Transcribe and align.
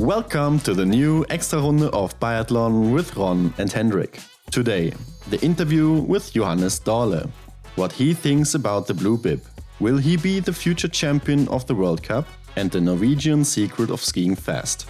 Welcome 0.00 0.60
to 0.60 0.74
the 0.74 0.84
new 0.84 1.24
extra 1.30 1.58
runde 1.58 1.84
of 1.94 2.20
biathlon 2.20 2.92
with 2.92 3.16
Ron 3.16 3.54
and 3.56 3.72
Hendrik. 3.72 4.20
Today, 4.50 4.92
the 5.30 5.40
interview 5.40 5.90
with 5.90 6.34
Johannes 6.34 6.78
Dale. 6.78 7.30
What 7.76 7.92
he 7.92 8.12
thinks 8.12 8.54
about 8.54 8.86
the 8.86 8.92
blue 8.92 9.16
bib. 9.16 9.40
Will 9.80 9.96
he 9.96 10.18
be 10.18 10.38
the 10.38 10.52
future 10.52 10.86
champion 10.86 11.48
of 11.48 11.66
the 11.66 11.74
World 11.74 12.02
Cup? 12.02 12.26
And 12.56 12.70
the 12.70 12.80
Norwegian 12.80 13.42
secret 13.42 13.88
of 13.88 14.02
skiing 14.02 14.36
fast. 14.36 14.86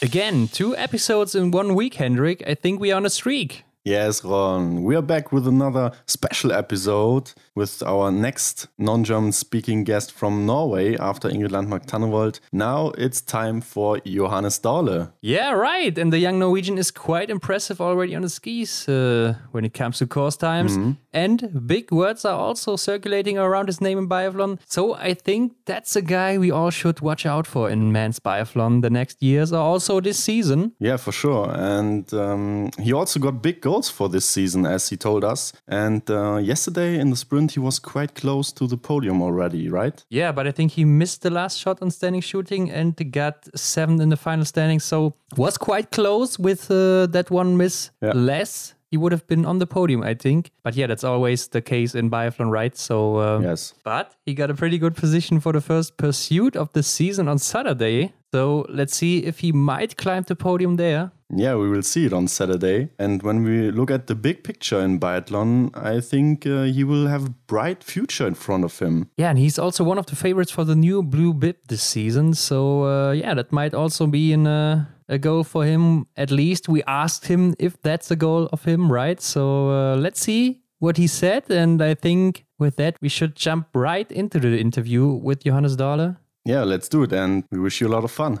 Again, 0.00 0.46
two 0.52 0.76
episodes 0.76 1.34
in 1.34 1.50
one 1.50 1.74
week, 1.74 1.94
Hendrik. 1.94 2.44
I 2.46 2.54
think 2.54 2.78
we 2.78 2.92
are 2.92 2.96
on 2.96 3.06
a 3.06 3.10
streak. 3.10 3.64
Yes, 3.84 4.22
Ron, 4.22 4.82
we 4.82 4.94
are 4.94 5.00
back 5.02 5.32
with 5.32 5.48
another 5.48 5.92
special 6.06 6.52
episode 6.52 7.32
with 7.54 7.82
our 7.82 8.12
next 8.12 8.68
non 8.76 9.04
German 9.04 9.32
speaking 9.32 9.84
guest 9.84 10.12
from 10.12 10.44
Norway 10.44 10.98
after 10.98 11.30
Ingrid 11.30 11.50
Landmark 11.50 11.86
Tandrevold. 11.86 12.40
Now 12.52 12.92
it's 12.98 13.22
time 13.22 13.62
for 13.62 13.98
Johannes 14.00 14.58
Dale. 14.58 15.14
Yeah, 15.22 15.52
right. 15.52 15.96
And 15.96 16.12
the 16.12 16.18
young 16.18 16.38
Norwegian 16.38 16.76
is 16.76 16.90
quite 16.90 17.30
impressive 17.30 17.80
already 17.80 18.14
on 18.14 18.20
the 18.20 18.28
skis 18.28 18.86
uh, 18.86 19.36
when 19.52 19.64
it 19.64 19.72
comes 19.72 19.96
to 19.98 20.06
course 20.06 20.36
times. 20.36 20.76
Mm 20.76 20.82
-hmm. 20.82 20.96
And 21.12 21.66
big 21.66 21.90
words 21.90 22.24
are 22.24 22.38
also 22.38 22.76
circulating 22.76 23.38
around 23.38 23.66
his 23.66 23.80
name 23.80 23.98
in 23.98 24.08
biathlon. 24.08 24.58
So 24.66 24.94
I 24.94 25.14
think 25.14 25.52
that's 25.64 25.96
a 25.96 26.02
guy 26.02 26.38
we 26.38 26.50
all 26.50 26.70
should 26.70 27.00
watch 27.00 27.26
out 27.26 27.46
for 27.46 27.68
in 27.68 27.92
men's 27.92 28.20
biathlon 28.20 28.82
the 28.82 28.90
next 28.90 29.22
years 29.22 29.52
or 29.52 29.58
also 29.58 30.00
this 30.00 30.18
season. 30.18 30.72
Yeah, 30.78 30.96
for 30.96 31.12
sure. 31.12 31.50
And 31.50 32.12
um, 32.14 32.70
he 32.78 32.92
also 32.92 33.18
got 33.18 33.42
big 33.42 33.60
goals 33.60 33.90
for 33.90 34.08
this 34.08 34.24
season, 34.24 34.66
as 34.66 34.88
he 34.88 34.96
told 34.96 35.24
us. 35.24 35.52
And 35.66 36.08
uh, 36.10 36.36
yesterday 36.36 36.98
in 36.98 37.10
the 37.10 37.16
sprint, 37.16 37.52
he 37.52 37.60
was 37.60 37.78
quite 37.78 38.14
close 38.14 38.52
to 38.52 38.66
the 38.66 38.76
podium 38.76 39.22
already, 39.22 39.68
right? 39.68 40.04
Yeah, 40.10 40.32
but 40.32 40.46
I 40.46 40.52
think 40.52 40.72
he 40.72 40.84
missed 40.84 41.22
the 41.22 41.30
last 41.30 41.58
shot 41.58 41.82
on 41.82 41.90
standing 41.90 42.20
shooting 42.20 42.70
and 42.70 42.94
got 43.12 43.48
seventh 43.58 44.00
in 44.00 44.08
the 44.10 44.16
final 44.16 44.44
standing. 44.44 44.80
So 44.80 45.14
was 45.36 45.58
quite 45.58 45.90
close 45.90 46.38
with 46.38 46.70
uh, 46.70 47.06
that 47.06 47.30
one 47.30 47.56
miss 47.56 47.90
yeah. 48.00 48.12
less 48.12 48.74
he 48.90 48.96
would 48.96 49.12
have 49.12 49.26
been 49.26 49.46
on 49.46 49.58
the 49.58 49.66
podium, 49.66 50.02
I 50.02 50.14
think. 50.14 50.50
But 50.62 50.74
yeah, 50.74 50.86
that's 50.86 51.04
always 51.04 51.48
the 51.48 51.60
case 51.60 51.94
in 51.94 52.10
biathlon, 52.10 52.50
right? 52.50 52.76
So 52.76 53.16
uh, 53.16 53.40
yes, 53.40 53.74
but 53.84 54.14
he 54.26 54.34
got 54.34 54.50
a 54.50 54.54
pretty 54.54 54.78
good 54.78 54.96
position 54.96 55.40
for 55.40 55.52
the 55.52 55.60
first 55.60 55.96
pursuit 55.96 56.56
of 56.56 56.72
the 56.72 56.82
season 56.82 57.28
on 57.28 57.38
Saturday. 57.38 58.12
So 58.32 58.64
let's 58.68 58.94
see 58.94 59.24
if 59.24 59.40
he 59.40 59.50
might 59.50 59.96
climb 59.96 60.22
the 60.22 60.36
podium 60.36 60.76
there. 60.76 61.10
Yeah, 61.34 61.54
we 61.56 61.68
will 61.68 61.82
see 61.82 62.06
it 62.06 62.12
on 62.12 62.28
Saturday. 62.28 62.90
And 62.98 63.22
when 63.22 63.44
we 63.44 63.70
look 63.70 63.90
at 63.90 64.06
the 64.06 64.14
big 64.14 64.42
picture 64.44 64.80
in 64.80 64.98
biathlon, 64.98 65.76
I 65.76 66.00
think 66.00 66.46
uh, 66.46 66.62
he 66.62 66.84
will 66.84 67.06
have 67.06 67.26
a 67.26 67.30
bright 67.46 67.84
future 67.84 68.26
in 68.26 68.34
front 68.34 68.64
of 68.64 68.78
him. 68.78 69.08
Yeah, 69.16 69.30
and 69.30 69.38
he's 69.38 69.58
also 69.58 69.84
one 69.84 69.98
of 69.98 70.06
the 70.06 70.16
favorites 70.16 70.50
for 70.50 70.64
the 70.64 70.76
new 70.76 71.02
blue 71.02 71.32
bib 71.34 71.56
this 71.68 71.82
season. 71.82 72.34
So 72.34 72.84
uh, 72.84 73.12
yeah, 73.12 73.34
that 73.34 73.52
might 73.52 73.74
also 73.74 74.06
be 74.06 74.32
in 74.32 74.46
a, 74.46 74.88
a 75.10 75.18
goal 75.18 75.44
for 75.44 75.64
him. 75.64 76.06
At 76.16 76.30
least 76.30 76.68
we 76.68 76.82
asked 76.84 77.26
him 77.26 77.54
if 77.58 77.80
that's 77.82 78.10
a 78.10 78.16
goal 78.16 78.48
of 78.52 78.64
him, 78.64 78.90
right? 78.90 79.20
So 79.20 79.70
uh, 79.70 79.96
let's 79.96 80.20
see 80.20 80.62
what 80.78 80.96
he 80.96 81.06
said. 81.06 81.50
And 81.50 81.82
I 81.82 81.94
think 81.94 82.46
with 82.58 82.76
that, 82.76 82.96
we 83.02 83.08
should 83.08 83.34
jump 83.34 83.68
right 83.74 84.10
into 84.10 84.38
the 84.38 84.58
interview 84.58 85.06
with 85.06 85.44
Johannes 85.44 85.76
Dale. 85.76 86.16
Yeah, 86.44 86.62
let's 86.64 86.88
do 86.88 87.02
it. 87.02 87.12
And 87.12 87.44
we 87.50 87.58
wish 87.58 87.80
you 87.80 87.88
a 87.88 87.92
lot 87.92 88.04
of 88.04 88.10
fun. 88.10 88.40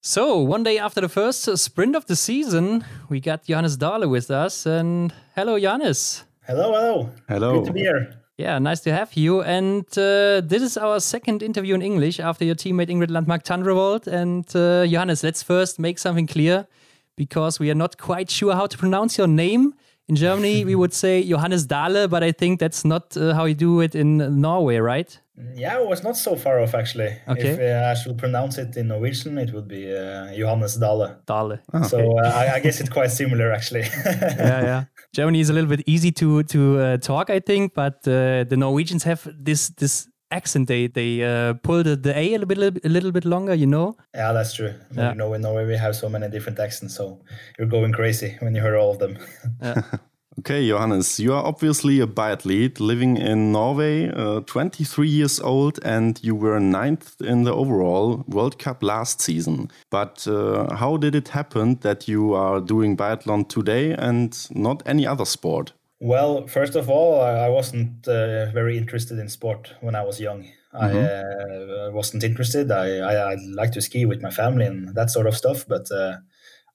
So, 0.00 0.38
one 0.38 0.62
day 0.62 0.78
after 0.78 1.00
the 1.00 1.08
first 1.08 1.58
sprint 1.58 1.96
of 1.96 2.06
the 2.06 2.16
season, 2.16 2.84
we 3.08 3.20
got 3.20 3.44
Johannes 3.44 3.76
Dale 3.76 4.08
with 4.08 4.30
us. 4.30 4.64
And 4.64 5.12
hello, 5.34 5.58
Johannes. 5.58 6.24
Hello, 6.46 6.72
hello. 6.72 7.10
Hello. 7.28 7.58
Good 7.58 7.66
to 7.66 7.72
be 7.72 7.80
here. 7.80 8.14
Yeah, 8.38 8.60
nice 8.60 8.80
to 8.82 8.92
have 8.92 9.14
you. 9.14 9.42
And 9.42 9.84
uh, 9.98 10.40
this 10.42 10.62
is 10.62 10.76
our 10.76 11.00
second 11.00 11.42
interview 11.42 11.74
in 11.74 11.82
English 11.82 12.20
after 12.20 12.44
your 12.44 12.54
teammate 12.54 12.88
Ingrid 12.88 13.10
Landmark 13.10 13.42
Tandrevold. 13.42 14.06
And 14.06 14.46
uh, 14.54 14.86
Johannes, 14.86 15.24
let's 15.24 15.42
first 15.42 15.80
make 15.80 15.98
something 15.98 16.28
clear 16.28 16.68
because 17.16 17.58
we 17.58 17.68
are 17.68 17.74
not 17.74 17.98
quite 17.98 18.30
sure 18.30 18.54
how 18.54 18.66
to 18.66 18.78
pronounce 18.78 19.18
your 19.18 19.26
name. 19.26 19.74
In 20.06 20.14
Germany, 20.14 20.64
we 20.64 20.76
would 20.76 20.94
say 20.94 21.22
Johannes 21.28 21.66
Dale, 21.66 22.06
but 22.06 22.22
I 22.22 22.30
think 22.30 22.60
that's 22.60 22.84
not 22.84 23.16
uh, 23.16 23.34
how 23.34 23.44
you 23.44 23.54
do 23.54 23.80
it 23.80 23.96
in 23.96 24.40
Norway, 24.40 24.78
right? 24.78 25.18
Yeah, 25.54 25.80
it 25.80 25.86
was 25.86 26.02
not 26.02 26.16
so 26.16 26.36
far 26.36 26.60
off 26.60 26.74
actually. 26.74 27.16
Okay. 27.28 27.48
If 27.48 27.60
uh, 27.60 27.90
I 27.90 27.94
should 27.94 28.18
pronounce 28.18 28.56
it 28.58 28.76
in 28.76 28.88
Norwegian, 28.88 29.36
it 29.38 29.52
would 29.52 29.68
be 29.68 29.94
uh, 29.94 30.32
Johannes 30.34 30.76
Dale. 30.76 31.16
Dale. 31.26 31.58
Oh, 31.72 31.78
okay. 31.78 31.88
So 31.88 32.18
uh, 32.18 32.32
I, 32.34 32.54
I, 32.54 32.60
guess 32.60 32.80
it's 32.80 32.88
quite 32.88 33.10
similar 33.10 33.52
actually. 33.52 33.82
yeah, 34.06 34.62
yeah. 34.62 34.84
Germany 35.14 35.40
is 35.40 35.50
a 35.50 35.52
little 35.52 35.68
bit 35.68 35.82
easy 35.86 36.12
to 36.12 36.42
to 36.44 36.78
uh, 36.78 36.96
talk, 36.98 37.30
I 37.30 37.40
think, 37.40 37.74
but 37.74 38.06
uh, 38.06 38.44
the 38.44 38.56
Norwegians 38.56 39.04
have 39.04 39.28
this 39.38 39.70
this 39.70 40.08
accent. 40.30 40.68
They 40.68 40.86
they 40.86 41.22
uh, 41.22 41.54
pull 41.54 41.82
the, 41.82 41.96
the 41.96 42.16
a 42.16 42.34
a 42.34 42.38
little 42.38 42.46
bit 42.46 42.84
a 42.84 42.88
little 42.88 43.12
bit 43.12 43.24
longer, 43.24 43.54
you 43.54 43.66
know. 43.66 43.96
Yeah, 44.14 44.32
that's 44.32 44.54
true. 44.54 44.74
Yeah. 44.94 45.10
You 45.10 45.14
know, 45.16 45.32
in 45.34 45.42
Norway 45.42 45.66
we 45.66 45.76
have 45.76 45.96
so 45.96 46.08
many 46.08 46.28
different 46.28 46.58
accents, 46.58 46.94
so 46.94 47.20
you're 47.58 47.68
going 47.68 47.92
crazy 47.92 48.36
when 48.40 48.54
you 48.54 48.62
hear 48.62 48.76
all 48.76 48.90
of 48.90 48.98
them. 48.98 49.18
yeah. 49.62 49.82
Okay, 50.38 50.68
Johannes, 50.68 51.18
you 51.18 51.32
are 51.32 51.44
obviously 51.44 51.98
a 51.98 52.06
biathlete 52.06 52.78
living 52.78 53.16
in 53.16 53.50
Norway, 53.50 54.08
uh, 54.08 54.38
23 54.42 55.08
years 55.08 55.40
old, 55.40 55.80
and 55.84 56.20
you 56.22 56.36
were 56.36 56.60
ninth 56.60 57.20
in 57.20 57.42
the 57.42 57.52
overall 57.52 58.24
World 58.28 58.56
Cup 58.56 58.84
last 58.84 59.20
season. 59.20 59.68
But 59.90 60.28
uh, 60.28 60.76
how 60.76 60.96
did 60.96 61.16
it 61.16 61.28
happen 61.28 61.80
that 61.80 62.06
you 62.06 62.34
are 62.34 62.60
doing 62.60 62.96
biathlon 62.96 63.48
today 63.48 63.94
and 63.94 64.32
not 64.54 64.80
any 64.86 65.04
other 65.08 65.24
sport? 65.24 65.72
Well, 65.98 66.46
first 66.46 66.76
of 66.76 66.88
all, 66.88 67.20
I 67.20 67.48
wasn't 67.48 68.06
uh, 68.06 68.52
very 68.52 68.78
interested 68.78 69.18
in 69.18 69.28
sport 69.28 69.74
when 69.80 69.96
I 69.96 70.04
was 70.04 70.20
young. 70.20 70.44
Mm 70.72 70.90
-hmm. 70.90 71.88
I 71.88 71.92
wasn't 71.92 72.22
interested. 72.22 72.70
I, 72.70 72.88
I, 73.10 73.32
I 73.32 73.36
like 73.60 73.72
to 73.72 73.80
ski 73.80 74.06
with 74.06 74.22
my 74.22 74.30
family 74.30 74.66
and 74.66 74.94
that 74.94 75.10
sort 75.10 75.26
of 75.26 75.34
stuff, 75.34 75.66
but 75.66 75.90
uh, 75.90 76.14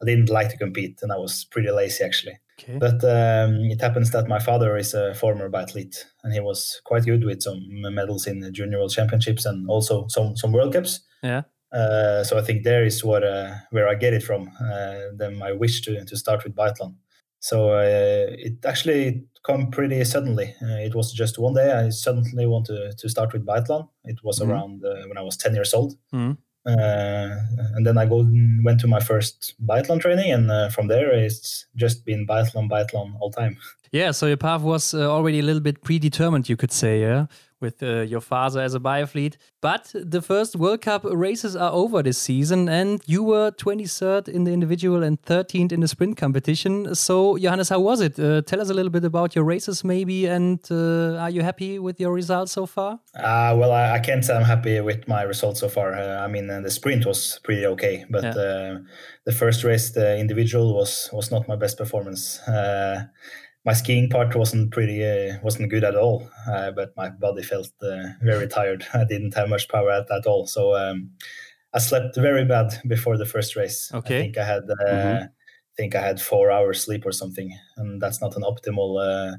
I 0.01 0.05
didn't 0.05 0.29
like 0.39 0.49
to 0.49 0.57
compete, 0.57 0.95
and 1.01 1.11
I 1.13 1.17
was 1.17 1.45
pretty 1.45 1.71
lazy 1.71 2.03
actually. 2.03 2.42
Okay. 2.59 2.77
But 2.77 3.03
um, 3.03 3.55
it 3.71 3.81
happens 3.81 4.11
that 4.11 4.27
my 4.27 4.39
father 4.39 4.77
is 4.77 4.93
a 4.93 5.13
former 5.15 5.49
biathlete, 5.49 6.03
and 6.23 6.33
he 6.33 6.39
was 6.39 6.81
quite 6.83 7.03
good 7.03 7.23
with 7.23 7.41
some 7.41 7.59
medals 7.71 8.27
in 8.27 8.39
the 8.39 8.51
junior 8.51 8.77
world 8.77 8.93
championships 8.93 9.45
and 9.45 9.69
also 9.69 10.07
some 10.07 10.35
some 10.35 10.53
World 10.53 10.73
Cups. 10.73 11.01
Yeah. 11.23 11.43
Uh, 11.71 12.23
so 12.23 12.37
I 12.37 12.41
think 12.41 12.63
there 12.63 12.85
is 12.85 13.03
what 13.03 13.23
uh, 13.23 13.55
where 13.71 13.87
I 13.87 13.95
get 13.95 14.13
it 14.13 14.23
from. 14.23 14.51
Uh, 14.61 15.15
then 15.15 15.35
my 15.37 15.51
wish 15.51 15.81
to 15.81 16.05
to 16.05 16.15
start 16.15 16.43
with 16.43 16.55
biathlon. 16.55 16.95
So 17.39 17.71
uh, 17.73 18.27
it 18.37 18.63
actually 18.65 19.25
come 19.43 19.71
pretty 19.71 20.03
suddenly. 20.05 20.55
Uh, 20.61 20.79
it 20.85 20.95
was 20.95 21.11
just 21.11 21.39
one 21.39 21.55
day 21.55 21.71
I 21.71 21.89
suddenly 21.89 22.45
wanted 22.45 22.75
to 22.75 22.93
to 22.95 23.09
start 23.09 23.33
with 23.33 23.45
biathlon. 23.45 23.89
It 24.05 24.23
was 24.23 24.39
mm-hmm. 24.39 24.51
around 24.51 24.85
uh, 24.85 25.07
when 25.07 25.17
I 25.17 25.23
was 25.23 25.37
ten 25.37 25.55
years 25.55 25.73
old. 25.73 25.93
Mm-hmm. 26.13 26.33
Uh, 26.65 27.35
and 27.75 27.85
then 27.85 27.97
I 27.97 28.05
go 28.05 28.25
went 28.63 28.79
to 28.81 28.87
my 28.87 28.99
first 28.99 29.55
biathlon 29.65 29.99
training, 29.99 30.31
and 30.31 30.49
uh, 30.49 30.69
from 30.69 30.87
there 30.87 31.11
it's 31.11 31.65
just 31.75 32.05
been 32.05 32.25
biathlon, 32.25 32.69
biathlon 32.69 33.15
all 33.19 33.31
time. 33.31 33.57
Yeah, 33.93 34.09
so 34.09 34.25
your 34.25 34.37
path 34.37 34.61
was 34.61 34.95
uh, 34.95 35.07
already 35.09 35.39
a 35.39 35.43
little 35.43 35.61
bit 35.61 35.83
predetermined, 35.83 36.49
you 36.49 36.57
could 36.57 36.71
say. 36.71 37.01
Yeah, 37.01 37.27
with 37.63 37.81
uh, 37.81 38.01
your 38.01 38.21
father 38.21 38.61
as 38.61 38.75
a 38.75 38.79
biathlete. 38.79 39.37
But 39.61 39.91
the 39.95 40.21
first 40.21 40.55
World 40.55 40.81
Cup 40.81 41.03
races 41.05 41.55
are 41.55 41.71
over 41.71 42.03
this 42.03 42.17
season, 42.17 42.67
and 42.67 43.01
you 43.07 43.23
were 43.23 43.49
23rd 43.51 44.27
in 44.27 44.43
the 44.43 44.51
individual 44.51 45.01
and 45.01 45.19
13th 45.21 45.71
in 45.71 45.79
the 45.79 45.87
sprint 45.87 46.17
competition. 46.17 46.93
So, 46.93 47.37
Johannes, 47.37 47.69
how 47.69 47.79
was 47.79 48.01
it? 48.01 48.19
Uh, 48.19 48.41
tell 48.41 48.61
us 48.61 48.69
a 48.69 48.73
little 48.73 48.91
bit 48.91 49.05
about 49.05 49.35
your 49.35 49.45
races, 49.45 49.83
maybe, 49.83 50.27
and 50.27 50.59
uh, 50.69 51.23
are 51.23 51.29
you 51.29 51.41
happy 51.41 51.79
with 51.79 51.99
your 51.99 52.13
results 52.13 52.51
so 52.51 52.65
far? 52.65 52.99
Uh, 53.15 53.55
well, 53.57 53.71
I, 53.71 53.93
I, 53.93 53.99
can't 53.99 54.25
say 54.25 54.35
I'm 54.35 54.43
happy 54.43 54.81
with 54.81 55.07
my 55.07 55.21
results 55.23 55.61
so 55.61 55.69
far. 55.69 55.93
Uh, 55.93 56.25
I 56.25 56.27
mean, 56.27 56.49
uh, 56.49 56.59
the 56.59 56.69
sprint 56.69 57.05
was 57.05 57.39
pretty 57.43 57.65
okay, 57.65 58.05
but 58.09 58.23
yeah. 58.23 58.79
the 59.25 59.31
first 59.31 59.63
race, 59.63 59.91
the 59.91 60.19
individual, 60.19 60.75
was 60.75 61.09
was 61.13 61.31
not 61.31 61.47
my 61.47 61.55
best 61.55 61.77
performance 61.77 62.41
my 63.65 63.73
skiing 63.73 64.09
part 64.09 64.35
wasn't 64.35 64.71
pretty 64.71 65.03
uh, 65.03 65.37
wasn't 65.43 65.69
good 65.69 65.83
at 65.83 65.95
all 65.95 66.29
uh, 66.51 66.71
but 66.71 66.93
my 66.97 67.09
body 67.09 67.43
felt 67.43 67.71
uh, 67.81 68.09
very 68.21 68.47
tired 68.47 68.85
i 68.93 69.03
didn't 69.03 69.33
have 69.33 69.49
much 69.49 69.67
power 69.69 69.91
at, 69.91 70.09
at 70.11 70.25
all 70.25 70.45
so 70.45 70.75
um, 70.75 71.11
i 71.73 71.79
slept 71.79 72.15
very 72.15 72.45
bad 72.45 72.73
before 72.87 73.17
the 73.17 73.25
first 73.25 73.55
race 73.55 73.91
okay 73.93 74.17
i 74.17 74.21
think 74.21 74.37
i 74.37 74.45
had 74.45 74.63
uh, 74.63 74.85
mm-hmm. 74.85 75.23
I 75.23 75.75
think 75.75 75.95
i 75.95 76.01
had 76.01 76.21
four 76.21 76.51
hours 76.51 76.81
sleep 76.81 77.05
or 77.05 77.11
something 77.11 77.57
and 77.77 78.01
that's 78.01 78.21
not 78.21 78.35
an 78.35 78.43
optimal 78.43 78.91
uh, 79.01 79.37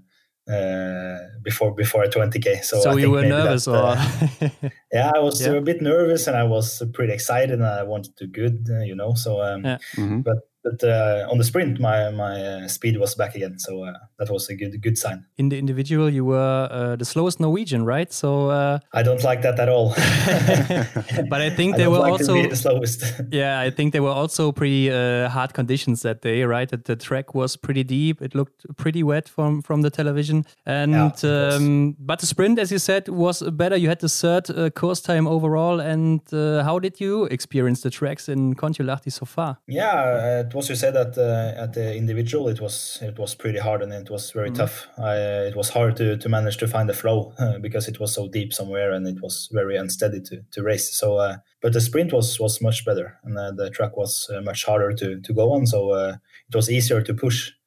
uh, 0.52 1.18
before 1.42 1.74
before 1.74 2.02
a 2.02 2.08
20k 2.08 2.64
so, 2.64 2.80
so 2.80 2.96
you 2.96 3.10
were 3.10 3.22
nervous 3.22 3.66
that, 3.66 4.52
or 4.62 4.72
yeah 4.92 5.10
i 5.14 5.18
was 5.18 5.40
yeah. 5.46 5.52
a 5.52 5.60
bit 5.60 5.80
nervous 5.80 6.26
and 6.26 6.36
i 6.36 6.42
was 6.42 6.82
pretty 6.92 7.12
excited 7.12 7.52
and 7.52 7.64
i 7.64 7.82
wanted 7.82 8.16
to 8.16 8.26
do 8.26 8.32
good 8.32 8.66
you 8.84 8.94
know 8.94 9.14
so 9.14 9.40
um, 9.40 9.64
yeah. 9.64 9.78
mm-hmm. 9.96 10.20
but 10.20 10.38
but 10.64 10.82
uh, 10.82 11.28
on 11.30 11.38
the 11.38 11.44
sprint, 11.44 11.78
my 11.78 12.10
my 12.10 12.42
uh, 12.42 12.68
speed 12.68 12.98
was 12.98 13.14
back 13.14 13.34
again, 13.34 13.58
so 13.58 13.84
uh, 13.84 13.92
that 14.18 14.30
was 14.30 14.48
a 14.48 14.56
good 14.56 14.80
good 14.82 14.98
sign. 14.98 15.24
In 15.36 15.50
the 15.50 15.58
individual, 15.58 16.08
you 16.10 16.24
were 16.24 16.68
uh, 16.70 16.96
the 16.96 17.04
slowest 17.04 17.38
Norwegian, 17.38 17.84
right? 17.84 18.12
So 18.12 18.48
uh, 18.50 18.78
I 18.92 19.02
don't 19.02 19.22
like 19.22 19.42
that 19.42 19.60
at 19.60 19.68
all. 19.68 19.90
but 21.28 21.40
I 21.40 21.50
think 21.50 21.74
I 21.74 21.78
they 21.78 21.86
were 21.86 21.98
like 21.98 22.12
also 22.12 22.48
the 22.48 22.56
slowest. 22.56 23.04
yeah, 23.30 23.60
I 23.60 23.70
think 23.70 23.92
they 23.92 24.00
were 24.00 24.16
also 24.22 24.52
pretty 24.52 24.90
uh, 24.90 25.28
hard 25.28 25.52
conditions 25.52 26.02
that 26.02 26.22
day, 26.22 26.44
right? 26.44 26.68
That 26.68 26.84
the 26.86 26.96
track 26.96 27.34
was 27.34 27.56
pretty 27.56 27.84
deep. 27.84 28.22
It 28.22 28.34
looked 28.34 28.66
pretty 28.76 29.02
wet 29.02 29.28
from 29.28 29.62
from 29.62 29.82
the 29.82 29.90
television, 29.90 30.44
and 30.66 30.92
Yeah, 30.92 31.54
um, 31.56 31.96
but 31.98 32.18
the 32.20 32.26
sprint, 32.26 32.58
as 32.58 32.70
you 32.72 32.78
said, 32.78 33.08
was 33.08 33.42
better. 33.42 33.76
You 33.76 33.88
had 33.88 34.00
the 34.00 34.08
third 34.08 34.50
uh, 34.50 34.70
course 34.70 35.00
time 35.00 35.26
overall. 35.26 35.80
And 35.80 36.20
uh, 36.32 36.62
how 36.62 36.78
did 36.78 37.00
you 37.00 37.24
experience 37.24 37.82
the 37.82 37.90
tracks 37.90 38.28
in 38.28 38.54
Kontiolahti 38.54 39.12
so 39.12 39.26
far? 39.26 39.58
Yeah, 39.66 40.42
it 40.54 40.56
was 40.56 40.68
you 40.68 40.76
said 40.76 40.94
that 40.94 41.18
uh, 41.18 41.60
at 41.60 41.72
the 41.72 41.96
individual 41.96 42.48
it 42.48 42.60
was 42.60 43.00
it 43.02 43.18
was 43.18 43.34
pretty 43.34 43.58
hard 43.58 43.82
and 43.82 43.92
it 43.92 44.08
was 44.08 44.30
very 44.30 44.52
tough. 44.52 44.86
I, 44.96 45.10
uh, 45.10 45.48
it 45.48 45.56
was 45.56 45.70
hard 45.70 45.96
to, 45.96 46.16
to 46.16 46.28
manage 46.28 46.58
to 46.58 46.68
find 46.68 46.88
the 46.88 46.94
flow 46.94 47.32
uh, 47.40 47.58
because 47.62 47.88
it 47.88 47.98
was 47.98 48.14
so 48.14 48.28
deep 48.28 48.52
somewhere 48.52 48.92
and 48.92 49.04
it 49.08 49.20
was 49.20 49.48
very 49.52 49.76
unsteady 49.76 50.20
to, 50.20 50.42
to 50.52 50.62
race. 50.62 50.94
So, 50.94 51.16
uh, 51.16 51.38
but 51.60 51.72
the 51.72 51.80
sprint 51.80 52.12
was 52.12 52.38
was 52.38 52.62
much 52.62 52.84
better 52.84 53.18
and 53.24 53.36
uh, 53.36 53.50
the 53.50 53.68
track 53.70 53.96
was 53.96 54.30
uh, 54.30 54.42
much 54.42 54.64
harder 54.64 54.92
to, 54.92 55.20
to 55.20 55.32
go 55.34 55.52
on. 55.52 55.66
So 55.66 55.90
uh, 55.90 56.16
it 56.48 56.54
was 56.54 56.70
easier 56.70 57.02
to 57.02 57.14
push. 57.14 57.50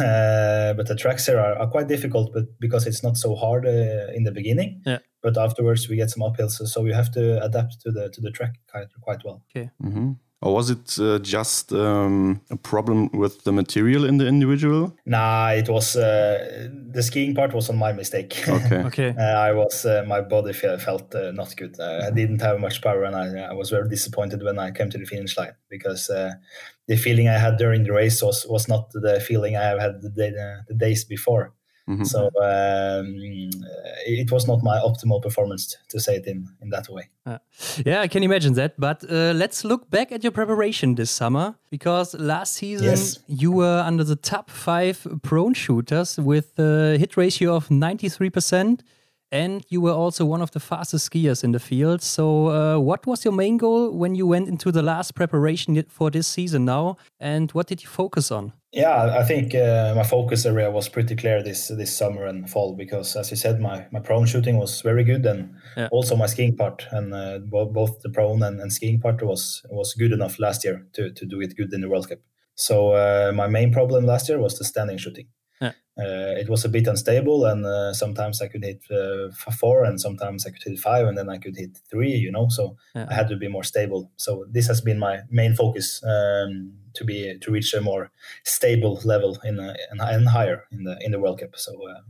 Uh, 0.00 0.72
but 0.72 0.86
the 0.88 0.96
tracks 0.96 1.26
here 1.26 1.38
are, 1.38 1.54
are 1.58 1.68
quite 1.68 1.86
difficult, 1.86 2.32
but 2.32 2.44
because 2.58 2.86
it's 2.86 3.02
not 3.02 3.14
so 3.14 3.34
hard 3.34 3.66
uh, 3.66 4.10
in 4.14 4.24
the 4.24 4.32
beginning. 4.32 4.80
Yeah. 4.86 5.00
But 5.22 5.36
afterwards 5.36 5.86
we 5.86 5.96
get 5.96 6.08
some 6.08 6.22
uphills, 6.22 6.52
so, 6.52 6.64
so 6.64 6.86
you 6.86 6.94
have 6.94 7.12
to 7.12 7.44
adapt 7.44 7.82
to 7.82 7.90
the 7.92 8.08
to 8.08 8.22
the 8.22 8.30
track 8.30 8.54
quite 8.70 8.88
quite 9.02 9.22
well. 9.22 9.42
hmm 9.82 10.12
Or 10.42 10.52
was 10.52 10.70
it 10.70 10.98
uh, 10.98 11.20
just 11.20 11.72
um, 11.72 12.40
a 12.50 12.56
problem 12.56 13.08
with 13.12 13.44
the 13.44 13.52
material 13.52 14.04
in 14.04 14.18
the 14.18 14.26
individual? 14.26 14.92
Nah, 15.06 15.50
it 15.50 15.68
was 15.68 15.94
uh, 15.94 16.68
the 16.90 17.02
skiing 17.02 17.32
part 17.34 17.54
was 17.54 17.70
on 17.70 17.78
my 17.78 17.92
mistake. 17.92 18.42
Okay. 18.52 18.82
Okay. 18.84 19.14
uh, 19.18 19.22
I 19.22 19.52
was 19.52 19.86
uh, 19.86 20.04
my 20.06 20.20
body 20.20 20.52
fe- 20.52 20.78
felt 20.78 21.14
uh, 21.14 21.30
not 21.32 21.56
good. 21.56 21.78
Uh, 21.78 22.06
I 22.06 22.10
didn't 22.10 22.40
have 22.40 22.58
much 22.58 22.82
power, 22.82 23.04
and 23.04 23.14
I, 23.16 23.50
I 23.50 23.52
was 23.52 23.70
very 23.70 23.88
disappointed 23.88 24.42
when 24.42 24.58
I 24.58 24.70
came 24.72 24.90
to 24.90 24.98
the 24.98 25.06
finish 25.06 25.36
line 25.38 25.54
because 25.70 26.10
uh, 26.10 26.32
the 26.88 26.96
feeling 26.96 27.28
I 27.28 27.38
had 27.38 27.56
during 27.56 27.84
the 27.84 27.92
race 27.92 28.22
was 28.22 28.44
was 28.48 28.68
not 28.68 28.90
the 28.92 29.20
feeling 29.20 29.56
I 29.56 29.64
have 29.64 29.80
had 29.80 30.02
the, 30.02 30.10
day, 30.10 30.28
uh, 30.28 30.62
the 30.68 30.74
days 30.74 31.04
before. 31.04 31.54
Mhm. 31.88 32.06
So 32.06 32.26
um, 32.40 33.06
it 34.06 34.30
was 34.30 34.46
not 34.46 34.62
my 34.62 34.78
optimal 34.78 35.20
performance, 35.22 35.76
to 35.88 35.98
say 35.98 36.16
it 36.16 36.26
in 36.26 36.48
in 36.62 36.70
that 36.70 36.88
way. 36.88 37.08
Yeah, 37.86 38.00
I 38.04 38.08
can 38.08 38.22
imagine 38.22 38.54
that. 38.54 38.72
But 38.78 39.04
uh, 39.04 39.32
let's 39.34 39.64
look 39.64 39.90
back 39.90 40.12
at 40.12 40.22
your 40.22 40.32
preparation 40.32 40.94
this 40.94 41.10
summer 41.10 41.54
because 41.70 42.14
last 42.18 42.52
season 42.54 42.86
Yes. 42.86 43.18
you 43.26 43.52
were 43.52 43.82
under 43.86 44.04
the 44.04 44.16
top 44.16 44.50
five 44.50 44.96
prone 45.22 45.54
shooters 45.54 46.18
with 46.18 46.58
a 46.58 46.96
hit 46.98 47.16
ratio 47.16 47.54
of 47.56 47.68
93%. 47.70 48.82
And 49.32 49.64
you 49.70 49.80
were 49.80 49.92
also 49.92 50.26
one 50.26 50.42
of 50.42 50.50
the 50.50 50.60
fastest 50.60 51.10
skiers 51.10 51.42
in 51.42 51.52
the 51.52 51.58
field. 51.58 52.02
So, 52.02 52.48
uh, 52.48 52.78
what 52.78 53.06
was 53.06 53.24
your 53.24 53.32
main 53.32 53.56
goal 53.56 53.90
when 53.90 54.14
you 54.14 54.26
went 54.26 54.46
into 54.48 54.70
the 54.70 54.82
last 54.82 55.14
preparation 55.14 55.82
for 55.88 56.10
this 56.10 56.26
season 56.26 56.66
now? 56.66 56.98
And 57.18 57.50
what 57.52 57.66
did 57.66 57.82
you 57.82 57.88
focus 57.88 58.30
on? 58.30 58.52
Yeah, 58.72 59.18
I 59.18 59.24
think 59.24 59.54
uh, 59.54 59.94
my 59.96 60.02
focus 60.02 60.44
area 60.46 60.70
was 60.70 60.88
pretty 60.88 61.16
clear 61.16 61.42
this 61.42 61.68
this 61.68 61.96
summer 61.96 62.26
and 62.26 62.48
fall 62.48 62.74
because, 62.76 63.16
as 63.16 63.30
you 63.30 63.36
said, 63.36 63.58
my, 63.60 63.86
my 63.90 64.00
prone 64.00 64.26
shooting 64.26 64.58
was 64.58 64.82
very 64.82 65.04
good, 65.04 65.26
and 65.26 65.54
Yeah. 65.76 65.88
also 65.90 66.16
my 66.16 66.26
skiing 66.26 66.56
part, 66.56 66.86
and 66.90 67.14
uh, 67.14 67.38
both 67.72 68.00
the 68.02 68.10
prone 68.10 68.42
and, 68.42 68.60
and 68.60 68.72
skiing 68.72 69.00
part 69.00 69.22
was 69.22 69.62
was 69.70 69.94
good 69.94 70.12
enough 70.12 70.38
last 70.38 70.64
year 70.64 70.86
to 70.92 71.10
to 71.12 71.26
do 71.26 71.40
it 71.40 71.56
good 71.56 71.72
in 71.72 71.80
the 71.80 71.88
World 71.88 72.08
Cup. 72.08 72.18
So 72.54 72.92
uh, 72.92 73.32
my 73.34 73.46
main 73.48 73.72
problem 73.72 74.04
last 74.06 74.28
year 74.28 74.38
was 74.38 74.58
the 74.58 74.64
standing 74.64 74.98
shooting. 74.98 75.28
Yeah. 75.62 75.72
Uh, 75.98 76.40
it 76.40 76.48
was 76.48 76.64
a 76.64 76.68
bit 76.68 76.86
unstable, 76.86 77.44
and 77.44 77.66
uh, 77.66 77.92
sometimes 77.92 78.40
I 78.42 78.48
could 78.48 78.64
hit 78.64 78.82
uh, 78.90 79.28
four, 79.60 79.84
and 79.84 80.00
sometimes 80.00 80.46
I 80.46 80.50
could 80.50 80.62
hit 80.64 80.78
five, 80.78 81.06
and 81.06 81.16
then 81.18 81.28
I 81.28 81.38
could 81.38 81.56
hit 81.56 81.78
three. 81.90 82.14
You 82.24 82.32
know, 82.32 82.48
so 82.48 82.76
Yeah. 82.94 83.06
I 83.10 83.14
had 83.14 83.28
to 83.28 83.36
be 83.36 83.48
more 83.48 83.64
stable. 83.64 84.10
So 84.16 84.46
this 84.54 84.66
has 84.68 84.80
been 84.82 84.98
my 84.98 85.20
main 85.30 85.54
focus 85.54 86.02
um, 86.04 86.72
to 86.94 87.04
be 87.04 87.38
to 87.38 87.52
reach 87.52 87.74
a 87.74 87.80
more 87.80 88.10
stable 88.44 89.00
level 89.04 89.38
in 89.44 89.58
uh, 89.60 89.74
and, 89.90 90.00
and 90.00 90.28
higher 90.28 90.64
in 90.72 90.84
the 90.84 90.96
in 91.04 91.12
the 91.12 91.18
World 91.18 91.40
Cup. 91.40 91.56
So 91.56 91.72
uh, 91.72 92.00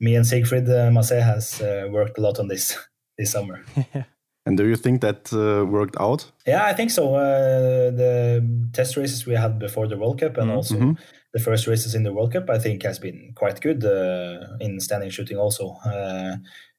me 0.00 0.16
and 0.16 0.26
Siegfried 0.26 0.68
uh, 0.68 0.90
Mazet 0.90 1.22
has 1.22 1.60
uh, 1.60 1.88
worked 1.90 2.18
a 2.18 2.20
lot 2.20 2.38
on 2.38 2.48
this 2.48 2.78
this 3.18 3.30
summer. 3.32 3.64
And 4.46 4.58
do 4.58 4.64
you 4.68 4.76
think 4.76 5.00
that 5.00 5.32
uh, 5.32 5.64
worked 5.64 5.96
out? 5.98 6.30
Yeah, 6.46 6.70
I 6.70 6.74
think 6.74 6.90
so. 6.90 7.14
Uh, 7.14 7.90
the 7.96 8.42
test 8.72 8.96
races 8.96 9.26
we 9.26 9.34
had 9.36 9.58
before 9.58 9.88
the 9.88 9.96
World 9.96 10.20
Cup 10.20 10.36
and 10.38 10.50
Mhm. 10.50 10.56
also 10.56 10.74
Mhm. 10.76 10.96
The 11.34 11.40
first 11.40 11.66
races 11.66 11.94
in 11.94 12.02
the 12.04 12.12
World 12.12 12.32
Cup, 12.32 12.48
I 12.48 12.58
think 12.58 12.82
has 12.84 12.98
been 12.98 13.32
quite 13.34 13.60
good 13.60 13.84
uh, 13.84 14.56
in 14.60 14.80
standing 14.80 15.10
shooting. 15.10 15.36
Also, 15.36 15.76
uh, 15.84 16.36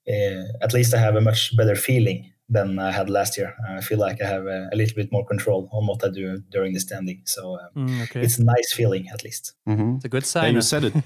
uh, 0.07 0.43
at 0.61 0.73
least 0.73 0.93
I 0.93 0.97
have 0.99 1.15
a 1.15 1.21
much 1.21 1.55
better 1.57 1.75
feeling 1.75 2.31
than 2.47 2.79
I 2.79 2.91
had 2.91 3.09
last 3.09 3.37
year. 3.37 3.53
I 3.77 3.81
feel 3.81 3.97
like 3.99 4.21
I 4.21 4.27
have 4.27 4.45
a, 4.47 4.69
a 4.71 4.75
little 4.75 4.95
bit 4.95 5.11
more 5.11 5.25
control 5.25 5.67
on 5.71 5.87
what 5.87 6.03
I 6.03 6.09
do 6.09 6.39
during 6.51 6.73
the 6.73 6.79
standing. 6.79 7.21
So 7.25 7.55
uh, 7.55 7.67
Mm, 7.75 8.03
okay. 8.03 8.21
it's 8.21 8.39
a 8.39 8.43
nice 8.43 8.71
feeling, 8.73 9.07
at 9.13 9.23
least. 9.23 9.53
Mhm. 9.67 9.95
It's 9.97 10.05
a 10.05 10.09
good 10.09 10.23
Yeah, 10.23 10.27
sign. 10.41 10.53
you 10.53 10.59
uh, 10.59 10.61
said 10.61 10.83
it. 10.85 10.93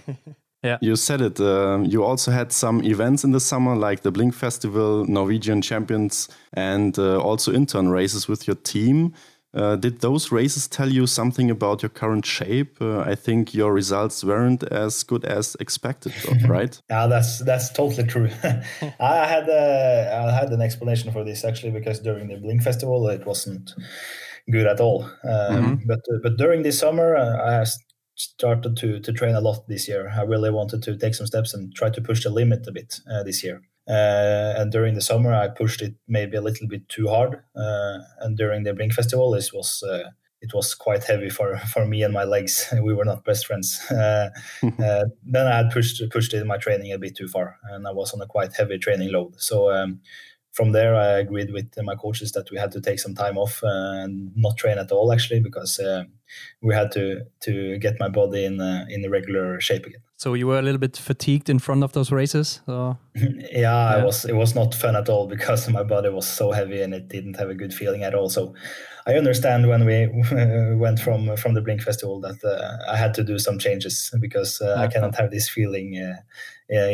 Yeah. 0.61 0.77
You 0.81 0.97
said 0.97 1.21
it. 1.21 1.39
Um, 1.39 1.85
you 1.85 2.03
also 2.03 2.31
had 2.31 2.51
some 2.51 2.83
events 2.83 3.23
in 3.23 3.31
the 3.31 3.39
summer, 3.39 3.77
like 3.89 4.01
the 4.01 4.11
Blink 4.11 4.33
Festival, 4.33 5.05
Norwegian 5.07 5.61
Champions, 5.61 6.27
and 6.51 6.99
uh, 6.99 7.17
also 7.29 7.53
intern 7.53 7.87
races 7.87 8.27
with 8.27 8.45
your 8.45 8.57
team. 8.57 9.13
Uh, 9.53 9.75
did 9.75 10.01
those 10.01 10.31
races 10.31 10.67
tell 10.67 10.89
you 10.89 11.07
something 11.07 11.49
about 11.49 11.81
your 11.81 11.89
current 11.89 12.25
shape? 12.25 12.79
Uh, 12.79 12.99
I 12.99 13.15
think 13.15 13.53
your 13.53 13.73
results 13.73 14.23
weren't 14.23 14.63
as 14.63 15.03
good 15.03 15.25
as 15.25 15.55
expected, 15.59 16.13
right? 16.47 16.79
Yeah, 16.89 17.07
that's 17.07 17.39
that's 17.39 17.73
totally 17.73 18.07
true. 18.07 18.29
I 18.99 19.25
had 19.25 19.49
uh, 19.49 20.27
I 20.27 20.31
had 20.31 20.49
an 20.51 20.61
explanation 20.61 21.11
for 21.11 21.23
this 21.23 21.43
actually 21.43 21.71
because 21.71 21.99
during 21.99 22.27
the 22.27 22.37
Blink 22.37 22.61
Festival 22.61 23.07
it 23.09 23.25
wasn't 23.25 23.73
good 24.51 24.67
at 24.67 24.79
all. 24.79 25.09
Um, 25.23 25.81
But 25.85 25.99
uh, 26.13 26.19
but 26.21 26.37
during 26.37 26.61
this 26.61 26.77
summer 26.77 27.15
uh, 27.15 27.61
I 27.61 27.65
started 28.15 28.77
to 28.77 28.99
to 28.99 29.13
train 29.13 29.33
a 29.33 29.41
lot 29.41 29.67
this 29.67 29.87
year. 29.87 30.13
I 30.15 30.21
really 30.23 30.51
wanted 30.51 30.83
to 30.83 30.95
take 30.95 31.15
some 31.15 31.27
steps 31.27 31.55
and 31.55 31.73
try 31.73 31.89
to 31.89 32.01
push 32.01 32.23
the 32.23 32.29
limit 32.29 32.67
a 32.67 32.71
bit 32.71 33.01
uh, 33.11 33.23
this 33.23 33.43
year. 33.43 33.61
Uh, 33.89 34.53
and 34.57 34.71
during 34.71 34.93
the 34.93 35.01
summer 35.01 35.33
I 35.33 35.47
pushed 35.47 35.81
it 35.81 35.95
maybe 36.07 36.37
a 36.37 36.41
little 36.41 36.67
bit 36.67 36.87
too 36.89 37.07
hard. 37.07 37.41
Uh, 37.55 37.99
and 38.21 38.37
during 38.37 38.63
the 38.63 38.73
Blink 38.73 38.93
Festival 38.93 39.31
this 39.31 39.51
was. 39.51 39.83
Uh, 39.83 40.11
it 40.41 40.53
was 40.53 40.73
quite 40.73 41.03
heavy 41.03 41.29
for, 41.29 41.57
for 41.73 41.85
me 41.85 42.03
and 42.03 42.13
my 42.13 42.23
legs. 42.23 42.73
We 42.81 42.93
were 42.93 43.05
not 43.05 43.25
best 43.25 43.45
friends. 43.45 43.79
Uh, 43.91 44.29
uh, 44.63 45.05
then 45.23 45.47
I 45.47 45.57
had 45.57 45.71
pushed 45.71 46.01
pushed 46.11 46.33
in 46.33 46.47
my 46.47 46.57
training 46.57 46.93
a 46.93 46.97
bit 46.97 47.15
too 47.15 47.27
far, 47.27 47.57
and 47.63 47.85
I 47.87 47.91
was 47.91 48.13
on 48.13 48.21
a 48.21 48.25
quite 48.25 48.53
heavy 48.53 48.77
training 48.77 49.11
load. 49.11 49.39
So 49.41 49.71
um, 49.71 49.99
from 50.51 50.71
there, 50.71 50.95
I 50.95 51.19
agreed 51.19 51.51
with 51.51 51.71
my 51.83 51.95
coaches 51.95 52.31
that 52.33 52.49
we 52.51 52.57
had 52.57 52.71
to 52.73 52.81
take 52.81 52.99
some 52.99 53.15
time 53.15 53.37
off 53.37 53.59
and 53.63 54.31
not 54.35 54.57
train 54.57 54.77
at 54.77 54.91
all, 54.91 55.11
actually, 55.11 55.41
because 55.41 55.79
uh, 55.79 56.03
we 56.61 56.73
had 56.73 56.91
to 56.93 57.21
to 57.41 57.77
get 57.77 57.99
my 57.99 58.09
body 58.09 58.45
in 58.45 58.61
uh, 58.61 58.85
in 58.89 59.01
the 59.01 59.09
regular 59.09 59.59
shape 59.59 59.85
again. 59.85 60.01
So 60.21 60.33
you 60.35 60.47
were 60.47 60.59
a 60.59 60.61
little 60.61 60.79
bit 60.79 60.97
fatigued 60.97 61.49
in 61.49 61.59
front 61.59 61.83
of 61.83 61.91
those 61.93 62.11
races. 62.15 62.61
Or? 62.67 62.97
yeah, 63.15 63.59
Yeah. 63.59 63.99
it 63.99 64.05
was 64.05 64.25
it 64.25 64.35
was 64.35 64.53
not 64.55 64.75
fun 64.75 64.95
at 64.95 65.07
all 65.09 65.27
because 65.27 65.71
my 65.71 65.83
body 65.83 66.09
was 66.09 66.27
so 66.27 66.51
heavy 66.51 66.81
and 66.83 66.93
it 66.93 67.07
didn't 67.07 67.37
have 67.39 67.49
a 67.51 67.55
good 67.55 67.73
feeling 67.73 68.03
at 68.03 68.13
all. 68.13 68.29
So 68.29 68.53
I 69.07 69.13
understand 69.17 69.67
when 69.67 69.85
we 69.85 70.07
went 70.85 70.99
from 70.99 71.35
from 71.37 71.53
the 71.55 71.61
Blink 71.61 71.81
Festival 71.81 72.19
that 72.21 72.43
uh, 72.43 72.91
I 72.93 72.97
had 72.97 73.13
to 73.13 73.23
do 73.23 73.39
some 73.39 73.57
changes 73.59 74.11
because 74.19 74.61
uh, 74.61 74.65
I 74.65 74.71
Uh-huh. 74.73 74.87
cannot 74.93 75.15
have 75.15 75.29
this 75.31 75.49
feeling 75.49 75.95
uh, 75.97 76.15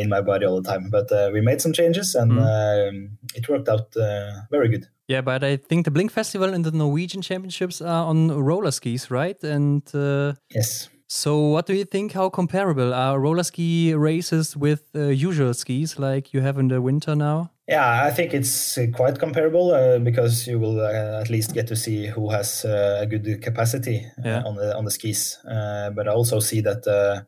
in 0.02 0.08
my 0.08 0.22
body 0.22 0.46
all 0.46 0.62
the 0.62 0.68
time. 0.72 0.90
But 0.90 1.10
uh, 1.12 1.30
we 1.34 1.40
made 1.40 1.60
some 1.60 1.72
changes 1.74 2.14
and 2.14 2.32
um, 2.38 3.18
it 3.34 3.48
worked 3.48 3.68
out 3.68 3.96
uh, 3.96 4.30
very 4.50 4.68
good. 4.68 4.86
Yeah, 5.08 5.22
but 5.24 5.42
I 5.44 5.56
think 5.68 5.84
the 5.84 5.90
Blink 5.90 6.12
Festival 6.12 6.54
and 6.54 6.64
the 6.64 6.70
Norwegian 6.72 7.22
Championships 7.22 7.80
are 7.82 8.06
on 8.10 8.30
roller 8.44 8.72
skis, 8.72 9.10
right? 9.10 9.44
And 9.44 9.82
uh, 9.94 10.32
Yes. 10.54 10.90
So, 11.08 11.38
what 11.38 11.66
do 11.66 11.74
you 11.74 11.84
think? 11.84 12.12
How 12.12 12.28
comparable 12.28 12.92
are 12.92 13.20
roller 13.20 13.44
ski 13.44 13.94
races 13.94 14.56
with 14.56 14.82
uh, 14.94 15.02
usual 15.08 15.54
skis 15.54 15.98
like 15.98 16.34
you 16.34 16.40
have 16.40 16.58
in 16.58 16.68
the 16.68 16.80
winter 16.80 17.14
now? 17.14 17.50
Yeah, 17.68 18.04
I 18.04 18.10
think 18.10 18.32
it's 18.32 18.78
uh, 18.78 18.86
quite 18.94 19.18
comparable 19.18 19.72
uh, 19.72 19.98
because 19.98 20.46
you 20.46 20.58
will 20.60 20.80
uh, 20.80 21.20
at 21.20 21.30
least 21.30 21.52
get 21.52 21.66
to 21.68 21.76
see 21.76 22.06
who 22.06 22.30
has 22.30 22.64
uh, 22.64 22.98
a 23.02 23.06
good 23.06 23.42
capacity 23.42 24.06
uh, 24.18 24.22
Yeah. 24.28 24.42
on 24.44 24.56
the 24.56 24.76
on 24.76 24.84
the 24.84 24.90
skis. 24.90 25.38
Uh, 25.44 25.90
but 25.90 26.06
I 26.08 26.12
also 26.12 26.40
see 26.40 26.60
that 26.62 26.86
uh, 26.86 27.22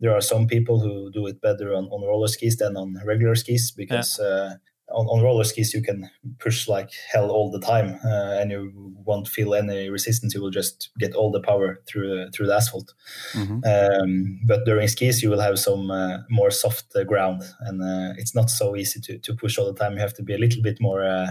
there 0.00 0.12
are 0.14 0.20
some 0.22 0.46
people 0.46 0.80
who 0.80 1.10
do 1.12 1.26
it 1.26 1.40
better 1.40 1.74
on, 1.74 1.84
on 1.86 2.06
roller 2.06 2.28
skis 2.28 2.56
than 2.56 2.76
on 2.76 2.94
regular 3.04 3.34
skis 3.34 3.72
because 3.76 4.18
uh, 4.20 4.54
on, 4.92 5.06
on 5.06 5.22
roller 5.22 5.44
skis 5.44 5.74
you 5.74 5.82
can 5.82 6.10
push 6.38 6.68
like 6.68 6.90
hell 7.12 7.30
all 7.30 7.50
the 7.50 7.60
time 7.60 7.98
uh, 8.04 8.38
and 8.40 8.50
you 8.50 8.72
won't 9.04 9.28
feel 9.28 9.54
any 9.54 9.88
resistance. 9.90 10.34
You 10.34 10.42
will 10.42 10.50
just 10.50 10.90
get 10.98 11.14
all 11.14 11.30
the 11.30 11.40
power 11.40 11.80
through 11.86 12.30
through 12.30 12.46
the 12.46 12.54
asphalt. 12.54 12.94
Mhm. 13.34 13.60
Um, 13.64 14.40
but 14.46 14.64
during 14.64 14.88
skis, 14.88 15.22
you 15.22 15.30
will 15.30 15.40
have 15.40 15.58
some 15.58 15.90
uh, 15.90 16.18
more 16.28 16.50
soft 16.50 16.94
uh, 16.96 17.04
ground, 17.04 17.42
and 17.60 17.82
uh, 17.82 18.14
it's 18.18 18.34
not 18.34 18.50
so 18.50 18.76
easy 18.76 19.00
to, 19.00 19.18
to 19.18 19.34
push 19.34 19.58
all 19.58 19.72
the 19.72 19.78
time. 19.78 19.94
You 19.94 20.00
have 20.00 20.14
to 20.14 20.22
be 20.22 20.34
a 20.34 20.38
little 20.38 20.62
bit 20.62 20.80
more 20.80 21.02
uh, 21.02 21.30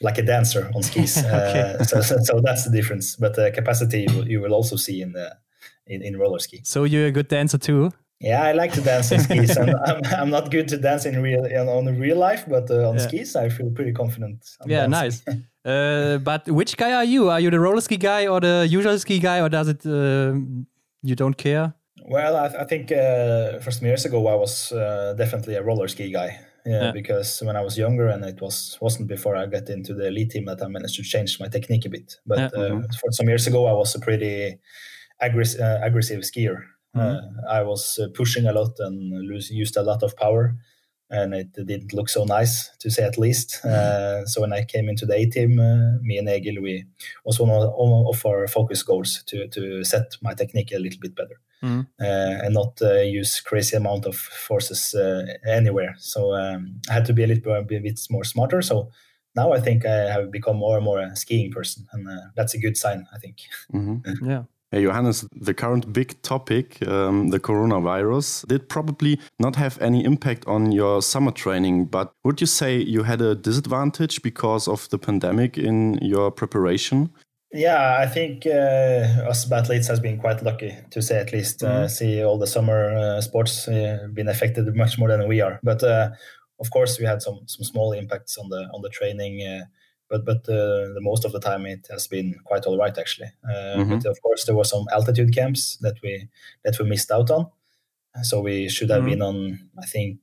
like 0.00 0.18
a 0.18 0.22
dancer 0.22 0.70
on 0.74 0.82
skis. 0.82 1.16
Okay. 1.24 1.76
uh, 1.80 1.84
so, 1.90 2.00
so, 2.00 2.16
so 2.22 2.40
that's 2.42 2.64
the 2.64 2.70
difference. 2.70 3.16
But 3.16 3.34
the 3.34 3.50
capacity 3.50 4.06
you 4.08 4.16
will, 4.16 4.28
you 4.28 4.40
will 4.40 4.54
also 4.54 4.76
see 4.76 5.02
in 5.02 5.12
the 5.12 5.36
in, 5.86 6.02
in 6.02 6.16
roller 6.16 6.38
ski. 6.38 6.60
So 6.64 6.84
you're 6.84 7.06
a 7.06 7.12
good 7.12 7.28
dancer 7.28 7.58
too. 7.58 7.90
Yeah, 8.20 8.42
I 8.42 8.52
like 8.52 8.72
to 8.72 8.80
dance 8.80 9.12
in 9.12 9.20
skis. 9.20 9.56
I'm, 9.56 9.68
I'm, 9.86 10.00
I'm, 10.06 10.30
not 10.30 10.50
good 10.50 10.66
to 10.68 10.76
dance 10.76 11.06
in 11.06 11.22
real 11.22 11.44
on 11.68 11.84
the 11.84 11.92
real 11.92 12.16
life, 12.16 12.44
but 12.48 12.68
uh, 12.70 12.88
on 12.88 12.96
yeah. 12.96 13.06
skis, 13.06 13.36
I 13.36 13.48
feel 13.48 13.70
pretty 13.70 13.92
confident. 13.92 14.44
yeah, 14.66 14.86
dancing. 14.86 14.90
nice. 14.90 15.22
uh, 15.64 16.18
but 16.18 16.48
which 16.48 16.76
guy 16.76 16.92
are 16.94 17.04
you? 17.04 17.30
Are 17.30 17.38
you 17.38 17.50
the 17.50 17.60
roller 17.60 17.80
ski 17.80 17.96
guy 17.96 18.26
or 18.26 18.40
the 18.40 18.66
usual 18.68 18.98
ski 18.98 19.20
guy, 19.20 19.40
or 19.40 19.48
does 19.48 19.68
it 19.68 19.86
uh, 19.86 20.34
you 21.02 21.14
don't 21.14 21.36
care? 21.36 21.74
Well, 22.06 22.36
I, 22.36 22.46
I 22.46 22.64
think 22.64 22.90
uh, 22.90 23.60
for 23.60 23.70
some 23.70 23.86
years 23.86 24.04
ago, 24.04 24.26
I 24.26 24.34
was 24.34 24.72
uh, 24.72 25.14
definitely 25.16 25.54
a 25.54 25.62
roller 25.62 25.86
ski 25.86 26.10
guy. 26.10 26.40
Yeah, 26.66 26.86
yeah, 26.86 26.92
because 26.92 27.40
when 27.42 27.56
I 27.56 27.60
was 27.60 27.78
younger, 27.78 28.08
and 28.08 28.24
it 28.24 28.40
was 28.40 28.76
wasn't 28.80 29.08
before 29.08 29.36
I 29.36 29.46
got 29.46 29.70
into 29.70 29.94
the 29.94 30.08
elite 30.08 30.30
team 30.30 30.46
that 30.46 30.60
I 30.60 30.66
managed 30.66 30.96
to 30.96 31.02
change 31.04 31.38
my 31.38 31.46
technique 31.46 31.86
a 31.86 31.88
bit. 31.88 32.16
But 32.26 32.38
yeah. 32.38 32.48
mm-hmm. 32.48 32.80
for 33.00 33.12
some 33.12 33.28
years 33.28 33.46
ago, 33.46 33.66
I 33.66 33.72
was 33.72 33.94
a 33.94 34.00
pretty 34.00 34.58
aggressive, 35.20 35.60
aggressive 35.60 36.20
skier. 36.22 36.64
Mm-hmm. 36.98 37.48
I 37.48 37.62
was 37.62 37.98
uh, 37.98 38.08
pushing 38.14 38.46
a 38.46 38.52
lot 38.52 38.72
and 38.78 39.28
lose, 39.28 39.50
used 39.50 39.76
a 39.76 39.82
lot 39.82 40.02
of 40.02 40.16
power 40.16 40.56
and 41.10 41.34
it 41.34 41.52
didn't 41.54 41.92
look 41.92 42.08
so 42.08 42.24
nice 42.24 42.70
to 42.80 42.90
say 42.90 43.02
at 43.02 43.18
least. 43.18 43.64
Uh, 43.64 44.26
so 44.26 44.42
when 44.42 44.52
I 44.52 44.64
came 44.64 44.88
into 44.88 45.06
the 45.06 45.14
A 45.14 45.26
team, 45.26 45.58
uh, 45.58 45.98
me 46.02 46.18
and 46.18 46.28
Egil, 46.28 46.62
we 46.62 46.84
was 47.24 47.40
one 47.40 47.50
of, 47.50 47.62
of, 47.62 48.26
our 48.26 48.46
focus 48.46 48.82
goals 48.82 49.22
to 49.26 49.48
to 49.48 49.84
set 49.84 50.16
my 50.20 50.34
technique 50.34 50.72
a 50.72 50.78
little 50.78 51.00
bit 51.00 51.14
better 51.14 51.40
mm. 51.62 51.86
uh, 52.00 52.44
and 52.44 52.54
not 52.54 52.80
uh, 52.82 53.00
use 53.00 53.40
crazy 53.40 53.76
amount 53.76 54.06
of 54.06 54.16
forces 54.16 54.94
uh, 54.94 55.24
anywhere. 55.46 55.94
So 55.98 56.34
um, 56.34 56.80
I 56.90 56.94
had 56.94 57.06
to 57.06 57.14
be 57.14 57.24
a 57.24 57.26
little 57.26 57.62
bit, 57.62 57.78
a 57.78 57.82
bit 57.82 58.00
more 58.10 58.24
smarter. 58.24 58.60
So 58.62 58.90
now 59.34 59.52
I 59.52 59.60
think 59.60 59.86
I 59.86 60.10
have 60.10 60.30
become 60.30 60.56
more 60.56 60.76
and 60.76 60.84
more 60.84 61.00
a 61.00 61.16
skiing 61.16 61.50
person, 61.50 61.86
and 61.92 62.08
uh, 62.08 62.26
that's 62.36 62.54
a 62.54 62.58
good 62.58 62.76
sign. 62.76 63.06
I 63.14 63.18
think. 63.18 63.38
Mm-hmm. 63.72 64.26
yeah. 64.30 64.42
Hey, 64.70 64.82
Johannes, 64.82 65.26
the 65.32 65.54
current 65.54 65.94
big 65.94 66.20
topic, 66.20 66.86
um, 66.86 67.28
the 67.28 67.40
coronavirus, 67.40 68.46
did 68.48 68.68
probably 68.68 69.18
not 69.38 69.56
have 69.56 69.80
any 69.80 70.04
impact 70.04 70.46
on 70.46 70.72
your 70.72 71.00
summer 71.00 71.30
training, 71.30 71.86
but 71.86 72.12
would 72.22 72.42
you 72.42 72.46
say 72.46 72.76
you 72.76 73.04
had 73.04 73.22
a 73.22 73.34
disadvantage 73.34 74.20
because 74.20 74.68
of 74.68 74.86
the 74.90 74.98
pandemic 74.98 75.56
in 75.56 75.94
your 76.02 76.30
preparation? 76.30 77.08
Yeah, 77.50 77.96
I 77.98 78.06
think 78.06 78.44
uh, 78.44 79.30
us 79.30 79.50
athletes 79.50 79.88
has 79.88 80.00
been 80.00 80.18
quite 80.18 80.42
lucky 80.42 80.76
to 80.90 81.00
say 81.00 81.18
at 81.18 81.32
least. 81.32 81.62
Mm 81.62 81.68
-hmm. 81.68 81.74
uh, 81.74 81.78
mm-hmm. 81.78 81.88
see 81.88 82.24
all 82.24 82.38
the 82.38 82.46
summer 82.46 82.92
uh, 82.92 83.20
sports 83.22 83.68
uh, 83.68 83.96
been 84.12 84.28
affected 84.28 84.74
much 84.74 84.98
more 84.98 85.16
than 85.16 85.28
we 85.28 85.44
are, 85.44 85.58
but 85.62 85.82
uh, 85.82 86.08
of 86.58 86.68
course 86.68 87.00
we 87.00 87.08
had 87.08 87.22
some 87.22 87.38
some 87.46 87.64
small 87.64 87.92
impacts 87.94 88.38
on 88.38 88.48
the 88.50 88.68
on 88.74 88.82
the 88.82 88.90
training 88.90 89.34
uh, 89.40 89.64
but 90.08 90.24
but 90.24 90.48
uh, 90.48 90.92
the 90.94 91.00
most 91.00 91.24
of 91.24 91.32
the 91.32 91.40
time 91.40 91.66
it 91.66 91.86
has 91.90 92.06
been 92.06 92.34
quite 92.44 92.64
all 92.64 92.78
right 92.78 92.96
actually. 92.96 93.30
Uh, 93.44 93.76
mm-hmm. 93.76 93.90
But 93.90 94.06
of 94.06 94.20
course 94.22 94.44
there 94.44 94.56
were 94.56 94.64
some 94.64 94.86
altitude 94.92 95.34
camps 95.34 95.76
that 95.80 95.96
we 96.02 96.28
that 96.64 96.78
we 96.78 96.86
missed 96.86 97.10
out 97.10 97.30
on, 97.30 97.50
so 98.22 98.40
we 98.40 98.68
should 98.68 98.90
have 98.90 99.00
mm-hmm. 99.00 99.10
been 99.10 99.22
on 99.22 99.70
I 99.82 99.86
think 99.86 100.18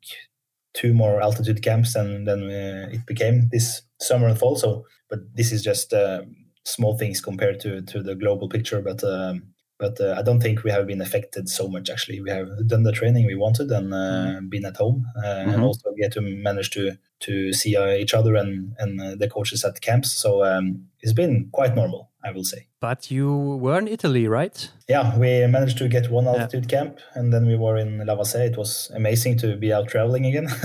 two 0.74 0.94
more 0.94 1.22
altitude 1.22 1.64
camps 1.64 1.96
and 1.96 2.28
then 2.28 2.44
uh, 2.44 2.90
it 2.92 3.06
became 3.06 3.50
this 3.52 3.82
summer 4.00 4.28
and 4.28 4.38
fall. 4.38 4.56
So 4.56 4.86
but 5.10 5.20
this 5.36 5.52
is 5.52 5.62
just 5.62 5.94
uh, 5.94 6.24
small 6.64 6.98
things 6.98 7.22
compared 7.22 7.60
to 7.62 7.82
to 7.82 8.04
the 8.04 8.16
global 8.16 8.50
picture, 8.50 8.82
but. 8.82 9.04
Um, 9.04 9.55
but 9.78 10.00
uh, 10.00 10.16
I 10.18 10.22
don't 10.22 10.40
think 10.40 10.64
we 10.64 10.72
have 10.72 10.88
been 10.88 11.02
affected 11.02 11.50
so 11.50 11.68
much. 11.68 11.90
Actually, 11.90 12.22
we 12.22 12.30
have 12.30 12.48
done 12.68 12.84
the 12.84 12.92
training 12.92 13.26
we 13.26 13.36
wanted 13.36 13.70
and 13.72 13.94
uh, 13.94 13.98
mm-hmm. 13.98 14.48
been 14.48 14.66
at 14.66 14.78
home, 14.78 15.06
uh, 15.18 15.28
mm-hmm. 15.28 15.50
and 15.50 15.64
also 15.64 15.92
get 16.00 16.14
to 16.14 16.22
manage 16.22 16.70
to 16.72 16.98
to 17.22 17.54
see 17.54 17.76
uh, 17.76 17.92
each 17.92 18.14
other 18.14 18.36
and 18.36 18.74
and 18.80 19.02
uh, 19.02 19.16
the 19.16 19.30
coaches 19.30 19.66
at 19.66 19.74
the 19.74 19.82
camps. 19.82 20.12
So 20.12 20.46
um, 20.46 20.88
it's 21.02 21.14
been 21.14 21.50
quite 21.52 21.76
normal, 21.76 22.12
I 22.24 22.32
will 22.32 22.46
say. 22.46 22.68
But 22.80 23.12
you 23.12 23.58
were 23.58 23.78
in 23.78 23.88
Italy, 23.88 24.28
right? 24.28 24.72
Yeah, 24.88 25.18
we 25.18 25.46
managed 25.48 25.78
to 25.80 25.90
get 25.90 26.10
one 26.10 26.28
altitude 26.28 26.72
yeah. 26.72 26.78
camp, 26.78 27.00
and 27.14 27.34
then 27.34 27.46
we 27.46 27.58
were 27.58 27.76
in 27.78 28.00
Lavazè. 28.00 28.48
It 28.52 28.58
was 28.58 28.92
amazing 28.96 29.38
to 29.40 29.58
be 29.58 29.74
out 29.74 29.90
traveling 29.90 30.26
again. 30.26 30.48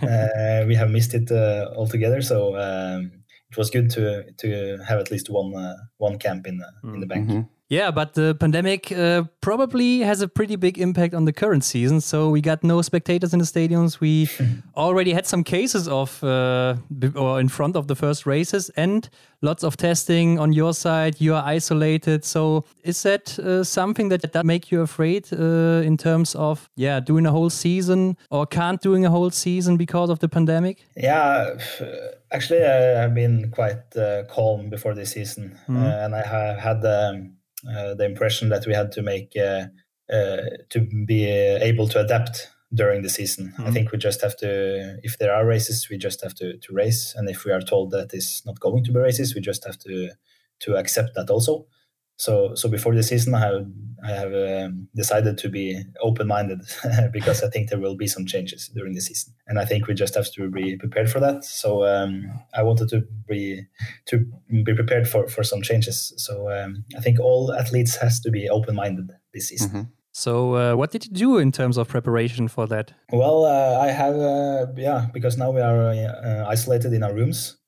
Uh, 0.10 0.64
we 0.66 0.74
have 0.74 0.90
missed 0.90 1.14
it 1.14 1.30
altogether, 1.32 2.20
so. 2.20 2.56
Um, 2.56 3.12
it 3.50 3.56
was 3.56 3.68
good 3.68 3.90
to 3.90 4.24
to 4.38 4.78
have 4.86 5.00
at 5.00 5.10
least 5.10 5.28
one 5.28 5.52
one 5.96 6.18
camp 6.18 6.46
in 6.46 6.58
the 6.58 6.68
in 6.84 7.00
the 7.00 7.06
bank. 7.06 7.28
Mm-hmm. 7.28 7.40
Yeah, 7.70 7.92
but 7.92 8.14
the 8.14 8.34
pandemic 8.34 8.90
uh, 8.90 9.22
probably 9.40 10.00
has 10.00 10.20
a 10.20 10.26
pretty 10.26 10.56
big 10.56 10.76
impact 10.76 11.14
on 11.14 11.24
the 11.24 11.32
current 11.32 11.62
season. 11.62 12.00
So 12.00 12.28
we 12.28 12.40
got 12.40 12.64
no 12.64 12.82
spectators 12.82 13.32
in 13.32 13.38
the 13.38 13.44
stadiums. 13.44 14.00
We 14.00 14.28
already 14.76 15.12
had 15.12 15.24
some 15.24 15.44
cases 15.44 15.86
of 15.86 16.22
uh, 16.24 16.74
or 17.14 17.38
in 17.38 17.48
front 17.48 17.76
of 17.76 17.86
the 17.86 17.94
first 17.94 18.26
races, 18.26 18.70
and 18.70 19.08
lots 19.40 19.62
of 19.62 19.76
testing 19.76 20.36
on 20.40 20.52
your 20.52 20.74
side. 20.74 21.20
You 21.20 21.36
are 21.36 21.44
isolated. 21.46 22.24
So 22.24 22.64
is 22.82 23.00
that 23.04 23.38
uh, 23.38 23.62
something 23.62 24.08
that 24.08 24.32
that 24.32 24.44
make 24.44 24.72
you 24.72 24.80
afraid 24.80 25.32
uh, 25.32 25.86
in 25.86 25.96
terms 25.96 26.34
of 26.34 26.68
yeah 26.74 26.98
doing 26.98 27.24
a 27.24 27.30
whole 27.30 27.50
season 27.50 28.16
or 28.30 28.46
can't 28.46 28.82
doing 28.82 29.06
a 29.06 29.10
whole 29.10 29.30
season 29.30 29.76
because 29.76 30.10
of 30.10 30.18
the 30.18 30.28
pandemic? 30.28 30.86
Yeah. 30.96 31.56
Actually, 32.32 32.64
I 32.64 33.00
have 33.02 33.14
been 33.14 33.52
quite 33.52 33.96
uh, 33.96 34.24
calm 34.24 34.70
before 34.70 34.94
this 34.94 35.12
season, 35.12 35.56
mm 35.68 35.80
and 35.80 36.14
I 36.14 36.22
have 36.22 36.58
had 36.58 36.84
um, 36.84 37.36
the 37.62 38.04
impression 38.04 38.48
that 38.48 38.66
we 38.66 38.74
had 38.74 38.92
to 38.92 39.02
make 39.02 39.36
uh, 39.36 39.66
uh, 40.12 40.42
to 40.70 40.80
be 41.06 41.24
able 41.26 41.88
to 41.88 42.00
adapt 42.00 42.48
during 42.72 43.02
the 43.02 43.10
season. 43.10 43.52
Mm-hmm. 43.52 43.66
I 43.66 43.70
think 43.70 43.92
we 43.92 43.98
just 43.98 44.22
have 44.22 44.36
to, 44.38 44.98
if 45.02 45.18
there 45.18 45.34
are 45.34 45.46
races, 45.46 45.88
we 45.90 45.98
just 45.98 46.22
have 46.22 46.34
to 46.36 46.56
to 46.58 46.72
race, 46.72 47.14
and 47.16 47.28
if 47.28 47.44
we 47.44 47.52
are 47.52 47.60
told 47.60 47.90
that 47.90 48.14
it's 48.14 48.44
not 48.46 48.60
going 48.60 48.84
to 48.84 48.92
be 48.92 48.98
races, 48.98 49.34
we 49.34 49.40
just 49.40 49.64
have 49.64 49.78
to 49.78 50.10
to 50.60 50.76
accept 50.76 51.14
that 51.14 51.30
also. 51.30 51.66
So 52.20 52.54
so 52.54 52.68
before 52.68 52.94
the 52.94 53.02
season, 53.02 53.34
I 53.34 53.40
have 53.40 53.66
I 54.04 54.10
have 54.10 54.34
um, 54.34 54.88
decided 54.94 55.38
to 55.38 55.48
be 55.48 55.82
open 56.02 56.26
minded 56.26 56.60
because 57.12 57.42
I 57.42 57.48
think 57.48 57.70
there 57.70 57.80
will 57.80 57.96
be 57.96 58.06
some 58.06 58.26
changes 58.26 58.68
during 58.68 58.94
the 58.94 59.00
season, 59.00 59.32
and 59.46 59.58
I 59.58 59.64
think 59.64 59.86
we 59.86 59.94
just 59.94 60.14
have 60.16 60.30
to 60.32 60.50
be 60.50 60.76
prepared 60.76 61.10
for 61.10 61.18
that. 61.20 61.44
So 61.44 61.86
um, 61.86 62.30
I 62.52 62.62
wanted 62.62 62.90
to 62.90 63.06
be 63.26 63.64
to 64.08 64.18
be 64.66 64.74
prepared 64.74 65.08
for 65.08 65.28
for 65.28 65.42
some 65.42 65.62
changes. 65.62 66.12
So 66.18 66.50
um, 66.50 66.84
I 66.94 67.00
think 67.00 67.18
all 67.20 67.54
athletes 67.54 67.96
has 67.96 68.20
to 68.20 68.30
be 68.30 68.50
open 68.50 68.74
minded 68.74 69.10
this 69.32 69.48
season. 69.48 69.70
Mm-hmm. 69.70 69.82
So, 70.12 70.56
uh, 70.56 70.74
what 70.74 70.90
did 70.90 71.04
you 71.06 71.12
do 71.12 71.38
in 71.38 71.52
terms 71.52 71.78
of 71.78 71.88
preparation 71.88 72.48
for 72.48 72.66
that? 72.66 72.92
Well, 73.12 73.44
uh, 73.44 73.78
I 73.78 73.92
have, 73.92 74.16
uh, 74.16 74.66
yeah, 74.76 75.06
because 75.14 75.38
now 75.38 75.52
we 75.52 75.60
are 75.60 75.82
uh, 75.92 76.44
isolated 76.48 76.92
in 76.92 77.04
our 77.04 77.14
rooms. 77.14 77.59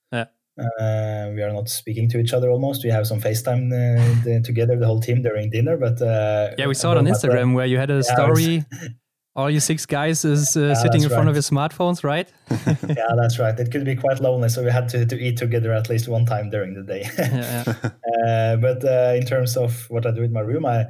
Uh, 0.58 1.32
we 1.34 1.42
are 1.42 1.52
not 1.52 1.68
speaking 1.68 2.08
to 2.10 2.18
each 2.18 2.34
other 2.34 2.50
almost. 2.50 2.84
We 2.84 2.90
have 2.90 3.06
some 3.06 3.20
FaceTime 3.20 3.68
uh, 3.72 4.24
the, 4.24 4.42
together, 4.44 4.76
the 4.76 4.86
whole 4.86 5.00
team 5.00 5.22
during 5.22 5.48
dinner. 5.50 5.76
But 5.76 6.02
uh, 6.02 6.50
yeah, 6.58 6.66
we 6.66 6.74
saw 6.74 6.92
it 6.92 6.98
on 6.98 7.06
Instagram 7.06 7.54
where 7.54 7.66
you 7.66 7.78
had 7.78 7.90
a 7.90 8.02
yeah, 8.06 8.14
story. 8.14 8.64
All 9.34 9.48
you 9.48 9.60
six 9.60 9.86
guys 9.86 10.26
is 10.26 10.58
uh, 10.58 10.60
yeah, 10.60 10.74
sitting 10.74 11.02
in 11.02 11.08
front 11.08 11.26
right. 11.26 11.28
of 11.30 11.36
your 11.36 11.42
smartphones, 11.42 12.04
right? 12.04 12.30
yeah, 12.50 13.14
that's 13.16 13.38
right. 13.38 13.58
It 13.58 13.72
could 13.72 13.82
be 13.82 13.96
quite 13.96 14.20
lonely, 14.20 14.50
so 14.50 14.62
we 14.62 14.70
had 14.70 14.90
to, 14.90 15.06
to 15.06 15.18
eat 15.18 15.38
together 15.38 15.72
at 15.72 15.88
least 15.88 16.06
one 16.06 16.26
time 16.26 16.50
during 16.50 16.74
the 16.74 16.82
day. 16.82 17.08
yeah, 17.16 17.64
uh, 18.26 18.56
but 18.56 18.84
uh, 18.84 19.14
in 19.16 19.24
terms 19.24 19.56
of 19.56 19.86
what 19.88 20.04
I 20.04 20.10
do 20.10 20.22
in 20.22 20.34
my 20.34 20.40
room, 20.40 20.66
I 20.66 20.84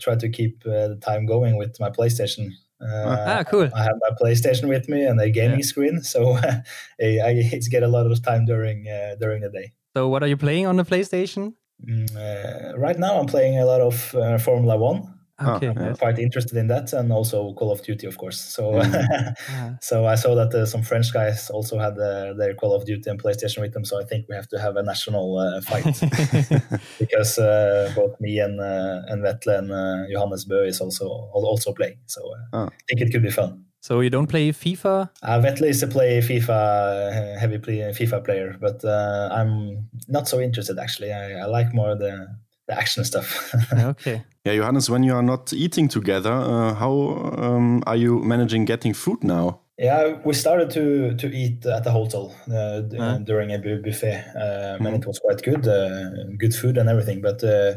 try 0.00 0.14
to 0.14 0.28
keep 0.28 0.62
the 0.62 0.96
time 1.02 1.26
going 1.26 1.56
with 1.56 1.80
my 1.80 1.90
PlayStation. 1.90 2.50
Uh, 2.80 3.16
ah, 3.28 3.44
cool. 3.44 3.68
I 3.74 3.82
have 3.82 3.96
my 4.00 4.10
PlayStation 4.20 4.68
with 4.68 4.88
me 4.88 5.04
and 5.04 5.20
a 5.20 5.30
gaming 5.30 5.60
yeah. 5.60 5.64
screen, 5.64 6.02
so 6.02 6.32
I, 6.32 6.62
I 7.00 7.50
get 7.70 7.82
a 7.82 7.88
lot 7.88 8.10
of 8.10 8.22
time 8.22 8.46
during 8.46 8.88
uh, 8.88 9.16
during 9.20 9.42
the 9.42 9.50
day. 9.50 9.72
So, 9.96 10.08
what 10.08 10.22
are 10.22 10.28
you 10.28 10.36
playing 10.36 10.66
on 10.66 10.76
the 10.76 10.84
PlayStation? 10.84 11.54
Mm, 11.86 12.14
uh, 12.16 12.78
right 12.78 12.98
now, 12.98 13.18
I'm 13.18 13.26
playing 13.26 13.58
a 13.58 13.64
lot 13.64 13.80
of 13.80 14.14
uh, 14.14 14.38
Formula 14.38 14.76
One. 14.76 15.19
Okay, 15.42 15.68
I'm 15.68 15.78
yes. 15.78 15.98
quite 15.98 16.18
interested 16.18 16.56
in 16.58 16.66
that, 16.68 16.92
and 16.92 17.10
also 17.12 17.54
Call 17.54 17.72
of 17.72 17.82
Duty, 17.82 18.06
of 18.06 18.18
course. 18.18 18.38
So, 18.38 18.72
mm. 18.72 19.78
so 19.82 20.06
I 20.06 20.14
saw 20.14 20.34
that 20.34 20.54
uh, 20.54 20.66
some 20.66 20.82
French 20.82 21.12
guys 21.12 21.48
also 21.50 21.78
had 21.78 21.98
uh, 21.98 22.34
their 22.34 22.54
Call 22.54 22.74
of 22.74 22.84
Duty 22.84 23.08
and 23.08 23.22
PlayStation 23.22 23.62
with 23.62 23.72
them. 23.72 23.84
So 23.84 23.98
I 24.00 24.04
think 24.04 24.26
we 24.28 24.34
have 24.34 24.48
to 24.48 24.60
have 24.60 24.76
a 24.76 24.82
national 24.82 25.38
uh, 25.38 25.60
fight 25.62 25.84
because 26.98 27.38
uh, 27.38 27.92
both 27.96 28.20
me 28.20 28.38
and 28.38 28.60
uh, 28.60 29.02
and 29.08 29.22
Vetle 29.22 29.58
and 29.58 29.72
uh, 29.72 30.06
Johannes 30.12 30.44
Bø 30.44 30.66
is 30.66 30.80
also 30.80 31.06
also 31.32 31.72
playing. 31.72 31.98
So 32.06 32.20
oh. 32.52 32.66
I 32.66 32.82
think 32.88 33.00
it 33.00 33.10
could 33.12 33.22
be 33.22 33.30
fun. 33.30 33.64
So 33.82 34.00
you 34.00 34.10
don't 34.10 34.26
play 34.26 34.52
FIFA? 34.52 35.08
Uh, 35.22 35.40
Vetle 35.40 35.66
is 35.66 35.82
a 35.82 35.86
play 35.86 36.20
FIFA 36.20 37.38
heavy 37.38 37.56
play, 37.58 37.78
FIFA 37.78 38.24
player, 38.24 38.56
but 38.60 38.84
I'm 38.84 39.88
not 40.06 40.28
so 40.28 40.38
interested 40.38 40.78
actually. 40.78 41.12
I, 41.12 41.40
I 41.40 41.44
like 41.46 41.72
more 41.72 41.94
the 41.94 42.28
the 42.70 42.78
action 42.78 43.04
stuff. 43.04 43.54
okay. 43.72 44.22
Yeah, 44.44 44.54
Johannes, 44.56 44.88
when 44.88 45.02
you 45.02 45.14
are 45.14 45.22
not 45.22 45.52
eating 45.52 45.88
together, 45.88 46.32
uh, 46.32 46.74
how 46.74 46.92
um, 47.38 47.82
are 47.86 47.96
you 47.96 48.20
managing 48.20 48.64
getting 48.64 48.94
food 48.94 49.22
now? 49.22 49.60
Yeah, 49.78 50.18
we 50.24 50.34
started 50.34 50.70
to 50.70 51.14
to 51.16 51.26
eat 51.34 51.64
at 51.64 51.84
the 51.84 51.90
hotel 51.90 52.34
uh, 52.48 52.82
huh? 52.96 53.18
during 53.24 53.50
a 53.50 53.58
buffet, 53.58 54.14
um, 54.14 54.42
mm-hmm. 54.42 54.86
and 54.86 54.96
it 54.96 55.06
was 55.06 55.18
quite 55.18 55.42
good, 55.42 55.66
uh, 55.66 56.10
good 56.38 56.54
food 56.54 56.76
and 56.76 56.88
everything. 56.88 57.22
But 57.22 57.42
uh, 57.42 57.76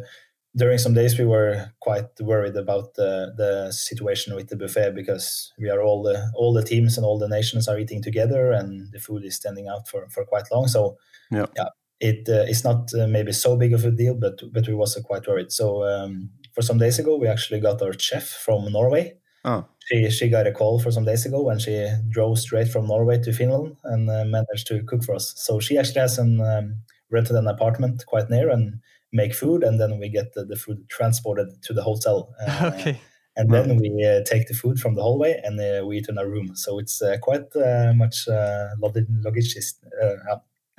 during 0.53 0.79
some 0.79 0.93
days, 0.93 1.17
we 1.17 1.25
were 1.25 1.71
quite 1.79 2.09
worried 2.19 2.57
about 2.57 2.95
the 2.95 3.33
the 3.37 3.71
situation 3.71 4.35
with 4.35 4.49
the 4.49 4.57
buffet 4.57 4.91
because 4.95 5.53
we 5.57 5.69
are 5.69 5.81
all 5.81 6.03
the 6.03 6.17
all 6.35 6.53
the 6.53 6.63
teams 6.63 6.97
and 6.97 7.05
all 7.05 7.19
the 7.19 7.29
nations 7.37 7.69
are 7.69 7.79
eating 7.79 8.01
together, 8.03 8.51
and 8.51 8.91
the 8.91 8.99
food 8.99 9.23
is 9.23 9.35
standing 9.35 9.69
out 9.69 9.87
for 9.87 10.09
for 10.09 10.25
quite 10.25 10.51
long. 10.51 10.67
So 10.67 10.97
yeah, 11.31 11.45
yeah 11.55 11.69
it 12.03 12.27
uh, 12.27 12.45
it's 12.47 12.63
not 12.63 12.93
uh, 12.93 13.07
maybe 13.07 13.31
so 13.31 13.55
big 13.55 13.73
of 13.73 13.85
a 13.85 13.91
deal, 13.91 14.15
but 14.15 14.41
but 14.51 14.67
we 14.67 14.73
was 14.73 14.97
uh, 14.97 15.01
quite 15.01 15.27
worried. 15.27 15.51
So 15.51 15.83
um, 15.83 16.29
for 16.53 16.61
some 16.61 16.77
days 16.77 16.99
ago, 16.99 17.15
we 17.15 17.27
actually 17.27 17.61
got 17.61 17.81
our 17.81 17.97
chef 17.97 18.27
from 18.27 18.71
Norway. 18.71 19.15
Oh. 19.45 19.65
She 19.87 20.09
she 20.09 20.29
got 20.29 20.47
a 20.47 20.51
call 20.51 20.79
for 20.79 20.91
some 20.91 21.05
days 21.05 21.25
ago, 21.25 21.49
and 21.49 21.61
she 21.61 21.87
drove 22.09 22.39
straight 22.39 22.67
from 22.67 22.87
Norway 22.87 23.19
to 23.21 23.31
Finland 23.31 23.77
and 23.83 24.09
uh, 24.09 24.25
managed 24.25 24.67
to 24.67 24.83
cook 24.83 25.03
for 25.03 25.15
us. 25.15 25.33
So 25.37 25.59
she 25.59 25.77
actually 25.77 26.01
has 26.01 26.19
an 26.19 26.41
um, 26.41 26.75
rented 27.09 27.37
an 27.37 27.47
apartment 27.47 28.05
quite 28.05 28.29
near 28.29 28.49
and 28.49 28.81
make 29.13 29.33
food, 29.33 29.63
and 29.63 29.79
then 29.79 29.97
we 29.99 30.09
get 30.09 30.33
the, 30.33 30.43
the 30.43 30.57
food 30.57 30.89
transported 30.89 31.47
to 31.63 31.73
the 31.73 31.83
hotel. 31.83 32.35
Uh, 32.47 32.71
okay. 32.73 32.99
And 33.35 33.51
then 33.51 33.77
we 33.77 33.89
uh, 34.05 34.21
take 34.31 34.47
the 34.47 34.53
food 34.53 34.79
from 34.79 34.93
the 34.93 35.01
hallway 35.01 35.41
and 35.43 35.59
uh, 35.59 35.83
we 35.87 35.97
eat 35.97 36.07
in 36.07 36.19
our 36.19 36.29
room. 36.29 36.55
So 36.55 36.77
it's 36.77 37.01
uh, 37.01 37.17
quite 37.19 37.47
uh, 37.55 37.91
much 37.95 38.27
uh, 38.27 38.69
logistic. 38.79 39.73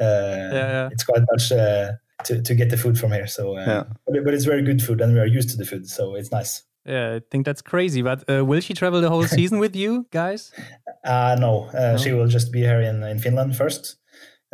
Uh, 0.00 0.04
yeah, 0.04 0.50
yeah. 0.52 0.88
It's 0.92 1.04
quite 1.04 1.22
much 1.30 1.52
uh, 1.52 1.92
to, 2.24 2.42
to 2.42 2.54
get 2.54 2.70
the 2.70 2.76
food 2.76 2.98
from 2.98 3.12
here. 3.12 3.26
So, 3.26 3.56
uh, 3.56 3.64
Yeah. 3.66 3.84
but, 4.06 4.24
but 4.24 4.34
it's 4.34 4.44
very 4.44 4.62
good 4.62 4.82
food 4.82 5.00
and 5.00 5.14
we 5.14 5.20
are 5.20 5.26
used 5.26 5.50
to 5.50 5.56
the 5.56 5.64
food. 5.64 5.88
So 5.88 6.14
it's 6.14 6.32
nice. 6.32 6.62
Yeah, 6.86 7.14
I 7.14 7.20
think 7.30 7.46
that's 7.46 7.62
crazy. 7.62 8.02
But 8.02 8.28
uh, 8.28 8.44
will 8.44 8.60
she 8.60 8.74
travel 8.74 9.00
the 9.00 9.08
whole 9.08 9.26
season 9.26 9.58
with 9.58 9.74
you 9.76 10.06
guys? 10.10 10.52
Uh, 11.04 11.36
no, 11.38 11.68
uh, 11.74 11.92
No? 11.92 11.96
she 11.98 12.12
will 12.12 12.26
just 12.26 12.50
be 12.50 12.60
here 12.60 12.80
in, 12.80 13.02
in 13.02 13.18
Finland 13.18 13.54
first. 13.54 13.96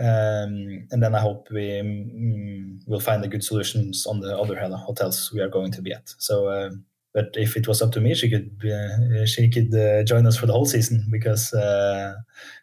Um, 0.00 0.88
and 0.90 1.00
then 1.02 1.14
I 1.14 1.20
hope 1.20 1.48
we 1.52 1.60
mm, 1.60 2.78
will 2.88 2.98
find 3.00 3.22
the 3.22 3.28
good 3.28 3.44
solutions 3.44 4.06
on 4.06 4.20
the 4.20 4.36
other 4.36 4.56
hotels 4.76 5.30
we 5.32 5.40
are 5.40 5.48
going 5.48 5.70
to 5.72 5.82
be 5.82 5.92
at. 5.92 6.08
So, 6.18 6.50
um, 6.50 6.84
but 7.12 7.26
if 7.34 7.56
it 7.56 7.68
was 7.68 7.82
up 7.82 7.92
to 7.92 8.00
me, 8.00 8.14
she 8.14 8.30
could 8.30 8.50
uh, 8.64 9.26
she 9.26 9.48
could 9.50 9.74
uh, 9.74 10.02
join 10.04 10.26
us 10.26 10.36
for 10.36 10.46
the 10.46 10.52
whole 10.54 10.64
season 10.66 11.06
because 11.10 11.52
uh, 11.52 12.14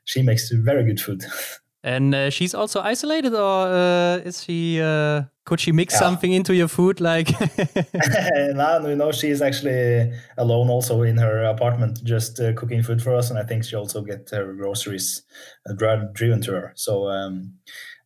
she 0.06 0.22
makes 0.22 0.50
very 0.52 0.84
good 0.84 1.00
food. 1.00 1.24
And 1.88 2.14
uh, 2.14 2.30
she's 2.30 2.54
also 2.54 2.82
isolated, 2.82 3.34
or 3.34 3.68
uh, 3.68 4.18
is 4.28 4.44
she? 4.44 4.82
Uh, 4.82 5.24
could 5.46 5.60
she 5.62 5.72
mix 5.72 5.94
Yeah. 5.94 6.00
something 6.00 6.34
into 6.34 6.54
your 6.54 6.68
food, 6.68 7.00
like? 7.00 7.30
now 8.54 8.86
you 8.88 8.96
know 8.96 9.12
she 9.12 9.30
is 9.30 9.42
actually 9.42 10.12
alone 10.38 10.70
also 10.70 11.02
in 11.04 11.18
her 11.18 11.44
apartment 11.46 12.04
just 12.04 12.40
uh, 12.40 12.54
cooking 12.54 12.84
food 12.84 13.02
for 13.02 13.16
us 13.16 13.30
and 13.30 13.40
i 13.40 13.44
think 13.44 13.64
she 13.64 13.76
also 13.76 14.02
get 14.02 14.30
her 14.32 14.54
groceries 14.54 15.24
uh, 15.70 15.74
driven 16.14 16.42
to 16.42 16.52
her 16.52 16.74
so 16.76 17.08
um, 17.08 17.54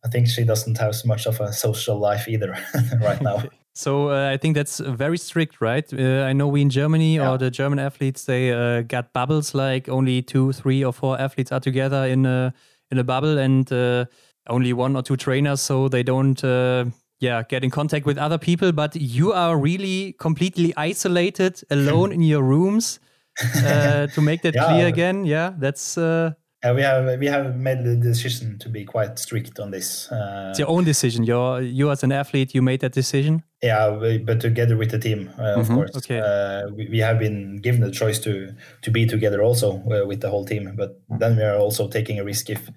i 0.04 0.08
think 0.08 0.26
she 0.28 0.44
doesn't 0.44 0.78
have 0.78 0.94
so 0.94 1.06
much 1.08 1.26
of 1.26 1.40
a 1.40 1.52
social 1.52 1.98
life 1.98 2.28
either 2.28 2.56
right 3.00 3.20
now 3.22 3.42
so 3.74 4.10
uh, 4.10 4.30
I 4.34 4.36
think 4.36 4.54
that's 4.54 4.80
very 4.80 5.16
strict, 5.16 5.60
right? 5.62 5.90
Uh, 5.92 6.28
I 6.28 6.34
know 6.34 6.46
we 6.46 6.60
in 6.60 6.68
Germany 6.70 7.16
Yeah. 7.16 7.30
or 7.30 7.38
the 7.38 7.50
German 7.50 7.78
athletes 7.78 8.24
they 8.26 8.52
uh, 8.52 8.82
got 8.82 9.12
bubbles, 9.14 9.54
like 9.54 9.88
only 9.88 10.20
two, 10.22 10.52
three, 10.52 10.84
or 10.84 10.92
four 10.92 11.18
athletes 11.18 11.50
are 11.52 11.60
together 11.60 12.04
in 12.06 12.26
a 12.26 12.52
in 12.92 12.98
a 12.98 13.04
bubble, 13.04 13.38
and 13.38 13.72
uh, 13.72 14.04
only 14.48 14.72
one 14.72 14.94
or 14.96 15.02
two 15.02 15.16
trainers, 15.16 15.60
so 15.60 15.88
they 15.88 16.02
don't. 16.04 16.42
Uh, 16.44 16.84
yeah, 17.20 17.44
get 17.48 17.62
in 17.62 17.70
contact 17.70 18.04
with 18.04 18.18
other 18.18 18.36
people, 18.38 18.72
but 18.72 18.96
you 18.96 19.32
are 19.32 19.56
really 19.56 20.12
completely 20.18 20.72
isolated, 20.76 21.62
alone 21.70 22.12
in 22.12 22.22
your 22.22 22.42
rooms. 22.42 23.00
Uh, 23.64 24.06
to 24.08 24.20
make 24.20 24.42
that 24.42 24.54
Yeah. 24.54 24.66
clear 24.66 24.86
again, 24.88 25.24
yeah, 25.24 25.54
that's 25.58 25.96
uh, 25.96 26.32
Uh, 26.64 26.74
we 26.76 26.82
have 26.82 27.18
we 27.20 27.26
have 27.26 27.56
made 27.56 27.82
the 27.84 27.96
decision 27.96 28.58
to 28.58 28.68
be 28.68 28.84
quite 28.84 29.18
strict 29.18 29.58
on 29.58 29.70
this 29.70 30.08
uh, 30.12 30.50
it's 30.50 30.58
your 30.58 30.68
own 30.68 30.84
decision. 30.84 31.24
You're 31.24 31.60
you 31.62 31.90
as 31.90 32.02
an 32.04 32.12
athlete, 32.12 32.54
you 32.54 32.62
made 32.62 32.78
that 32.80 32.92
decision. 32.92 33.42
Yeah, 33.62 33.90
we, 33.96 34.18
but 34.18 34.40
together 34.40 34.76
with 34.76 34.90
the 34.90 34.98
team, 34.98 35.30
uh, 35.38 35.60
of 35.60 35.68
Mhm. 35.68 35.74
course. 35.76 35.96
Okay. 35.96 36.18
Uh, 36.18 36.66
we, 36.74 36.88
we 36.90 36.98
have 36.98 37.20
been 37.20 37.58
given 37.62 37.80
the 37.80 37.92
choice 37.92 38.18
to 38.20 38.54
to 38.82 38.90
be 38.90 39.06
together 39.06 39.40
also 39.40 39.68
uh, 39.86 40.04
with 40.04 40.20
the 40.20 40.28
whole 40.30 40.44
team, 40.44 40.74
but 40.76 41.00
then 41.20 41.36
we 41.36 41.44
are 41.44 41.56
also 41.56 41.86
taking 41.88 42.18
a 42.18 42.24
risk 42.24 42.50
if 42.50 42.70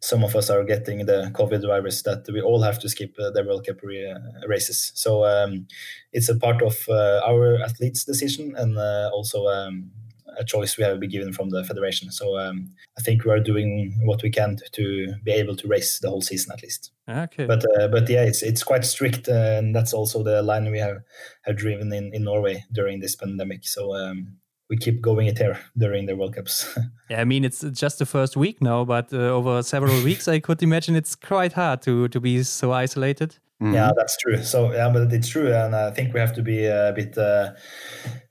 some 0.00 0.22
of 0.24 0.36
us 0.36 0.48
are 0.48 0.62
getting 0.64 1.06
the 1.06 1.30
COVID 1.34 1.62
virus 1.66 2.02
that 2.02 2.28
we 2.28 2.40
all 2.40 2.62
have 2.62 2.78
to 2.80 2.88
skip 2.88 3.16
uh, 3.18 3.30
the 3.32 3.42
World 3.42 3.66
Cup 3.66 3.82
re- 3.82 4.12
uh, 4.12 4.46
races. 4.46 4.92
So 4.94 5.24
um, 5.24 5.66
it's 6.12 6.28
a 6.28 6.36
part 6.38 6.62
of 6.62 6.86
uh, 6.88 7.20
our 7.26 7.58
athletes' 7.60 8.04
decision 8.04 8.54
and 8.56 8.78
uh, 8.78 9.10
also 9.12 9.48
um, 9.48 9.90
a 10.38 10.44
choice 10.44 10.78
we 10.78 10.84
have 10.84 11.00
been 11.00 11.10
given 11.10 11.32
from 11.32 11.50
the 11.50 11.64
federation. 11.64 12.10
So 12.10 12.38
um, 12.38 12.70
I 12.98 13.02
think 13.02 13.24
we 13.24 13.32
are 13.32 13.40
doing 13.40 13.98
what 14.04 14.22
we 14.22 14.30
can 14.30 14.56
to 14.72 15.14
be 15.24 15.32
able 15.32 15.56
to 15.56 15.68
race 15.68 15.98
the 15.98 16.08
whole 16.08 16.22
season 16.22 16.52
at 16.52 16.62
least 16.62 16.92
Okay. 17.08 17.46
but 17.46 17.64
uh, 17.80 17.88
but 17.88 18.08
yeah, 18.08 18.24
it's 18.24 18.42
it's 18.42 18.62
quite 18.62 18.84
strict, 18.84 19.28
uh, 19.28 19.58
and 19.58 19.74
that's 19.74 19.94
also 19.94 20.22
the 20.22 20.42
line 20.42 20.70
we 20.70 20.78
have 20.78 20.98
have 21.42 21.56
driven 21.56 21.92
in, 21.92 22.12
in 22.14 22.24
Norway 22.24 22.64
during 22.72 23.00
this 23.00 23.16
pandemic. 23.16 23.66
So 23.66 23.94
um, 23.94 24.36
we 24.70 24.76
keep 24.76 25.00
going 25.00 25.26
it 25.28 25.38
here 25.38 25.58
during 25.76 26.06
the 26.06 26.14
World 26.16 26.34
Cups. 26.34 26.78
Yeah, 27.10 27.22
I 27.22 27.24
mean 27.24 27.44
it's 27.44 27.62
just 27.72 27.98
the 27.98 28.04
first 28.06 28.36
week 28.36 28.60
now, 28.60 28.84
but 28.84 29.12
uh, 29.12 29.16
over 29.38 29.62
several 29.62 30.04
weeks, 30.04 30.28
I 30.28 30.40
could 30.40 30.62
imagine 30.62 30.96
it's 30.96 31.16
quite 31.16 31.54
hard 31.54 31.80
to 31.82 32.08
to 32.08 32.20
be 32.20 32.42
so 32.42 32.72
isolated. 32.72 33.38
Mhm. 33.62 33.74
Yeah, 33.74 33.92
that's 33.96 34.16
true. 34.18 34.42
So 34.42 34.72
yeah, 34.72 34.92
but 34.92 35.12
it's 35.12 35.28
true, 35.28 35.50
and 35.54 35.74
I 35.74 35.90
think 35.94 36.12
we 36.14 36.20
have 36.20 36.34
to 36.34 36.42
be 36.42 36.66
a 36.66 36.92
bit 36.94 37.16
uh, 37.18 37.52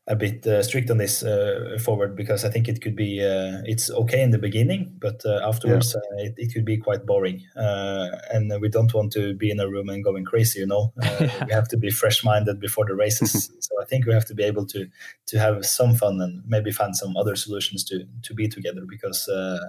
a 0.08 0.16
bit 0.16 0.48
uh, 0.48 0.64
strict 0.64 0.90
on 0.90 0.98
this 0.98 1.22
uh, 1.22 1.78
forward 1.84 2.16
because 2.16 2.46
I 2.46 2.50
think 2.50 2.70
it 2.70 2.82
could 2.82 2.96
be 2.96 3.22
uh, 3.22 3.62
it's 3.66 3.92
okay 3.92 4.22
in 4.22 4.32
the 4.32 4.38
beginning, 4.38 4.96
but 5.00 5.22
uh, 5.26 5.42
afterwards 5.44 5.96
uh, 5.96 6.00
it, 6.18 6.34
it 6.38 6.54
could 6.54 6.64
be 6.64 6.78
quite 6.78 7.06
boring, 7.06 7.44
uh, 7.58 8.08
and 8.32 8.52
we 8.62 8.70
don't 8.70 8.94
want 8.94 9.12
to 9.14 9.34
be 9.34 9.52
in 9.52 9.60
a 9.60 9.68
room 9.68 9.90
and 9.90 10.04
going 10.04 10.24
crazy. 10.24 10.60
You 10.60 10.68
know, 10.68 10.94
uh, 11.02 11.28
we 11.48 11.54
have 11.54 11.68
to 11.70 11.78
be 11.78 11.90
fresh 11.90 12.24
minded 12.24 12.60
before 12.60 12.86
the 12.86 12.96
races. 12.96 13.52
so 13.60 13.82
I 13.82 13.86
think 13.86 14.06
we 14.06 14.14
have 14.14 14.26
to 14.26 14.34
be 14.34 14.44
able 14.44 14.66
to 14.68 14.88
to 15.28 15.40
have 15.40 15.66
some 15.66 15.94
fun 15.94 16.22
and 16.22 16.42
maybe 16.48 16.72
find 16.72 16.96
some 16.96 17.18
other 17.18 17.36
solutions 17.36 17.84
to 17.86 18.06
to 18.24 18.34
be 18.34 18.48
together 18.48 18.84
because. 18.88 19.28
Uh, 19.28 19.60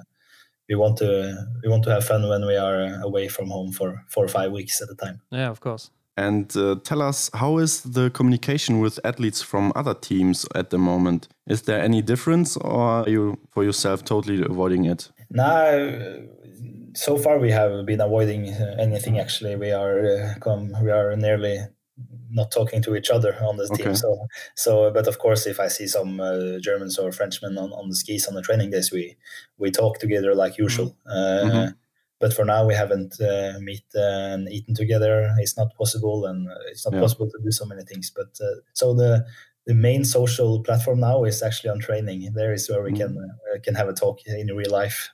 we 0.71 0.75
want 0.75 0.99
to 0.99 1.47
we 1.63 1.71
want 1.71 1.83
to 1.85 1.91
have 1.91 2.05
fun 2.05 2.29
when 2.29 2.47
we 2.47 2.55
are 2.55 3.01
away 3.01 3.27
from 3.27 3.49
home 3.49 3.73
for 3.73 4.05
four 4.07 4.23
or 4.23 4.29
five 4.29 4.53
weeks 4.53 4.83
at 4.83 4.91
a 4.91 4.95
time. 4.95 5.23
Yeah, 5.31 5.49
of 5.49 5.61
course. 5.61 5.91
And 6.19 6.57
uh, 6.57 6.77
tell 6.83 7.01
us, 7.01 7.31
how 7.33 7.59
is 7.59 7.83
the 7.83 8.11
communication 8.11 8.81
with 8.81 8.99
athletes 9.05 9.41
from 9.41 9.73
other 9.77 9.95
teams 9.95 10.47
at 10.55 10.71
the 10.71 10.79
moment? 10.79 11.29
Is 11.47 11.63
there 11.63 11.81
any 11.81 12.03
difference, 12.03 12.57
or 12.57 12.81
are 12.81 13.09
you 13.09 13.39
for 13.51 13.63
yourself 13.63 14.05
totally 14.05 14.43
avoiding 14.43 14.85
it? 14.85 15.13
No, 15.31 16.27
so 16.95 17.17
far 17.17 17.39
we 17.39 17.51
have 17.53 17.87
been 17.87 18.01
avoiding 18.01 18.49
uh, 18.53 18.77
anything. 18.79 19.19
Actually, 19.21 19.57
we 19.57 19.71
are 19.71 20.07
uh, 20.07 20.35
come 20.41 20.73
we 20.83 20.91
are 20.91 21.17
nearly 21.17 21.59
not 22.31 22.51
talking 22.51 22.83
to 22.83 22.95
each 22.97 23.11
other 23.11 23.35
on 23.43 23.57
the 23.57 23.69
Okay. 23.71 23.85
team. 23.85 23.95
So, 23.95 24.27
so 24.57 24.91
but 24.91 25.07
of 25.07 25.19
course, 25.19 25.47
if 25.47 25.61
I 25.61 25.69
see 25.69 25.87
some 25.87 26.21
uh, 26.21 26.59
Germans 26.61 26.99
or 26.99 27.13
Frenchmen 27.13 27.59
on, 27.59 27.73
on 27.73 27.89
the 27.89 27.97
skis 27.97 28.27
on 28.27 28.35
the 28.35 28.43
training 28.43 28.71
days, 28.71 28.91
we 28.93 29.17
we 29.59 29.71
talk 29.71 29.99
together 29.99 30.35
like 30.35 30.59
usual. 30.59 30.97
Uh, 31.07 31.45
Mhm. 31.45 31.78
But 32.21 32.33
for 32.33 32.45
now, 32.45 32.67
we 32.67 32.75
haven't 32.75 33.21
uh, 33.21 33.59
meet 33.61 33.85
uh, 33.95 34.35
and 34.35 34.49
eaten 34.49 34.75
together. 34.75 35.33
It's 35.39 35.57
not 35.57 35.75
possible, 35.77 36.27
and 36.27 36.49
it's 36.71 36.85
not 36.85 36.95
Yeah. 36.95 37.01
possible 37.01 37.31
to 37.31 37.39
do 37.43 37.51
so 37.53 37.65
many 37.65 37.83
things. 37.85 38.11
But 38.15 38.31
uh, 38.41 38.61
so 38.75 38.95
the 38.95 39.25
the 39.67 39.75
main 39.75 40.05
social 40.05 40.63
platform 40.63 41.01
now 41.01 41.25
is 41.25 41.43
actually 41.43 41.71
on 41.71 41.79
training. 41.79 42.33
There 42.35 42.53
is 42.55 42.69
where 42.71 42.83
we 42.83 42.93
can 42.93 43.17
uh, 43.19 43.59
can 43.63 43.75
have 43.75 43.89
a 43.89 43.93
talk 43.93 44.21
in 44.27 44.57
real 44.57 44.71
life. 44.71 45.11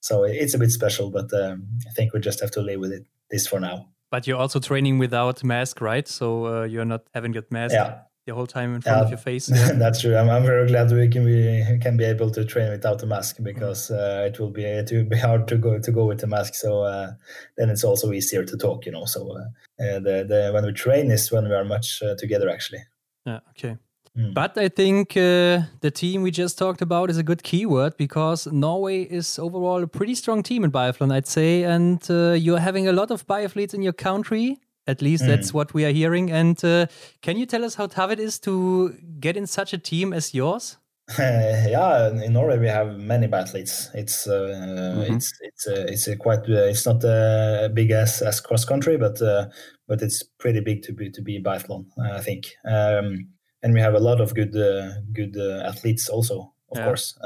So 0.00 0.24
it's 0.24 0.54
a 0.54 0.58
bit 0.58 0.70
special, 0.70 1.10
but 1.10 1.32
um, 1.34 1.66
I 1.88 1.92
think 1.92 2.12
we 2.12 2.20
just 2.20 2.40
have 2.40 2.52
to 2.52 2.62
live 2.62 2.80
with 2.80 2.92
it 2.92 3.06
this 3.30 3.46
for 3.46 3.60
now. 3.60 3.88
But 4.10 4.26
you're 4.26 4.38
also 4.38 4.60
training 4.60 4.98
without 4.98 5.42
mask, 5.42 5.80
right? 5.80 6.06
So 6.08 6.46
uh, 6.46 6.64
you're 6.64 6.84
not 6.84 7.02
having 7.12 7.32
that 7.32 7.50
mask 7.50 7.74
Yeah, 7.74 8.02
the 8.26 8.34
whole 8.34 8.46
time 8.46 8.74
in 8.74 8.80
front 8.82 8.98
Yeah. 8.98 9.04
of 9.04 9.10
your 9.10 9.18
face. 9.18 9.48
Yeah. 9.54 9.72
that's 9.72 10.00
true. 10.00 10.16
I'm, 10.16 10.28
I'm 10.28 10.44
very 10.44 10.66
glad 10.66 10.90
we 10.90 11.08
can 11.08 11.24
be 11.24 11.78
can 11.80 11.96
be 11.96 12.04
able 12.04 12.30
to 12.30 12.44
train 12.44 12.70
without 12.70 13.02
a 13.02 13.06
mask 13.06 13.36
because 13.42 13.90
uh, 13.90 14.28
it 14.28 14.38
will 14.38 14.50
be 14.50 14.64
it 14.64 14.90
will 14.92 15.04
be 15.04 15.16
hard 15.16 15.46
to 15.48 15.56
go 15.56 15.78
to 15.78 15.92
go 15.92 16.04
with 16.06 16.20
the 16.20 16.26
mask. 16.26 16.54
So 16.54 16.82
uh, 16.82 17.12
then 17.56 17.70
it's 17.70 17.84
also 17.84 18.12
easier 18.12 18.44
to 18.44 18.56
talk, 18.56 18.84
you 18.86 18.92
know. 18.92 19.04
So 19.04 19.20
uh, 19.30 19.84
uh, 19.84 19.98
the 20.06 20.24
the 20.28 20.50
when 20.52 20.64
we 20.66 20.72
train 20.72 21.10
is 21.10 21.30
when 21.32 21.48
we 21.48 21.54
are 21.54 21.64
much 21.64 22.02
uh, 22.02 22.14
together 22.18 22.48
actually. 22.50 22.82
Yeah, 23.24 23.40
okay. 23.50 23.76
Mm. 24.18 24.32
But 24.32 24.56
I 24.56 24.68
think 24.68 25.10
uh, 25.16 25.60
the 25.82 25.90
team 25.90 26.22
we 26.22 26.30
just 26.30 26.56
talked 26.58 26.80
about 26.80 27.10
is 27.10 27.18
a 27.18 27.22
good 27.22 27.42
keyword 27.42 27.96
because 27.98 28.46
Norway 28.50 29.02
is 29.02 29.38
overall 29.38 29.82
a 29.82 29.86
pretty 29.86 30.14
strong 30.14 30.42
team 30.42 30.64
in 30.64 30.70
biathlon, 30.72 31.12
I'd 31.12 31.26
say. 31.26 31.64
And 31.64 32.00
uh, 32.10 32.32
you're 32.32 32.60
having 32.60 32.88
a 32.88 32.92
lot 32.92 33.10
of 33.10 33.26
biathletes 33.26 33.74
in 33.74 33.82
your 33.82 33.92
country. 33.92 34.56
At 34.86 35.02
least 35.02 35.26
that's 35.26 35.52
what 35.52 35.74
we 35.74 35.84
are 35.84 35.90
hearing. 35.92 36.30
And 36.30 36.62
uh, 36.64 36.86
can 37.20 37.36
you 37.36 37.46
tell 37.46 37.64
us 37.64 37.74
how 37.74 37.86
tough 37.86 38.10
it 38.12 38.20
is 38.20 38.38
to 38.40 38.96
get 39.20 39.36
in 39.36 39.46
such 39.46 39.72
a 39.72 39.78
team 39.78 40.12
as 40.12 40.32
yours? 40.32 40.78
yeah, 41.18 42.08
in 42.08 42.32
Norway 42.32 42.58
we 42.58 42.66
have 42.66 42.98
many 42.98 43.28
biathletes. 43.28 43.94
It's 43.94 44.26
uh, 44.26 45.04
it's 45.06 45.32
it's 45.40 45.66
uh, 45.68 45.86
it's 45.88 46.08
a 46.08 46.16
quite 46.16 46.40
uh, 46.48 46.66
it's 46.66 46.84
not 46.84 47.04
uh, 47.04 47.68
big 47.72 47.92
as 47.92 48.22
as 48.22 48.40
cross 48.40 48.64
country, 48.64 48.96
but 48.96 49.22
uh, 49.22 49.46
but 49.86 50.02
it's 50.02 50.24
pretty 50.24 50.60
big 50.60 50.82
to 50.82 50.92
be 50.92 51.08
to 51.10 51.22
be 51.22 51.40
biathlon. 51.40 51.86
I 51.96 52.20
think, 52.20 52.46
um, 52.64 53.28
and 53.62 53.72
we 53.72 53.78
have 53.80 53.94
a 53.94 54.00
lot 54.00 54.20
of 54.20 54.34
good 54.34 54.56
uh, 54.56 54.94
good 55.12 55.36
uh, 55.36 55.62
athletes 55.64 56.08
also, 56.08 56.52
of 56.72 56.78
Yeah. 56.78 56.84
course. 56.86 57.16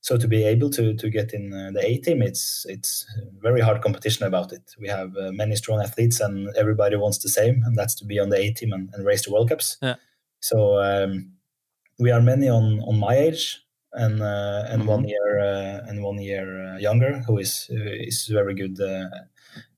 So 0.00 0.16
to 0.16 0.28
be 0.28 0.44
able 0.44 0.70
to 0.70 0.94
to 0.94 1.10
get 1.10 1.32
in 1.34 1.52
uh, 1.52 1.70
the 1.72 1.84
A 1.84 1.98
team, 1.98 2.22
it's 2.22 2.64
it's 2.68 3.04
very 3.42 3.60
hard 3.60 3.82
competition 3.82 4.26
about 4.26 4.52
it. 4.52 4.62
We 4.80 4.88
have 4.88 5.16
uh, 5.16 5.32
many 5.32 5.56
strong 5.56 5.80
athletes, 5.82 6.20
and 6.20 6.48
everybody 6.56 6.96
wants 6.96 7.18
the 7.18 7.28
same, 7.28 7.62
and 7.66 7.76
that's 7.76 7.94
to 7.96 8.04
be 8.06 8.18
on 8.20 8.30
the 8.30 8.38
A 8.38 8.52
team 8.52 8.72
and, 8.72 8.90
and 8.94 9.04
race 9.04 9.24
the 9.24 9.32
World 9.32 9.48
Cups. 9.48 9.76
Yeah. 9.82 9.96
So 10.40 10.80
um, 10.80 11.32
we 11.98 12.10
are 12.12 12.22
many 12.22 12.48
on 12.48 12.80
on 12.86 12.98
my 12.98 13.14
age, 13.16 13.60
and 13.92 14.22
uh, 14.22 14.64
and 14.72 14.82
Mhm. 14.82 14.88
one 14.88 15.08
year 15.08 15.38
uh, 15.40 15.88
and 15.88 16.02
one 16.04 16.22
year 16.22 16.74
uh, 16.74 16.78
younger, 16.78 17.18
who 17.26 17.38
is 17.38 17.66
is 17.70 18.28
very 18.28 18.54
good, 18.54 18.80
uh, 18.80 19.08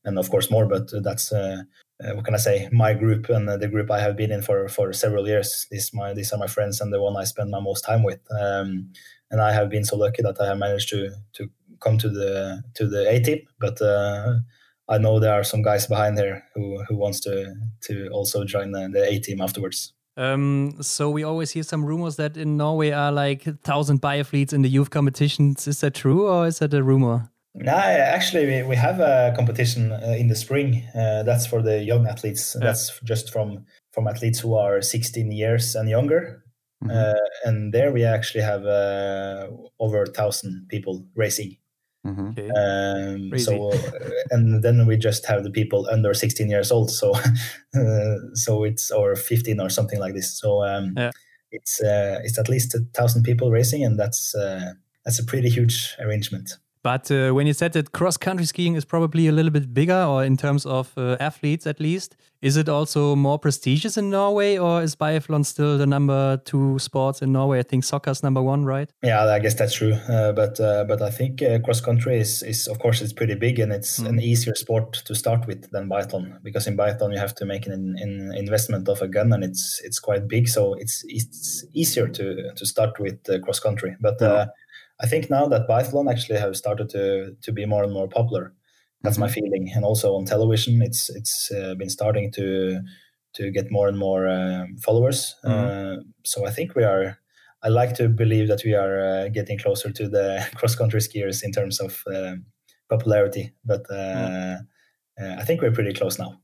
and 0.04 0.18
of 0.18 0.30
course 0.30 0.50
more. 0.50 0.66
But 0.66 0.90
that's 1.02 1.33
uh, 1.33 1.62
uh, 2.04 2.14
what 2.14 2.24
can 2.24 2.35
I 2.35 2.38
say? 2.38 2.68
My 2.72 2.94
group 2.94 3.28
and 3.30 3.48
uh, 3.48 3.56
the 3.56 3.68
group 3.68 3.90
I 3.90 4.00
have 4.00 4.16
been 4.16 4.33
in 4.33 4.42
for 4.42 4.68
for 4.68 4.92
several 4.92 5.26
years. 5.28 5.66
This 5.70 5.92
my 5.94 6.14
these 6.14 6.33
are 6.33 6.38
my 6.38 6.46
friends 6.48 6.80
and 6.80 6.92
the 6.92 7.00
one 7.00 7.16
I 7.16 7.24
spend 7.24 7.50
my 7.50 7.61
most 7.61 7.85
time 7.85 8.02
with. 8.02 8.20
Um, 8.30 8.92
and 9.31 9.40
I 9.40 9.53
have 9.53 9.71
been 9.71 9.85
so 9.85 9.97
lucky 9.97 10.23
that 10.23 10.40
I 10.40 10.47
have 10.47 10.59
managed 10.59 10.88
to 10.90 11.11
to 11.35 11.49
come 11.81 11.99
to 11.99 12.09
the 12.09 12.62
to 12.75 12.87
the 12.87 13.09
A 13.09 13.21
team, 13.21 13.40
but. 13.59 13.81
Uh, 13.81 14.40
I 14.90 14.99
know 14.99 15.21
there 15.21 15.33
are 15.33 15.45
some 15.45 15.62
guys 15.62 15.87
behind 15.87 16.19
there 16.19 16.43
who, 16.53 16.83
who 16.88 16.97
wants 16.97 17.21
to 17.21 17.55
to 17.83 18.09
also 18.09 18.45
join 18.45 18.73
the, 18.73 18.88
the 18.93 19.09
A 19.09 19.21
team 19.21 19.40
afterwards. 19.40 19.93
Um, 20.16 20.77
so 20.83 21.09
we 21.09 21.23
always 21.23 21.53
hear 21.53 21.62
some 21.62 21.85
rumors 21.85 22.16
that 22.16 22.37
in 22.37 22.57
Norway 22.57 22.90
are 22.90 23.12
like 23.12 23.45
thousand 23.62 24.03
biathletes 24.03 24.53
in 24.53 24.62
the 24.62 24.69
youth 24.69 24.90
competitions. 24.90 25.69
Is 25.69 25.81
that 25.81 25.95
true 25.95 26.29
or 26.29 26.47
is 26.47 26.59
that 26.59 26.75
a 26.75 26.83
rumor? 26.83 27.31
No, 27.55 27.73
actually, 27.73 28.47
we, 28.47 28.62
we 28.62 28.77
have 28.77 29.01
a 29.01 29.33
competition 29.35 29.93
uh, 29.93 30.14
in 30.19 30.29
the 30.29 30.37
spring. 30.37 30.85
Uh, 30.95 31.23
that's 31.23 31.47
for 31.47 31.62
the 31.62 31.83
young 31.83 32.07
athletes. 32.07 32.57
Yeah. 32.59 32.66
That's 32.66 33.01
just 33.01 33.33
from 33.33 33.66
from 33.93 34.07
athletes 34.07 34.40
who 34.40 34.55
are 34.55 34.83
16 34.83 35.33
years 35.33 35.75
and 35.75 35.88
younger. 35.88 36.45
Mhm. 36.85 36.90
Uh, 36.90 37.14
and 37.45 37.73
there 37.75 37.93
we 37.93 38.05
actually 38.05 38.43
have 38.45 38.64
uh, 38.64 39.49
over 39.79 40.03
a 40.03 40.07
thousand 40.07 40.66
people 40.69 41.05
racing. 41.14 41.57
Mhm. 42.07 42.31
Okay. 42.33 42.49
Um, 42.57 43.38
so, 43.38 43.73
uh, 43.73 44.11
and 44.31 44.62
then 44.62 44.87
we 44.87 44.97
just 44.97 45.27
have 45.27 45.45
the 45.45 45.51
people 45.51 45.87
under 45.93 46.14
16 46.14 46.49
years 46.51 46.71
old. 46.73 46.90
So, 46.90 47.12
uh, 47.75 48.16
so 48.35 48.64
it's 48.64 48.90
or 48.90 49.16
15 49.16 49.61
or 49.61 49.69
something 49.71 50.01
like 50.01 50.14
this. 50.14 50.33
So, 50.40 50.64
um, 50.64 50.95
Yeah. 50.97 51.11
it's 51.53 51.81
uh, 51.83 52.21
it's 52.25 52.38
at 52.38 52.49
least 52.49 52.75
a 52.75 52.81
thousand 52.95 53.25
people 53.25 53.51
racing, 53.51 53.85
and 53.85 53.99
that's 53.99 54.35
uh, 54.35 54.73
that's 55.05 55.19
a 55.21 55.25
pretty 55.25 55.51
huge 55.51 55.97
arrangement. 55.99 56.59
But 56.83 57.11
uh, 57.11 57.33
when 57.33 57.47
you 57.47 57.53
said 57.53 57.75
that 57.75 57.93
cross 57.93 58.16
country 58.16 58.47
skiing 58.47 58.75
is 58.75 58.87
probably 58.87 59.29
a 59.29 59.33
little 59.33 59.51
bit 59.51 59.75
bigger, 59.75 60.03
or 60.03 60.25
in 60.25 60.37
terms 60.37 60.64
of 60.64 60.93
uh, 60.97 61.16
athletes 61.21 61.66
at 61.66 61.79
least, 61.79 62.16
is 62.40 62.57
it 62.57 62.71
also 62.71 63.14
more 63.14 63.38
prestigious 63.38 63.99
in 63.99 64.09
Norway, 64.09 64.57
or 64.57 64.83
is 64.83 64.97
biathlon 64.97 65.45
still 65.45 65.77
the 65.77 65.87
number 65.87 66.38
two 66.38 66.79
sports 66.79 67.21
in 67.21 67.33
Norway? 67.33 67.59
I 67.59 67.64
think 67.64 67.85
soccer's 67.85 68.23
number 68.23 68.40
one, 68.40 68.64
right? 68.64 68.90
Yeah, 69.03 69.27
I 69.27 69.38
guess 69.40 69.55
that's 69.55 69.75
true. 69.75 69.93
Uh, 69.93 70.33
but 70.33 70.59
uh, 70.59 70.85
but 70.85 71.03
I 71.03 71.11
think 71.11 71.43
uh, 71.43 71.59
cross 71.59 71.83
country 71.83 72.19
is, 72.19 72.43
is 72.43 72.66
of 72.66 72.79
course 72.79 73.03
it's 73.03 73.12
pretty 73.12 73.35
big 73.35 73.59
and 73.59 73.73
it's 73.73 73.99
an 73.99 74.19
easier 74.19 74.55
sport 74.55 74.95
to 75.05 75.14
start 75.14 75.47
with 75.47 75.71
than 75.73 75.87
biathlon 75.87 76.43
because 76.43 76.66
in 76.66 76.79
biathlon 76.79 77.12
you 77.12 77.19
have 77.19 77.35
to 77.35 77.45
make 77.45 77.66
an, 77.66 77.97
an 77.99 78.33
investment 78.35 78.88
of 78.88 79.03
a 79.03 79.09
gun 79.09 79.35
and 79.35 79.45
it's 79.45 79.83
it's 79.85 79.99
quite 79.99 80.27
big, 80.27 80.49
so 80.49 80.73
it's 80.75 81.05
it's 81.09 81.66
easier 81.75 82.09
to 82.09 82.55
to 82.55 82.64
start 82.64 82.99
with 82.99 83.19
uh, 83.29 83.38
cross 83.40 83.61
country. 83.61 83.97
But 84.01 84.23
uh, 84.23 84.47
I 85.02 85.06
think 85.06 85.30
now 85.30 85.46
that 85.48 85.68
biathlon 85.68 86.10
actually 86.10 86.38
have 86.38 86.56
started 86.56 86.88
to 86.90 87.36
to 87.42 87.52
be 87.52 87.66
more 87.66 87.82
and 87.84 87.92
more 87.92 88.08
popular. 88.08 88.54
That's 89.02 89.18
my 89.18 89.28
feeling, 89.28 89.70
and 89.74 89.84
also 89.84 90.14
on 90.14 90.26
television, 90.26 90.82
it's 90.82 91.08
it's 91.10 91.50
uh, 91.50 91.74
been 91.74 91.88
starting 91.90 92.30
to 92.32 92.80
to 93.34 93.50
get 93.50 93.70
more 93.70 93.88
and 93.88 93.98
more 93.98 94.28
um, 94.28 94.76
followers. 94.78 95.36
Uh, 95.44 95.96
so 96.24 96.46
I 96.46 96.50
think 96.50 96.74
we 96.74 96.84
are. 96.84 97.18
I 97.62 97.68
like 97.68 97.94
to 97.96 98.08
believe 98.08 98.48
that 98.48 98.62
we 98.64 98.74
are 98.74 99.00
uh, 99.00 99.28
getting 99.28 99.58
closer 99.58 99.90
to 99.90 100.08
the 100.08 100.46
cross 100.56 100.74
country 100.74 101.00
skiers 101.00 101.42
in 101.42 101.52
terms 101.52 101.80
of 101.80 102.02
um, 102.06 102.46
popularity, 102.88 103.52
but 103.64 103.86
uh, 103.90 104.58
uh, 105.20 105.36
I 105.38 105.44
think 105.44 105.62
we're 105.62 105.72
pretty 105.72 105.92
close 105.92 106.18
now. 106.18 106.39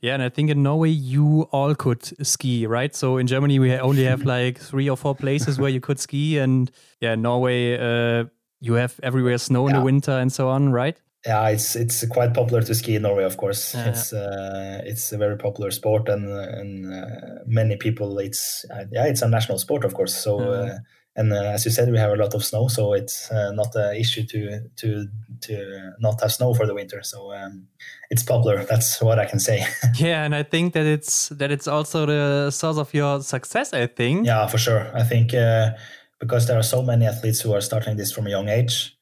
Yeah, 0.00 0.14
and 0.14 0.22
I 0.22 0.28
think 0.28 0.50
in 0.50 0.62
Norway 0.62 0.90
you 0.90 1.42
all 1.52 1.74
could 1.74 2.02
ski, 2.26 2.66
right? 2.66 2.94
So 2.94 3.18
in 3.18 3.26
Germany 3.26 3.58
we 3.58 3.72
only 3.74 4.04
have 4.04 4.24
like 4.36 4.58
three 4.58 4.88
or 4.90 4.96
four 4.96 5.14
places 5.14 5.58
where 5.58 5.70
you 5.70 5.80
could 5.80 6.00
ski, 6.00 6.38
and 6.38 6.70
yeah, 7.00 7.12
in 7.12 7.22
Norway 7.22 7.78
uh, 7.78 8.24
you 8.60 8.74
have 8.74 8.98
everywhere 9.02 9.38
snow 9.38 9.68
in 9.68 9.74
the 9.74 9.80
winter 9.80 10.12
and 10.12 10.32
so 10.32 10.48
on, 10.48 10.72
right? 10.72 10.96
Yeah, 11.26 11.48
it's 11.48 11.76
it's 11.76 12.06
quite 12.06 12.32
popular 12.32 12.62
to 12.62 12.74
ski 12.74 12.96
in 12.96 13.02
Norway. 13.02 13.24
Of 13.24 13.36
course, 13.36 13.74
Yeah. 13.74 13.88
it's 13.90 14.12
uh, 14.12 14.80
it's 14.84 15.12
a 15.12 15.18
very 15.18 15.36
popular 15.36 15.70
sport, 15.70 16.08
and 16.08 16.26
and 16.28 16.92
uh, 16.94 17.06
many 17.46 17.76
people. 17.76 18.18
It's 18.18 18.64
uh, 18.70 18.84
yeah, 18.90 19.06
it's 19.06 19.22
a 19.22 19.28
national 19.28 19.58
sport, 19.58 19.84
of 19.84 19.92
course. 19.94 20.14
So 20.14 20.40
Yeah. 20.40 20.78
And 21.20 21.34
uh, 21.34 21.52
as 21.54 21.66
you 21.66 21.70
said, 21.70 21.90
we 21.92 21.98
have 21.98 22.12
a 22.12 22.16
lot 22.16 22.34
of 22.34 22.42
snow, 22.42 22.68
so 22.68 22.94
it's 22.94 23.30
uh, 23.30 23.52
not 23.52 23.74
an 23.74 23.94
issue 23.94 24.24
to 24.24 24.60
to 24.76 25.06
to 25.42 25.92
not 25.98 26.18
have 26.22 26.32
snow 26.32 26.54
for 26.54 26.66
the 26.66 26.74
winter. 26.74 27.02
So 27.02 27.34
um, 27.34 27.68
it's 28.10 28.22
popular. 28.22 28.64
That's 28.64 29.02
what 29.02 29.18
I 29.18 29.26
can 29.26 29.38
say. 29.38 29.66
Yeah, 29.98 30.24
and 30.24 30.34
I 30.34 30.42
think 30.42 30.72
that 30.72 30.86
it's 30.86 31.28
that 31.28 31.50
it's 31.50 31.68
also 31.68 32.06
the 32.06 32.50
source 32.50 32.78
of 32.78 32.94
your 32.94 33.22
success. 33.22 33.74
I 33.74 33.86
think. 33.86 34.26
Yeah, 34.26 34.46
for 34.46 34.56
sure. 34.58 34.90
I 34.94 35.02
think 35.02 35.34
uh, 35.34 35.72
because 36.18 36.46
there 36.46 36.58
are 36.58 36.68
so 36.74 36.82
many 36.82 37.06
athletes 37.06 37.42
who 37.42 37.52
are 37.52 37.60
starting 37.60 37.96
this 37.98 38.12
from 38.12 38.26
a 38.26 38.30
young 38.30 38.48
age, 38.48 38.96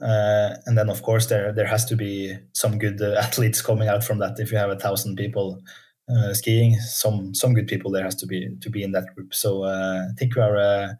uh, 0.00 0.54
and 0.66 0.78
then 0.78 0.88
of 0.88 1.02
course 1.02 1.26
there 1.26 1.52
there 1.52 1.66
has 1.66 1.84
to 1.86 1.96
be 1.96 2.38
some 2.52 2.78
good 2.78 3.02
uh, 3.02 3.18
athletes 3.24 3.62
coming 3.62 3.88
out 3.88 4.04
from 4.04 4.20
that. 4.20 4.38
If 4.38 4.52
you 4.52 4.58
have 4.58 4.70
a 4.70 4.78
thousand 4.78 5.16
people 5.16 5.60
uh, 6.08 6.34
skiing, 6.34 6.78
some 6.78 7.34
some 7.34 7.52
good 7.52 7.66
people 7.66 7.90
there 7.90 8.04
has 8.04 8.14
to 8.16 8.26
be 8.26 8.56
to 8.60 8.70
be 8.70 8.84
in 8.84 8.92
that 8.92 9.12
group. 9.16 9.34
So 9.34 9.64
uh, 9.64 10.06
I 10.08 10.14
think 10.16 10.36
we 10.36 10.42
are. 10.42 10.98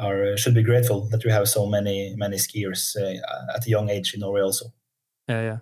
Uh, 0.00 0.06
are 0.06 0.36
should 0.36 0.54
be 0.54 0.62
grateful 0.62 1.08
that 1.10 1.24
we 1.24 1.30
have 1.30 1.46
so 1.46 1.66
many 1.66 2.14
many 2.16 2.36
skiers 2.36 2.96
uh, 2.96 3.54
at 3.56 3.66
a 3.66 3.70
young 3.70 3.90
age 3.90 4.14
in 4.14 4.20
Norway 4.20 4.42
also. 4.42 4.66
Yeah, 5.28 5.42
yeah, 5.42 5.58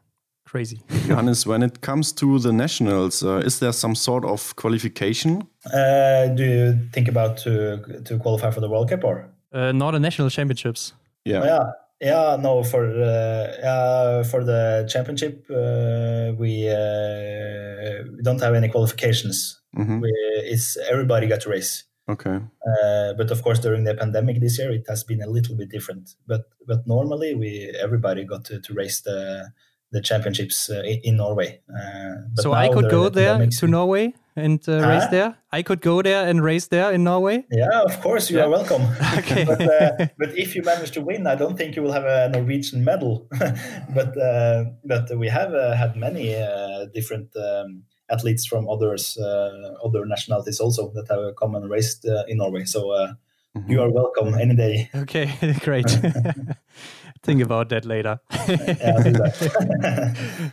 crazy. 0.46 0.81
Johannes, 1.07 1.46
when 1.46 1.62
it 1.62 1.81
comes 1.81 2.12
to 2.12 2.38
the 2.38 2.53
nationals, 2.53 3.22
uh, 3.22 3.42
is 3.46 3.59
there 3.59 3.72
some 3.72 3.94
sort 3.94 4.24
of 4.24 4.55
qualification? 4.57 5.42
Uh, 5.72 6.29
do 6.35 6.44
you 6.44 6.79
think 6.92 7.09
about 7.09 7.37
to 7.38 8.03
to 8.05 8.18
qualify 8.18 8.51
for 8.51 8.61
the 8.61 8.68
World 8.68 8.88
Cup 8.88 9.05
or? 9.05 9.29
Uh, 9.53 9.72
not 9.72 9.92
the 9.92 10.01
national 10.01 10.31
championships. 10.31 10.92
Yeah. 11.24 11.44
Yeah, 11.44 11.72
yeah, 12.01 12.37
no, 12.40 12.62
for 12.62 12.85
uh, 12.85 13.66
uh, 13.66 14.24
for 14.24 14.44
the 14.44 14.87
championship, 14.92 15.44
uh, 15.51 16.33
we 16.38 16.68
uh, 16.68 18.05
we 18.16 18.22
don't 18.22 18.40
have 18.40 18.55
any 18.55 18.68
qualifications. 18.68 19.61
Mhm. 19.77 20.01
We, 20.01 20.11
it's 20.53 20.77
everybody 20.90 21.27
got 21.27 21.40
to 21.42 21.51
race. 21.51 21.85
Okay. 22.09 22.37
Uh, 22.66 23.12
but 23.18 23.31
of 23.31 23.42
course, 23.42 23.59
during 23.59 23.85
the 23.85 23.94
pandemic 23.94 24.40
this 24.40 24.59
year, 24.59 24.73
it 24.73 24.87
has 24.88 25.05
been 25.05 25.23
a 25.23 25.27
little 25.27 25.57
bit 25.57 25.68
different. 25.71 26.14
But 26.27 26.42
but 26.66 26.87
normally, 26.87 27.35
we 27.35 27.75
everybody 27.83 28.25
got 28.25 28.44
to, 28.47 28.61
to 28.61 28.75
race 28.75 29.01
the 29.03 29.51
the 29.90 30.01
championships 30.03 30.68
uh, 30.71 30.83
in, 30.85 31.01
in 31.05 31.16
Norway. 31.16 31.61
Uh, 31.68 32.14
but 32.35 32.42
so 32.42 32.53
I 32.53 32.68
could 32.68 32.90
go 32.90 33.05
the 33.05 33.11
there 33.21 33.35
pandemic's- 33.35 33.61
to 33.61 33.66
Norway 33.66 34.14
and 34.37 34.61
uh, 34.68 34.87
race 34.88 35.07
there. 35.11 35.37
I 35.51 35.62
could 35.62 35.81
go 35.81 36.03
there 36.03 36.29
and 36.29 36.42
race 36.44 36.68
there 36.68 36.92
in 36.92 37.05
Norway. 37.05 37.44
Yeah, 37.51 37.83
of 37.85 38.01
course, 38.03 38.31
you 38.31 38.37
Yeah. 38.38 38.44
are 38.44 38.51
welcome. 38.51 38.83
Okay. 39.18 39.44
but, 39.44 39.61
uh, 39.61 40.07
but 40.18 40.37
if 40.37 40.55
you 40.55 40.62
manage 40.62 40.90
to 40.92 41.01
win, 41.01 41.27
I 41.27 41.35
don't 41.37 41.57
think 41.57 41.75
you 41.77 41.83
will 41.83 41.92
have 41.92 42.05
a 42.05 42.29
Norwegian 42.29 42.85
medal. 42.85 43.27
but 43.94 44.16
uh, 44.16 44.64
but 44.85 45.11
we 45.18 45.29
have 45.29 45.53
uh, 45.55 45.75
had 45.75 45.97
many 45.97 46.35
uh, 46.37 46.87
different 46.94 47.35
um, 47.37 47.85
athletes 48.11 48.47
from 48.47 48.68
others, 48.68 49.16
uh, 49.18 49.75
other 49.85 50.05
nationalities 50.07 50.61
also 50.61 50.90
that 50.94 51.09
have 51.11 51.37
come 51.37 51.55
and 51.55 51.68
raced 51.71 52.07
uh, 52.07 52.25
in 52.29 52.38
Norway. 52.38 52.64
So 52.64 52.90
uh, 52.90 53.12
Mm-hmm. 53.57 53.73
you 53.73 53.81
are 53.81 53.90
welcome 53.90 54.35
any 54.35 54.55
day. 54.55 54.90
Okay, 54.94 55.33
great. 55.64 55.88
Think 57.23 57.42
about 57.42 57.71
that 57.71 57.87
later. 57.87 58.21
Yeah, 58.31 58.92
I'll 58.94 59.03
do 59.03 59.12
that. 59.12 60.53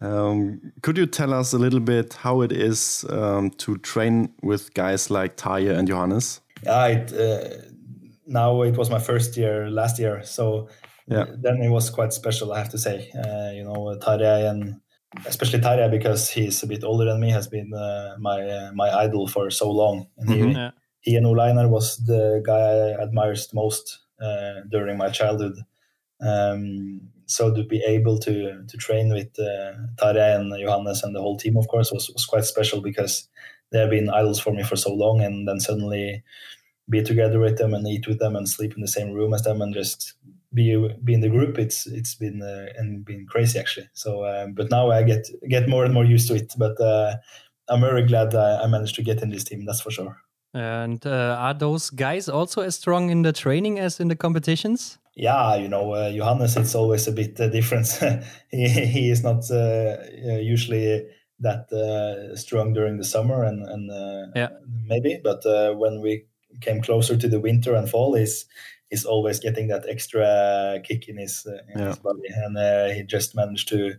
Um, 0.00 0.72
could 0.82 0.98
you 0.98 1.06
tell 1.06 1.32
us 1.32 1.52
a 1.52 1.58
little 1.58 1.78
bit 1.80 2.14
how 2.14 2.42
it 2.42 2.50
is 2.50 3.04
um, 3.08 3.50
to 3.50 3.76
train 3.78 4.32
with 4.42 4.74
guys 4.74 5.10
like 5.10 5.36
Tarjei 5.36 5.78
and 5.78 5.86
Johannes? 5.86 6.40
yeah, 6.64 6.86
it, 6.88 7.12
uh, 7.12 7.62
now 8.26 8.62
it 8.62 8.76
was 8.76 8.90
my 8.90 8.98
first 8.98 9.36
year 9.36 9.70
last 9.70 9.98
year, 10.00 10.24
so 10.24 10.68
Yeah. 11.06 11.26
then 11.42 11.62
it 11.62 11.68
was 11.70 11.88
quite 11.90 12.12
special, 12.12 12.52
I 12.52 12.58
have 12.58 12.70
to 12.70 12.78
say. 12.78 13.10
Uh, 13.14 13.52
you 13.54 13.62
know, 13.64 13.96
Tarjei 14.00 14.50
and 14.50 14.80
especially 15.26 15.60
Tarjei 15.60 15.90
because 15.90 16.30
he's 16.30 16.62
a 16.62 16.66
bit 16.66 16.84
older 16.84 17.04
than 17.04 17.20
me 17.20 17.30
has 17.30 17.46
been 17.48 17.72
uh, 17.74 18.16
my 18.18 18.40
uh, 18.40 18.70
my 18.74 18.90
idol 18.90 19.26
for 19.26 19.50
so 19.50 19.70
long, 19.70 20.06
and 20.18 20.30
he, 20.30 20.38
Yeah. 20.40 20.70
he 21.00 21.16
and 21.16 21.26
Ole 21.26 21.40
Einar 21.40 21.68
was 21.68 21.96
the 22.04 22.42
guy 22.44 22.60
I 22.60 23.02
admired 23.02 23.40
most 23.52 24.00
uh, 24.20 24.60
during 24.70 24.96
my 24.96 25.10
childhood. 25.10 25.56
Um, 26.20 27.00
so 27.26 27.52
to 27.54 27.64
be 27.64 27.82
able 27.86 28.18
to 28.20 28.64
to 28.66 28.76
train 28.76 29.12
with 29.12 29.38
uh, 29.38 29.72
Tarjei 29.96 30.36
and 30.36 30.52
Johannes 30.58 31.02
and 31.02 31.14
the 31.14 31.20
whole 31.20 31.36
team, 31.36 31.56
of 31.56 31.68
course, 31.68 31.92
was, 31.92 32.10
was 32.10 32.24
quite 32.26 32.44
special 32.44 32.80
because 32.80 33.28
they 33.70 33.80
have 33.80 33.90
been 33.90 34.10
idols 34.10 34.40
for 34.40 34.52
me 34.52 34.62
for 34.62 34.76
so 34.76 34.92
long, 34.92 35.22
and 35.22 35.48
then 35.48 35.60
suddenly 35.60 36.22
be 36.88 37.02
together 37.02 37.38
with 37.38 37.58
them 37.58 37.74
and 37.74 37.86
eat 37.86 38.06
with 38.06 38.18
them 38.18 38.36
and 38.36 38.48
sleep 38.48 38.74
in 38.74 38.80
the 38.82 38.88
same 38.88 39.12
room 39.12 39.32
as 39.32 39.42
them 39.42 39.62
and 39.62 39.72
just 39.72 40.14
be 40.54 40.88
be 41.04 41.14
in 41.14 41.20
the 41.20 41.28
group. 41.28 41.58
It's 41.58 41.86
it's 41.86 42.14
been 42.14 42.42
uh, 42.42 42.66
and 42.76 43.04
been 43.04 43.26
crazy 43.26 43.58
actually. 43.58 43.88
So, 43.92 44.24
um, 44.24 44.54
but 44.54 44.70
now 44.70 44.90
I 44.90 45.02
get 45.02 45.28
get 45.48 45.68
more 45.68 45.84
and 45.84 45.94
more 45.94 46.04
used 46.04 46.28
to 46.28 46.34
it. 46.34 46.54
But 46.56 46.80
uh, 46.80 47.16
I'm 47.68 47.80
very 47.80 48.06
glad 48.06 48.34
I, 48.34 48.62
I 48.62 48.66
managed 48.66 48.94
to 48.96 49.02
get 49.02 49.22
in 49.22 49.30
this 49.30 49.44
team. 49.44 49.64
That's 49.64 49.80
for 49.80 49.90
sure. 49.90 50.16
And 50.54 51.04
uh, 51.06 51.36
are 51.38 51.54
those 51.54 51.88
guys 51.90 52.28
also 52.28 52.60
as 52.60 52.76
strong 52.76 53.10
in 53.10 53.22
the 53.22 53.32
training 53.32 53.78
as 53.78 54.00
in 54.00 54.08
the 54.08 54.16
competitions? 54.16 54.98
Yeah, 55.14 55.56
you 55.56 55.68
know, 55.68 55.92
uh, 55.92 56.10
Johannes, 56.12 56.56
it's 56.56 56.74
always 56.74 57.06
a 57.06 57.12
bit 57.12 57.40
uh, 57.40 57.48
different. 57.48 57.86
he, 58.50 58.68
he 58.68 59.10
is 59.10 59.22
not 59.22 59.50
uh, 59.50 59.96
uh, 60.26 60.38
usually 60.38 61.06
that 61.40 61.72
uh, 61.72 62.36
strong 62.36 62.72
during 62.72 62.98
the 62.98 63.04
summer 63.04 63.44
and, 63.44 63.62
and 63.62 63.90
uh, 63.90 64.26
Yeah. 64.34 64.48
maybe, 64.86 65.20
but 65.22 65.44
uh, 65.44 65.72
when 65.74 66.00
we 66.00 66.26
came 66.60 66.80
closer 66.80 67.16
to 67.16 67.28
the 67.28 67.40
winter 67.40 67.74
and 67.74 67.88
fall, 67.88 68.14
he's, 68.14 68.46
he's 68.92 69.06
always 69.06 69.40
getting 69.40 69.68
that 69.68 69.84
extra 69.88 70.78
kick 70.84 71.08
in 71.08 71.16
his, 71.16 71.46
uh, 71.46 71.62
in 71.72 71.78
Yeah. 71.80 71.88
his 71.88 71.98
body, 71.98 72.28
and 72.44 72.56
uh, 72.58 72.88
he 72.94 73.02
just 73.02 73.34
managed 73.34 73.68
to 73.68 73.94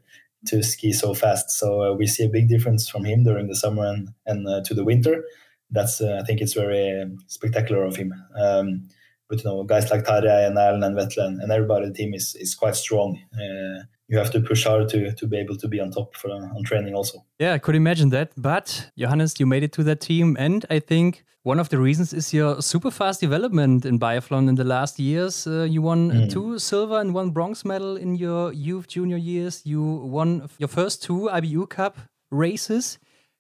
to 0.50 0.62
ski 0.62 0.92
so 0.94 1.14
fast. 1.14 1.50
So 1.52 1.68
uh, 1.82 1.94
we 2.00 2.06
see 2.06 2.26
a 2.26 2.30
big 2.38 2.48
difference 2.50 2.90
from 2.92 3.06
him 3.06 3.24
during 3.24 3.48
the 3.48 3.56
summer 3.56 3.86
and 3.94 4.10
and 4.26 4.48
uh, 4.48 4.62
to 4.68 4.74
the 4.76 4.84
winter. 4.84 5.24
That's 5.72 6.00
uh, 6.02 6.20
I 6.22 6.24
think 6.26 6.42
it's 6.42 6.54
very 6.54 7.02
um, 7.02 7.18
spectacular 7.28 7.84
of 7.84 7.96
him. 7.96 8.14
Um, 8.36 8.90
but 9.30 9.38
you 9.40 9.46
know, 9.50 9.64
guys 9.64 9.90
like 9.90 10.04
Tarjei 10.06 10.46
and 10.48 10.58
Erlend 10.58 10.86
and 10.86 10.96
Vetle 10.96 11.26
and, 11.42 11.52
everybody 11.52 11.88
the 11.88 11.94
team 11.94 12.14
is 12.14 12.36
is 12.36 12.56
quite 12.56 12.76
strong. 12.76 13.20
Uh, 13.34 13.84
you 14.08 14.18
have 14.18 14.32
to 14.32 14.42
push 14.42 14.66
hard 14.66 14.90
to 14.90 15.14
to 15.14 15.28
be 15.28 15.38
able 15.38 15.56
to 15.58 15.68
be 15.68 15.80
on 15.80 15.92
top 15.92 16.16
for 16.16 16.30
on 16.32 16.64
training 16.64 16.94
also. 16.94 17.24
Yeah, 17.40 17.54
I 17.54 17.60
could 17.60 17.76
imagine 17.76 18.10
that. 18.10 18.32
But 18.38 18.92
Johannes, 18.98 19.40
you 19.40 19.46
made 19.46 19.64
it 19.64 19.72
to 19.74 19.84
that 19.84 20.02
team, 20.02 20.36
and 20.40 20.66
I 20.70 20.80
think 20.80 21.24
one 21.44 21.60
of 21.60 21.68
the 21.68 21.78
reasons 21.78 22.14
is 22.14 22.34
your 22.34 22.62
super 22.62 22.90
fast 22.90 23.20
development 23.20 23.86
in 23.86 24.00
biathlon 24.00 24.48
in 24.48 24.56
the 24.56 24.64
last 24.64 24.98
years. 24.98 25.46
Uh, 25.46 25.64
you 25.64 25.82
won 25.82 26.12
uh, 26.12 26.28
two 26.30 26.58
silver 26.58 27.00
and 27.00 27.14
one 27.14 27.32
bronze 27.32 27.66
medal 27.66 27.98
in 27.98 28.16
your 28.16 28.54
youth 28.54 28.88
junior 28.88 29.18
years. 29.18 29.62
You 29.66 29.84
won 29.84 30.50
your 30.58 30.70
first 30.70 31.04
two 31.04 31.30
IBU 31.32 31.70
Cup 31.70 31.98
races. 32.32 32.98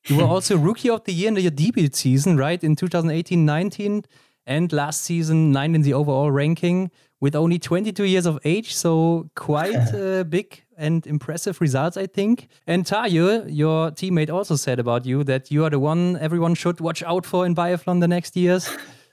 You 0.07 0.17
were 0.17 0.23
also 0.33 0.57
rookie 0.57 0.89
of 0.89 1.05
the 1.05 1.13
year 1.13 1.29
in 1.29 1.37
your 1.37 1.51
debut 1.51 1.89
season, 1.93 2.35
right? 2.35 2.61
In 2.61 2.75
2018-19 2.75 4.03
and 4.45 4.73
last 4.73 5.01
season 5.01 5.53
nine 5.53 5.73
in 5.73 5.83
the 5.83 5.93
overall 5.93 6.29
ranking 6.29 6.91
with 7.23 7.35
only 7.37 7.57
22 7.57 8.03
years 8.03 8.25
of 8.25 8.37
age 8.43 8.75
so 8.75 9.29
quite 9.33 9.93
uh, 9.93 10.25
big 10.25 10.61
and 10.77 11.07
impressive 11.07 11.61
results 11.61 11.95
i 11.95 12.05
think 12.05 12.49
and 12.67 12.83
Tarjei 12.83 13.45
your 13.47 13.91
teammate 13.91 14.29
also 14.29 14.57
said 14.57 14.77
about 14.77 15.05
you 15.05 15.23
that 15.23 15.49
you 15.49 15.63
are 15.63 15.69
the 15.69 15.79
one 15.79 16.17
everyone 16.17 16.53
should 16.53 16.81
watch 16.81 17.01
out 17.03 17.25
for 17.25 17.45
in 17.45 17.55
biathlon 17.55 18.01
the 18.01 18.09
next 18.09 18.35
years 18.35 18.69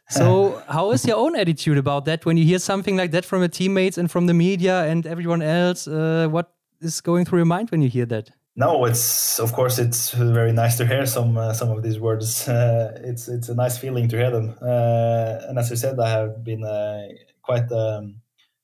so 0.08 0.60
how 0.68 0.90
is 0.90 1.06
your 1.06 1.18
own 1.18 1.36
attitude 1.36 1.78
about 1.78 2.04
that 2.06 2.26
when 2.26 2.36
you 2.36 2.44
hear 2.44 2.58
something 2.58 2.96
like 2.96 3.12
that 3.12 3.24
from 3.24 3.38
your 3.38 3.52
teammates 3.60 3.96
and 3.96 4.10
from 4.10 4.26
the 4.26 4.34
media 4.34 4.82
and 4.90 5.06
everyone 5.06 5.40
else 5.40 5.86
uh, 5.86 6.26
what 6.28 6.52
is 6.80 7.00
going 7.00 7.24
through 7.24 7.38
your 7.38 7.52
mind 7.56 7.70
when 7.70 7.80
you 7.80 7.88
hear 7.88 8.06
that 8.06 8.30
No, 8.56 8.84
it's 8.84 9.38
of 9.38 9.52
course 9.52 9.78
it's 9.84 10.10
very 10.12 10.52
nice 10.52 10.76
to 10.78 10.84
hear 10.84 11.06
some 11.06 11.38
uh, 11.38 11.52
some 11.52 11.70
of 11.74 11.82
these 11.84 11.98
words. 12.06 12.28
Uh, 12.48 12.88
it's 13.10 13.24
it's 13.28 13.48
a 13.48 13.54
nice 13.54 13.76
feeling 13.82 14.06
to 14.10 14.16
hear 14.16 14.30
them. 14.36 14.46
Uh, 14.60 15.48
and 15.48 15.58
as 15.58 15.70
I 15.74 15.76
said, 15.76 15.94
I 16.06 16.10
have 16.18 16.32
been 16.48 16.62
uh, 16.64 17.06
quite 17.42 17.70
um, 17.72 18.20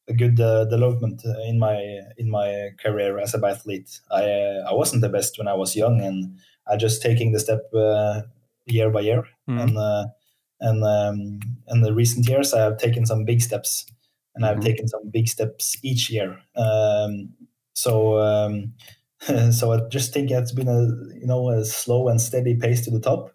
a 0.08 0.14
good 0.14 0.40
uh, 0.40 0.64
development 0.66 1.22
in 1.46 1.58
my 1.58 2.00
in 2.18 2.30
my 2.30 2.70
career 2.78 3.18
as 3.18 3.34
a 3.34 3.38
biathlete. 3.38 4.00
I 4.10 4.24
uh, 4.24 4.70
I 4.70 4.74
wasn't 4.74 5.02
the 5.02 5.08
best 5.08 5.38
when 5.38 5.48
I 5.48 5.54
was 5.54 5.76
young, 5.76 6.00
and 6.00 6.38
I 6.66 6.76
just 6.76 7.02
taking 7.02 7.32
the 7.32 7.40
step 7.40 7.62
uh, 7.74 8.22
year 8.66 8.90
by 8.90 9.00
year. 9.00 9.24
Mhm. 9.48 9.58
And 9.62 9.76
uh, 9.78 10.06
and 10.60 10.84
um, 10.84 11.40
in 11.68 11.82
the 11.82 11.92
recent 11.94 12.28
years, 12.28 12.54
I 12.54 12.62
have 12.62 12.78
taken 12.78 13.06
some 13.06 13.24
big 13.24 13.40
steps, 13.40 13.86
and 14.34 14.44
I've 14.46 14.60
Mhm. 14.60 14.60
taken 14.60 14.88
some 14.88 15.10
big 15.10 15.28
steps 15.28 15.76
each 15.82 16.10
year. 16.10 16.38
Um, 16.56 17.34
so. 17.74 18.18
Um, 18.18 18.74
so 19.50 19.72
I 19.72 19.88
just 19.88 20.12
think 20.12 20.30
it's 20.30 20.52
been 20.52 20.68
a 20.68 20.82
you 21.18 21.26
know 21.26 21.48
a 21.48 21.64
slow 21.64 22.08
and 22.08 22.20
steady 22.20 22.54
pace 22.54 22.84
to 22.84 22.90
the 22.90 23.00
top 23.00 23.34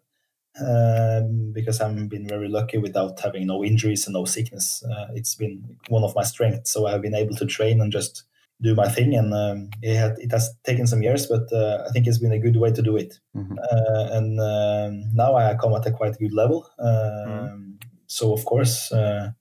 um, 0.59 1.51
because 1.53 1.79
I've 1.79 2.09
been 2.09 2.27
very 2.27 2.49
lucky 2.49 2.77
without 2.77 3.19
having 3.19 3.47
no 3.47 3.63
injuries 3.63 4.05
and 4.05 4.13
no 4.13 4.25
sickness. 4.25 4.83
Uh, 4.83 5.07
it's 5.15 5.35
been 5.35 5.77
one 5.89 6.03
of 6.03 6.15
my 6.15 6.23
strengths, 6.23 6.71
so 6.71 6.87
I've 6.87 7.01
been 7.01 7.15
able 7.15 7.35
to 7.35 7.45
train 7.45 7.81
and 7.81 7.91
just 7.91 8.23
do 8.61 8.75
my 8.75 8.87
thing. 8.89 9.15
And 9.15 9.33
um, 9.33 9.69
it 9.81 9.95
had 9.95 10.15
it 10.19 10.31
has 10.31 10.53
taken 10.63 10.87
some 10.87 11.01
years, 11.01 11.27
but 11.27 11.51
uh, 11.53 11.85
I 11.87 11.91
think 11.91 12.07
it's 12.07 12.19
been 12.19 12.33
a 12.33 12.39
good 12.39 12.57
way 12.57 12.71
to 12.71 12.81
do 12.81 12.97
it. 12.97 13.19
Mhm. 13.35 13.57
Uh, 13.57 14.17
and 14.17 14.39
um, 14.39 15.15
now 15.15 15.35
I 15.35 15.55
come 15.55 15.73
at 15.73 15.87
a 15.87 15.91
quite 15.91 16.17
good 16.19 16.33
level. 16.33 16.67
Um, 16.79 17.79
So 18.07 18.33
of 18.33 18.43
course. 18.45 18.91
Uh, 18.91 19.31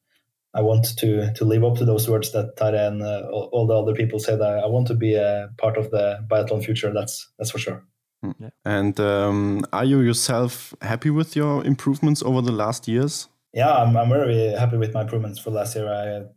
I 0.53 0.63
want 0.63 0.97
to 0.99 1.33
to 1.35 1.45
live 1.45 1.63
up 1.65 1.77
to 1.79 1.85
those 1.85 2.09
words 2.11 2.33
that 2.33 2.57
Tarjei 2.57 2.89
and 2.89 3.03
uh, 3.03 3.23
all, 3.31 3.49
all 3.53 3.67
the 3.69 3.75
other 3.79 3.95
people 3.95 4.19
said. 4.19 4.41
I, 4.41 4.59
I 4.59 4.67
want 4.67 4.89
to 4.89 4.95
be 4.95 5.15
a 5.15 5.49
part 5.59 5.77
of 5.77 5.91
the 5.91 6.19
biathlon 6.29 6.65
future. 6.65 6.93
That's 6.93 7.29
that's 7.39 7.53
for 7.53 7.59
sure. 7.59 7.85
And 8.65 9.01
um, 9.01 9.65
are 9.73 9.85
you 9.85 10.01
yourself 10.01 10.75
happy 10.83 11.11
with 11.11 11.35
your 11.37 11.65
improvements 11.65 12.23
over 12.23 12.43
the 12.43 12.53
last 12.53 12.87
years? 12.89 13.29
Yeah, 13.53 13.73
I'm, 13.73 13.97
I'm 13.97 14.09
very 14.09 14.51
happy 14.53 14.77
with 14.77 14.95
my 14.95 15.03
improvements 15.03 15.39
for 15.39 15.51
last 15.51 15.75
year. 15.75 15.89
I, 15.89 16.29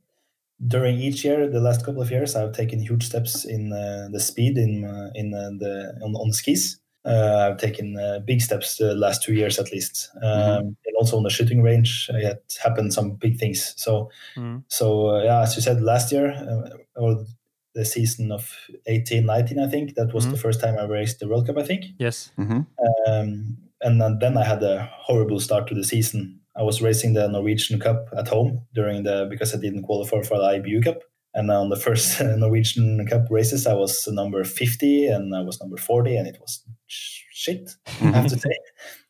during 0.66 0.98
each 1.00 1.26
year, 1.26 1.50
the 1.50 1.60
last 1.60 1.86
couple 1.86 2.02
of 2.02 2.10
years, 2.10 2.36
I've 2.36 2.54
taken 2.54 2.80
huge 2.80 3.06
steps 3.06 3.46
in 3.46 3.74
uh, 3.74 4.08
the 4.12 4.20
speed 4.20 4.58
in 4.58 4.86
uh, 4.86 5.10
in 5.14 5.34
uh, 5.34 5.50
the 5.60 5.94
on, 6.02 6.16
on 6.16 6.30
the 6.30 6.34
skis. 6.34 6.80
Uh, 7.06 7.50
I've 7.52 7.58
taken 7.58 7.98
uh, 8.00 8.20
big 8.20 8.40
steps 8.40 8.78
the 8.78 8.96
last 8.96 9.24
two 9.24 9.34
years 9.34 9.60
at 9.60 9.74
least, 9.74 10.10
um, 10.24 10.78
and 10.86 10.96
also 10.98 11.18
on 11.18 11.24
the 11.24 11.30
shooting 11.30 11.62
range, 11.62 12.10
uh, 12.14 12.18
it 12.18 12.58
happened 12.64 12.94
some 12.94 13.16
big 13.16 13.38
things. 13.38 13.74
So 13.76 14.10
Mhm. 14.38 14.64
So 14.70 15.10
uh, 15.10 15.24
yeah, 15.24 15.42
as 15.42 15.56
you 15.56 15.62
said 15.62 15.82
last 15.82 16.12
year, 16.14 16.32
uh, 16.32 16.70
or 16.96 17.26
the 17.76 17.86
season 17.86 18.32
of 18.32 18.52
18, 18.88 19.26
19, 19.26 19.60
I 19.60 19.68
think 19.68 19.96
that 19.96 20.14
was 20.14 20.26
Mhm. 20.26 20.32
the 20.32 20.38
first 20.38 20.60
time 20.62 20.78
I 20.78 20.86
raced 20.86 21.20
the 21.20 21.28
World 21.28 21.48
Cup. 21.48 21.58
I 21.58 21.64
think, 21.64 21.86
yes 22.00 22.32
hmm 22.36 22.62
um, 23.08 23.58
and 23.82 24.00
then- 24.02 24.18
then 24.20 24.38
I 24.38 24.44
had 24.46 24.64
a 24.64 24.90
horrible 25.08 25.40
start 25.40 25.68
to 25.68 25.76
the 25.76 25.84
season. 25.84 26.40
I 26.56 26.62
was 26.64 26.82
racing 26.82 27.14
the 27.14 27.28
Norwegian 27.28 27.80
Cup 27.80 28.10
at 28.18 28.28
home 28.28 28.62
during 28.76 29.04
the 29.04 29.28
because 29.30 29.54
I 29.56 29.60
didn't 29.60 29.84
qualify 29.84 30.22
for 30.22 30.38
the 30.38 30.46
IBU 30.60 30.82
Cup. 30.84 31.00
And 31.36 31.50
on 31.50 31.70
the 31.70 31.76
first 31.88 32.22
Norwegian 32.44 33.06
Cup 33.08 33.26
races, 33.32 33.66
I 33.68 33.74
was 33.74 34.08
number 34.08 34.44
50 34.44 35.08
and 35.08 35.36
I 35.36 35.42
was 35.42 35.60
number 35.60 35.78
40, 35.78 36.16
and 36.16 36.28
it 36.28 36.38
was 36.40 36.64
sh- 36.86 37.24
shit, 37.32 37.72
I 38.02 38.12
have 38.12 38.28
to 38.30 38.38
say. 38.40 38.56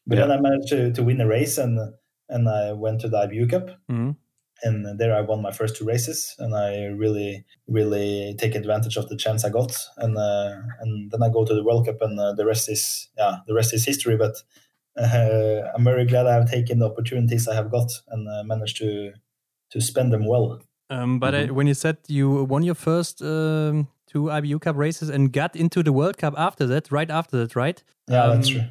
But 0.07 0.15
then 0.17 0.31
I 0.31 0.39
managed 0.39 0.69
to, 0.69 0.91
to 0.93 1.03
win 1.03 1.21
a 1.21 1.27
race, 1.27 1.57
and 1.57 1.77
and 2.29 2.47
I 2.49 2.71
went 2.71 3.01
to 3.01 3.09
the 3.09 3.17
IBU 3.27 3.49
Cup, 3.49 3.69
Mhm. 3.91 4.15
And 4.63 4.97
there 4.99 5.15
I 5.15 5.21
won 5.21 5.41
my 5.41 5.51
first 5.51 5.75
two 5.75 5.85
races, 5.85 6.35
and 6.39 6.55
I 6.55 6.85
really, 6.85 7.45
really 7.67 8.35
take 8.39 8.55
advantage 8.55 8.97
of 8.97 9.09
the 9.09 9.17
chance 9.17 9.45
I 9.45 9.49
got, 9.49 9.77
and 9.97 10.17
uh, 10.17 10.55
and 10.79 11.11
then 11.11 11.21
I 11.23 11.29
go 11.29 11.45
to 11.45 11.53
the 11.53 11.63
World 11.63 11.85
Cup, 11.85 12.01
and 12.01 12.19
uh, 12.19 12.33
the 12.33 12.45
rest 12.45 12.69
is 12.69 13.09
yeah, 13.17 13.37
the 13.47 13.53
rest 13.53 13.73
is 13.73 13.85
history. 13.85 14.17
But 14.17 14.35
uh, 14.97 15.71
I'm 15.75 15.83
very 15.83 16.05
glad 16.05 16.27
I 16.27 16.33
have 16.33 16.49
taken 16.49 16.79
the 16.79 16.85
opportunities 16.89 17.47
I 17.47 17.55
have 17.55 17.71
got 17.71 17.91
and 18.09 18.27
uh, 18.27 18.43
managed 18.43 18.77
to 18.77 19.13
to 19.71 19.81
spend 19.81 20.11
them 20.13 20.25
well. 20.25 20.61
Um, 20.89 21.19
but 21.19 21.33
I, 21.33 21.45
when 21.45 21.67
you 21.67 21.73
said 21.73 21.97
you 22.07 22.43
won 22.43 22.63
your 22.63 22.75
first 22.75 23.21
um, 23.21 23.87
two 24.07 24.23
IBU 24.23 24.61
Cup 24.61 24.75
races 24.77 25.09
and 25.09 25.31
got 25.31 25.55
into 25.55 25.81
the 25.81 25.91
World 25.91 26.17
Cup 26.17 26.35
after 26.37 26.67
that, 26.67 26.91
right 26.91 27.09
after 27.09 27.37
that, 27.37 27.55
right? 27.55 27.83
Yeah, 28.07 28.27
that's 28.27 28.47
Um, 28.49 28.53
true. 28.53 28.63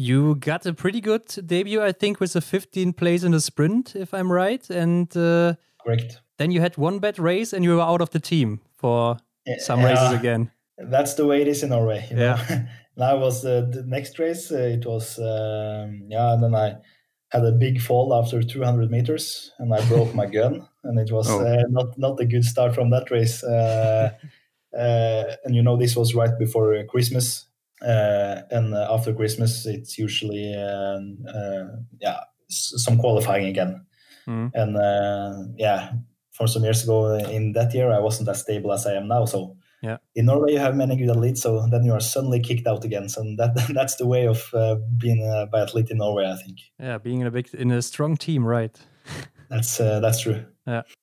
You 0.00 0.36
got 0.36 0.64
a 0.64 0.72
pretty 0.72 1.00
good 1.00 1.26
debut, 1.46 1.82
I 1.82 1.90
think, 1.92 2.20
with 2.20 2.36
a 2.36 2.40
15 2.40 2.92
place 2.92 3.24
in 3.24 3.32
the 3.32 3.40
sprint, 3.40 3.96
if 3.96 4.14
I'm 4.14 4.30
right. 4.30 4.70
And 4.70 5.08
uh, 5.16 5.54
Correct. 5.84 6.20
then 6.38 6.52
you 6.52 6.60
had 6.60 6.76
one 6.78 7.00
bad 7.00 7.18
race 7.18 7.52
and 7.52 7.64
you 7.64 7.74
were 7.74 7.82
out 7.82 8.00
of 8.00 8.10
the 8.10 8.20
team 8.20 8.60
for 8.76 9.16
some 9.58 9.80
Yeah. 9.80 9.86
races 9.90 10.12
again. 10.20 10.50
That's 10.78 11.14
the 11.14 11.26
way 11.26 11.42
it 11.42 11.48
is 11.48 11.64
in 11.64 11.70
Norway. 11.70 12.06
Yeah. 12.12 12.38
now 12.96 13.18
was 13.18 13.44
uh, 13.44 13.66
the 13.72 13.82
next 13.86 14.20
race. 14.20 14.52
Uh, 14.52 14.58
it 14.78 14.86
was 14.86 15.18
um, 15.18 16.02
yeah. 16.08 16.32
And 16.34 16.42
then 16.44 16.54
I 16.54 16.76
had 17.32 17.44
a 17.44 17.50
big 17.50 17.80
fall 17.80 18.14
after 18.14 18.40
200 18.40 18.90
meters, 18.92 19.50
and 19.58 19.74
I 19.74 19.84
broke 19.88 20.14
my 20.14 20.26
gun, 20.26 20.68
and 20.84 20.98
it 21.00 21.10
was 21.10 21.28
Oh. 21.30 21.40
uh, 21.44 21.64
not 21.70 21.98
not 21.98 22.20
a 22.20 22.24
good 22.24 22.44
start 22.44 22.72
from 22.74 22.90
that 22.90 23.10
race. 23.10 23.42
Uh, 23.42 24.10
uh, 24.78 25.24
and 25.44 25.56
you 25.56 25.62
know, 25.62 25.76
this 25.76 25.96
was 25.96 26.14
right 26.14 26.38
before 26.38 26.84
Christmas, 26.84 27.47
uh, 27.82 28.42
and 28.50 28.74
uh, 28.74 28.88
after 28.90 29.14
Christmas, 29.14 29.66
it's 29.66 29.98
usually 29.98 30.54
um, 30.54 31.18
uh, 31.28 31.64
yeah 32.00 32.20
some 32.48 32.98
qualifying 32.98 33.46
again. 33.46 33.86
Mhm. 34.26 34.50
And 34.54 34.76
uh, 34.76 35.52
yeah, 35.56 35.92
for 36.32 36.46
some 36.46 36.64
years 36.64 36.84
ago 36.84 37.14
in 37.14 37.52
that 37.52 37.74
year, 37.74 37.92
I 37.92 37.98
wasn't 37.98 38.28
as 38.28 38.40
stable 38.40 38.72
as 38.72 38.86
I 38.86 38.94
am 38.94 39.08
now. 39.08 39.24
So 39.24 39.56
yeah. 39.82 39.98
in 40.14 40.26
Norway, 40.26 40.52
you 40.52 40.58
have 40.58 40.76
many 40.76 40.96
good 40.96 41.10
athletes, 41.10 41.42
so 41.42 41.66
then 41.70 41.84
you 41.84 41.92
are 41.92 42.00
suddenly 42.00 42.40
kicked 42.40 42.66
out 42.66 42.84
again. 42.84 43.08
So 43.08 43.22
that 43.36 43.54
that's 43.74 43.96
the 43.96 44.06
way 44.06 44.26
of 44.26 44.52
uh, 44.54 44.76
being 44.96 45.24
a 45.24 45.46
biathlete 45.46 45.90
in 45.90 45.98
Norway. 45.98 46.30
I 46.30 46.36
think 46.36 46.58
Yeah, 46.78 46.98
being 46.98 47.20
in 47.20 47.26
a 47.26 47.30
big 47.30 47.54
in 47.54 47.70
a 47.70 47.82
strong 47.82 48.16
team, 48.16 48.46
right? 48.46 48.78
that's 49.50 49.80
uh, 49.80 50.00
that's 50.00 50.20
true. 50.20 50.44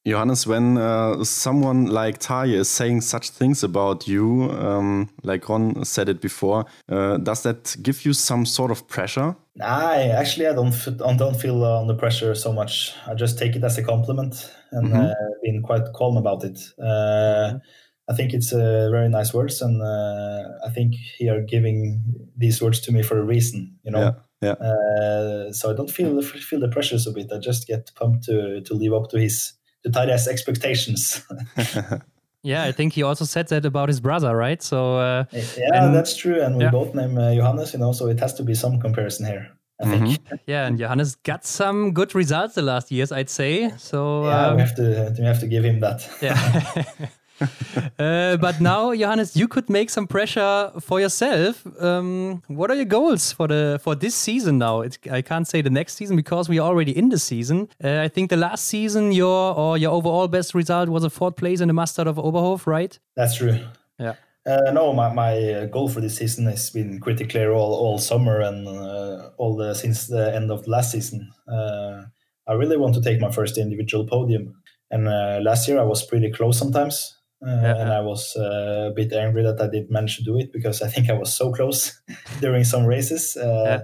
Johannes, 0.06 0.48
when 0.48 0.78
uh, 0.78 1.24
someone 1.24 1.86
like 1.88 2.20
Tarjei 2.20 2.60
is 2.60 2.70
saying 2.70 3.02
such 3.02 3.30
things 3.32 3.64
about 3.64 4.08
you, 4.08 4.52
um, 4.52 5.10
like 5.24 5.50
Ron 5.50 5.84
said 5.86 6.10
it 6.10 6.22
before, 6.22 6.66
uh, 6.90 7.18
does 7.18 7.42
that 7.44 7.76
give 7.82 8.06
you 8.06 8.14
some 8.14 8.46
sort 8.46 8.72
of 8.72 8.88
pressure? 8.88 9.36
I 9.62 10.10
actually 10.10 10.48
I 10.48 10.54
don't 10.54 10.74
f- 10.74 11.02
I 11.02 11.14
don't 11.16 11.40
feel 11.40 11.64
uh, 11.64 11.82
under 11.82 11.94
pressure 11.96 12.36
so 12.36 12.52
much. 12.52 12.94
I 13.08 13.14
just 13.16 13.40
take 13.40 13.56
it 13.56 13.64
as 13.64 13.78
a 13.78 13.84
compliment 13.84 14.52
and 14.72 14.92
Mhm. 14.92 15.10
uh, 15.12 15.14
been 15.44 15.62
quite 15.64 15.94
calm 15.94 16.18
about 16.18 16.44
it. 16.44 16.60
Uh, 16.78 17.60
I 18.08 18.14
think 18.16 18.34
it's 18.34 18.54
uh, 18.54 18.90
very 18.92 19.10
nice 19.10 19.34
words, 19.34 19.62
and 19.62 19.82
uh, 19.82 20.44
I 20.68 20.70
think 20.70 20.94
he 21.18 21.30
are 21.30 21.42
giving 21.42 22.04
these 22.38 22.62
words 22.62 22.80
to 22.82 22.92
me 22.92 23.02
for 23.02 23.18
a 23.18 23.24
reason. 23.24 23.80
You 23.84 23.92
know. 23.92 24.00
Yeah, 24.02 24.12
yeah. 24.42 24.52
Uh, 24.52 25.52
so 25.52 25.72
I 25.72 25.74
don't 25.74 25.90
feel 25.90 26.22
feel 26.22 26.60
the 26.60 26.70
pressures 26.70 27.08
of 27.08 27.18
it. 27.18 27.32
I 27.32 27.38
just 27.40 27.68
get 27.68 27.92
pumped 27.96 28.24
to 28.26 28.62
to 28.62 28.74
live 28.74 28.94
up 28.94 29.10
to 29.12 29.20
his 29.20 29.54
to 29.84 29.90
Tarjei's 29.90 30.28
expectations. 30.28 31.22
Yeah, 32.46 32.64
I 32.64 32.72
think 32.72 32.94
he 32.94 33.02
also 33.02 33.26
said 33.26 33.48
that 33.48 33.66
about 33.66 33.90
his 33.90 34.00
brother, 34.00 34.38
right? 34.38 34.62
So 34.62 34.98
uh, 34.98 35.26
yeah, 35.32 35.84
And- 35.84 35.96
that's 35.96 36.16
true. 36.16 36.40
And 36.44 36.58
we 36.58 36.64
yeah. 36.64 36.70
both 36.70 36.94
name 36.94 37.18
uh, 37.18 37.34
Johannes, 37.34 37.74
you 37.74 37.80
know, 37.80 37.92
so 37.92 38.08
it 38.08 38.20
has 38.20 38.36
to 38.36 38.44
be 38.44 38.54
some 38.54 38.80
comparison 38.80 39.26
here. 39.26 39.50
I 39.82 39.90
think. 39.90 40.06
Mm-hmm. 40.06 40.36
Yeah, 40.46 40.68
and 40.68 40.78
Johannes 40.78 41.16
got 41.16 41.44
some 41.44 41.92
good 41.92 42.14
results 42.16 42.54
the 42.54 42.62
last 42.62 42.92
years, 42.92 43.12
I'd 43.12 43.32
say. 43.32 43.72
So 43.78 44.26
yeah, 44.26 44.48
um, 44.48 44.56
we 44.56 44.62
have 44.62 44.76
to 44.76 45.16
we 45.18 45.26
have 45.26 45.40
to 45.40 45.48
give 45.48 45.66
him 45.66 45.80
that. 45.80 46.08
Yeah. 46.22 46.84
uh, 48.00 48.38
but 48.38 48.62
now, 48.62 48.94
Johannes, 48.94 49.36
you 49.36 49.48
could 49.48 49.70
make 49.70 49.90
some 49.90 50.08
pressure 50.08 50.72
for 50.80 51.00
yourself. 51.00 51.66
Um, 51.82 52.42
what 52.48 52.72
are 52.72 52.76
your 52.76 52.86
goals 52.86 53.32
for 53.32 53.48
the 53.48 53.80
for 53.84 53.96
this 53.96 54.16
season? 54.16 54.58
Now, 54.58 54.82
it's, 54.82 54.98
I 55.12 55.22
can't 55.22 55.48
say 55.48 55.62
the 55.62 55.70
next 55.70 55.96
season 55.96 56.16
because 56.16 56.48
we 56.48 56.60
are 56.60 56.68
already 56.68 56.98
in 56.98 57.10
the 57.10 57.20
season. 57.20 57.68
Uh, 57.84 58.02
I 58.02 58.08
think 58.08 58.30
the 58.30 58.38
last 58.38 58.66
season, 58.66 59.12
your 59.12 59.54
or 59.56 59.78
your 59.78 59.92
overall 59.92 60.28
best 60.28 60.54
result 60.54 60.90
was 60.90 61.04
a 61.04 61.10
fourth 61.10 61.36
place 61.36 61.62
in 61.62 61.68
the 61.68 61.74
Masters 61.74 62.08
of 62.08 62.16
Oberhof, 62.18 62.66
right? 62.68 62.98
That's 63.16 63.36
true. 63.36 63.60
Yeah. 64.00 64.16
Uh, 64.46 64.72
no, 64.72 64.94
my, 64.94 65.12
my 65.12 65.68
goal 65.72 65.90
for 65.90 66.02
this 66.02 66.18
season 66.18 66.46
has 66.46 66.70
been 66.70 67.00
pretty 67.00 67.26
clear 67.26 67.52
all, 67.52 67.74
all 67.74 67.98
summer 67.98 68.42
and 68.42 68.68
uh, 68.68 69.30
all 69.38 69.56
the 69.56 69.74
since 69.74 70.06
the 70.06 70.36
end 70.36 70.52
of 70.52 70.64
the 70.64 70.70
last 70.70 70.92
season. 70.92 71.32
Uh, 71.48 72.04
I 72.48 72.54
really 72.54 72.78
want 72.78 72.94
to 72.94 73.02
take 73.02 73.20
my 73.20 73.32
first 73.32 73.58
individual 73.58 74.06
podium, 74.06 74.62
and 74.92 75.08
uh, 75.08 75.40
last 75.42 75.68
year 75.68 75.80
I 75.80 75.84
was 75.84 76.06
pretty 76.06 76.32
close 76.32 76.60
sometimes, 76.60 77.15
uh, 77.46 77.50
yeah. 77.50 77.82
and 77.82 77.92
I 77.92 78.02
was 78.02 78.36
uh, 78.36 78.90
a 78.90 78.94
bit 78.96 79.14
angry 79.14 79.44
that 79.44 79.62
I 79.62 79.68
didn't 79.68 79.92
manage 79.92 80.18
to 80.18 80.24
do 80.24 80.38
it 80.38 80.52
because 80.52 80.82
I 80.82 80.88
think 80.88 81.10
I 81.10 81.14
was 81.14 81.34
so 81.34 81.52
close 81.52 82.00
during 82.42 82.64
some 82.64 82.86
races. 82.86 83.38
Yeah. 83.40 83.82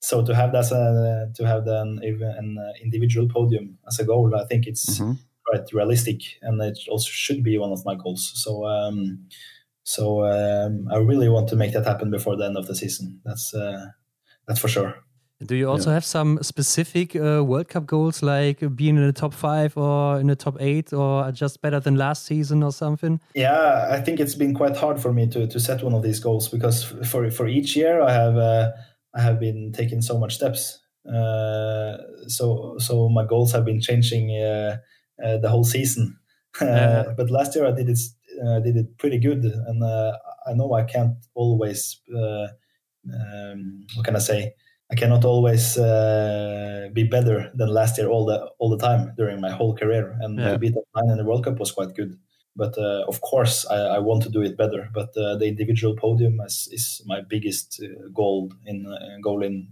So 0.00 0.24
to 0.24 0.34
have 0.34 0.52
that 0.52 1.32
to 1.36 1.46
have 1.46 1.66
an, 1.66 2.00
an 2.02 2.58
individual 2.82 3.28
podium 3.28 3.78
as 3.88 3.98
a 3.98 4.04
goal, 4.04 4.34
I 4.34 4.44
think 4.46 4.66
it's 4.66 4.98
mm-hmm. 4.98 5.12
quite 5.46 5.72
realistic, 5.72 6.20
and 6.42 6.60
it 6.62 6.78
also 6.88 7.08
should 7.10 7.42
be 7.42 7.58
one 7.58 7.72
of 7.72 7.84
my 7.84 7.94
goals. 7.94 8.32
So. 8.34 8.66
Um, 8.66 9.26
so 9.88 10.24
um, 10.24 10.88
I 10.90 10.96
really 10.96 11.28
want 11.28 11.48
to 11.50 11.56
make 11.56 11.72
that 11.72 11.86
happen 11.86 12.10
before 12.10 12.36
the 12.36 12.44
end 12.44 12.56
of 12.56 12.66
the 12.66 12.74
season. 12.74 13.20
That's 13.24 13.54
uh, 13.54 13.86
that's 14.48 14.58
for 14.58 14.66
sure. 14.66 14.96
Do 15.44 15.54
you 15.54 15.68
also 15.68 15.90
yeah. 15.90 15.94
have 15.94 16.04
some 16.04 16.42
specific 16.42 17.14
uh, 17.14 17.44
World 17.44 17.68
Cup 17.68 17.84
goals, 17.84 18.22
like 18.22 18.60
being 18.74 18.96
in 18.96 19.06
the 19.06 19.12
top 19.12 19.34
five 19.34 19.76
or 19.76 20.18
in 20.18 20.28
the 20.28 20.36
top 20.36 20.56
eight, 20.60 20.94
or 20.94 21.30
just 21.30 21.60
better 21.60 21.78
than 21.78 21.96
last 21.96 22.24
season 22.24 22.62
or 22.62 22.72
something? 22.72 23.20
Yeah, 23.34 23.88
I 23.90 24.00
think 24.00 24.18
it's 24.18 24.34
been 24.34 24.54
quite 24.54 24.76
hard 24.76 24.98
for 24.98 25.12
me 25.12 25.26
to, 25.28 25.46
to 25.46 25.60
set 25.60 25.82
one 25.82 25.92
of 25.92 26.02
these 26.02 26.20
goals 26.20 26.48
because 26.48 26.84
for 26.84 27.30
for 27.30 27.46
each 27.48 27.76
year 27.76 28.00
I 28.00 28.12
have 28.12 28.36
uh, 28.38 28.70
I 29.14 29.20
have 29.20 29.38
been 29.38 29.72
taking 29.72 30.00
so 30.00 30.18
much 30.18 30.36
steps. 30.36 30.80
Uh, 31.06 31.98
so 32.28 32.76
so 32.78 33.10
my 33.10 33.26
goals 33.26 33.52
have 33.52 33.66
been 33.66 33.80
changing 33.80 34.30
uh, 34.30 34.78
uh, 35.22 35.36
the 35.38 35.48
whole 35.48 35.64
season. 35.64 36.18
Yeah. 36.58 37.12
but 37.14 37.30
last 37.30 37.54
year 37.54 37.66
I 37.66 37.72
did 37.72 37.90
it 37.90 37.98
uh, 38.42 38.60
did 38.60 38.76
it 38.76 38.96
pretty 38.96 39.18
good, 39.18 39.44
and 39.44 39.82
uh, 39.82 40.16
I 40.46 40.54
know 40.54 40.72
I 40.72 40.84
can't 40.84 41.16
always. 41.34 42.00
Uh, 42.10 42.48
um, 43.12 43.86
what 43.94 44.06
can 44.06 44.16
I 44.16 44.20
say? 44.20 44.54
I 44.90 44.94
cannot 44.94 45.24
always 45.24 45.76
uh, 45.76 46.88
be 46.92 47.04
better 47.04 47.50
than 47.54 47.68
last 47.68 47.98
year 47.98 48.08
all 48.08 48.24
the 48.24 48.48
all 48.58 48.70
the 48.70 48.78
time 48.78 49.12
during 49.16 49.40
my 49.40 49.50
whole 49.50 49.74
career. 49.74 50.16
And 50.20 50.38
yeah. 50.38 50.52
to 50.52 50.58
be 50.58 50.70
top 50.70 50.84
nine 50.94 51.10
in 51.10 51.18
the 51.18 51.24
World 51.24 51.44
Cup 51.44 51.58
was 51.58 51.72
quite 51.72 51.94
good. 51.94 52.16
But 52.54 52.78
uh, 52.78 53.04
of 53.06 53.20
course, 53.20 53.66
I, 53.66 53.76
I, 53.76 53.98
want 53.98 54.22
to 54.22 54.30
do 54.30 54.40
it 54.40 54.56
better. 54.56 54.88
But 54.94 55.14
uh, 55.16 55.36
the 55.36 55.46
individual 55.46 55.94
podium 55.94 56.40
is, 56.40 56.68
is 56.72 57.02
my 57.04 57.20
biggest 57.20 57.82
goal 58.14 58.50
in 58.64 58.86
goal 59.22 59.42
in 59.42 59.68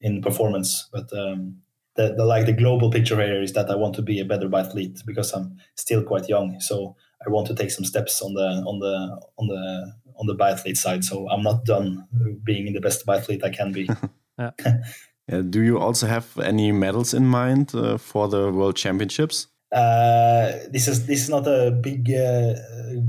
in 0.00 0.22
performance. 0.22 0.88
But 0.92 1.12
um, 1.12 1.58
the, 1.96 2.14
the 2.16 2.24
like 2.24 2.46
the 2.46 2.52
global 2.52 2.90
picture 2.90 3.20
here 3.22 3.42
is 3.42 3.52
that 3.52 3.70
I 3.70 3.76
want 3.76 3.94
to 3.96 4.02
be 4.02 4.18
a 4.18 4.24
better 4.24 4.48
biathlete 4.48 5.04
because 5.06 5.32
I'm 5.32 5.58
still 5.76 6.02
quite 6.02 6.28
young. 6.28 6.58
So 6.60 6.96
I 7.24 7.30
want 7.30 7.46
to 7.48 7.54
take 7.54 7.70
some 7.70 7.84
steps 7.84 8.20
on 8.20 8.34
the 8.34 8.64
on 8.66 8.78
the 8.80 9.20
on 9.38 9.46
the 9.46 9.92
on 10.16 10.26
the 10.26 10.34
biathlete 10.34 10.76
side. 10.76 11.04
So 11.04 11.28
I'm 11.28 11.42
not 11.42 11.64
done 11.64 12.06
being 12.44 12.72
the 12.72 12.80
best 12.80 13.06
biathlete 13.06 13.44
I 13.44 13.50
can 13.50 13.70
be. 13.70 13.88
yeah. 14.38 14.50
yeah. 15.28 15.42
Do 15.42 15.62
you 15.62 15.78
also 15.78 16.06
have 16.06 16.38
any 16.38 16.72
medals 16.72 17.14
in 17.14 17.26
mind 17.26 17.74
uh, 17.74 17.98
for 17.98 18.28
the 18.28 18.50
World 18.52 18.76
Championships? 18.76 19.48
Uh, 19.72 20.52
this 20.70 20.86
is 20.86 21.06
this 21.06 21.22
is 21.22 21.28
not 21.28 21.48
a 21.48 21.72
big 21.72 22.08
uh, 22.12 22.54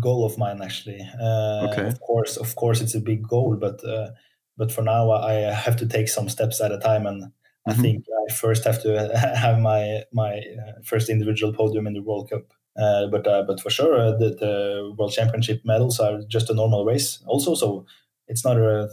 goal 0.01 0.25
of 0.25 0.37
mine 0.37 0.61
actually. 0.63 0.99
Uh, 1.21 1.67
okay. 1.69 1.87
Of 1.87 1.99
course, 2.01 2.37
of 2.37 2.55
course, 2.55 2.81
it's 2.81 2.95
a 2.95 2.99
big 2.99 3.27
goal, 3.27 3.55
but 3.55 3.83
uh, 3.83 4.09
but 4.57 4.71
for 4.71 4.81
now 4.81 5.11
I 5.11 5.33
have 5.33 5.75
to 5.77 5.85
take 5.85 6.09
some 6.09 6.27
steps 6.27 6.61
at 6.61 6.71
a 6.71 6.79
time, 6.79 7.05
and 7.05 7.23
mm-hmm. 7.23 7.69
I 7.69 7.73
think 7.73 8.05
I 8.29 8.33
first 8.33 8.63
have 8.63 8.81
to 8.81 9.15
have 9.35 9.59
my 9.59 10.03
my 10.11 10.37
uh, 10.39 10.81
first 10.83 11.09
individual 11.09 11.53
podium 11.53 11.85
in 11.85 11.93
the 11.93 12.01
World 12.01 12.29
Cup. 12.29 12.43
Uh, 12.77 13.07
but 13.07 13.27
uh, 13.27 13.43
but 13.43 13.61
for 13.61 13.69
sure, 13.69 13.97
uh, 13.97 14.11
the, 14.17 14.29
the, 14.31 14.93
World 14.97 15.13
Championship 15.13 15.61
medals 15.63 15.99
are 15.99 16.21
just 16.27 16.49
a 16.49 16.53
normal 16.53 16.83
race. 16.83 17.19
Also, 17.25 17.55
so 17.55 17.85
it's 18.27 18.43
not 18.43 18.57
a 18.57 18.89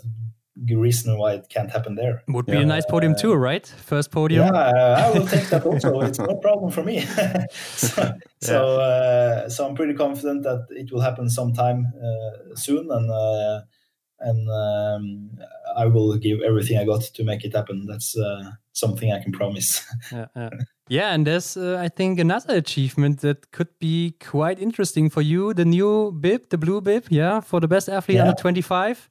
reason 0.57 1.19
why 1.19 1.35
it 1.35 1.49
can't 1.49 1.71
happen 1.71 1.95
there. 1.95 2.23
Would 2.29 2.47
be 2.47 2.53
yeah. 2.53 2.61
a 2.61 2.67
nice 2.67 2.85
podium 2.87 3.15
too, 3.15 3.35
right? 3.35 3.67
First 3.67 4.11
podium. 4.11 4.47
Yeah, 4.47 5.05
I 5.07 5.11
will 5.11 5.27
take 5.27 5.49
that 5.49 5.65
also. 5.65 6.01
it's 6.03 6.19
no 6.19 6.37
problem 6.37 6.71
for 6.71 6.83
me. 6.83 7.01
so 7.51 8.03
yeah. 8.03 8.13
so, 8.41 8.81
uh, 8.81 9.49
so, 9.49 9.67
I'm 9.67 9.75
pretty 9.75 9.95
confident 9.95 10.43
that 10.43 10.67
it 10.71 10.93
will 10.93 11.01
happen 11.01 11.31
sometime 11.31 11.93
uh, 11.97 12.55
soon, 12.55 12.91
and 12.91 13.11
and 14.21 14.51
um, 14.51 15.31
I 15.77 15.87
will 15.87 16.17
give 16.17 16.41
everything 16.43 16.79
I 16.79 16.85
got 16.85 17.03
to 17.03 17.25
make 17.25 17.45
it 17.45 17.55
happen. 17.55 17.87
That's 17.87 18.17
something 18.73 19.13
I 19.13 19.23
can 19.23 19.33
promise. 19.33 19.87
yeah, 20.13 20.27
yeah. 20.93 21.15
And 21.15 21.27
there's, 21.27 21.57
uh, 21.57 21.79
I 21.81 21.89
think, 21.89 22.19
another 22.19 22.55
achievement 22.55 23.21
that 23.21 23.51
could 23.51 23.79
be 23.79 24.15
quite 24.21 24.61
interesting 24.61 25.09
for 25.09 25.23
you 25.23 25.55
the 25.55 25.65
new 25.65 26.13
bib, 26.13 26.51
the 26.51 26.59
blue 26.59 26.81
bib, 26.81 27.07
yeah, 27.09 27.41
for 27.41 27.61
the 27.61 27.69
best 27.69 27.89
athlete 27.89 28.17
yeah. 28.17 28.29
under 28.29 28.35
25. 28.35 29.09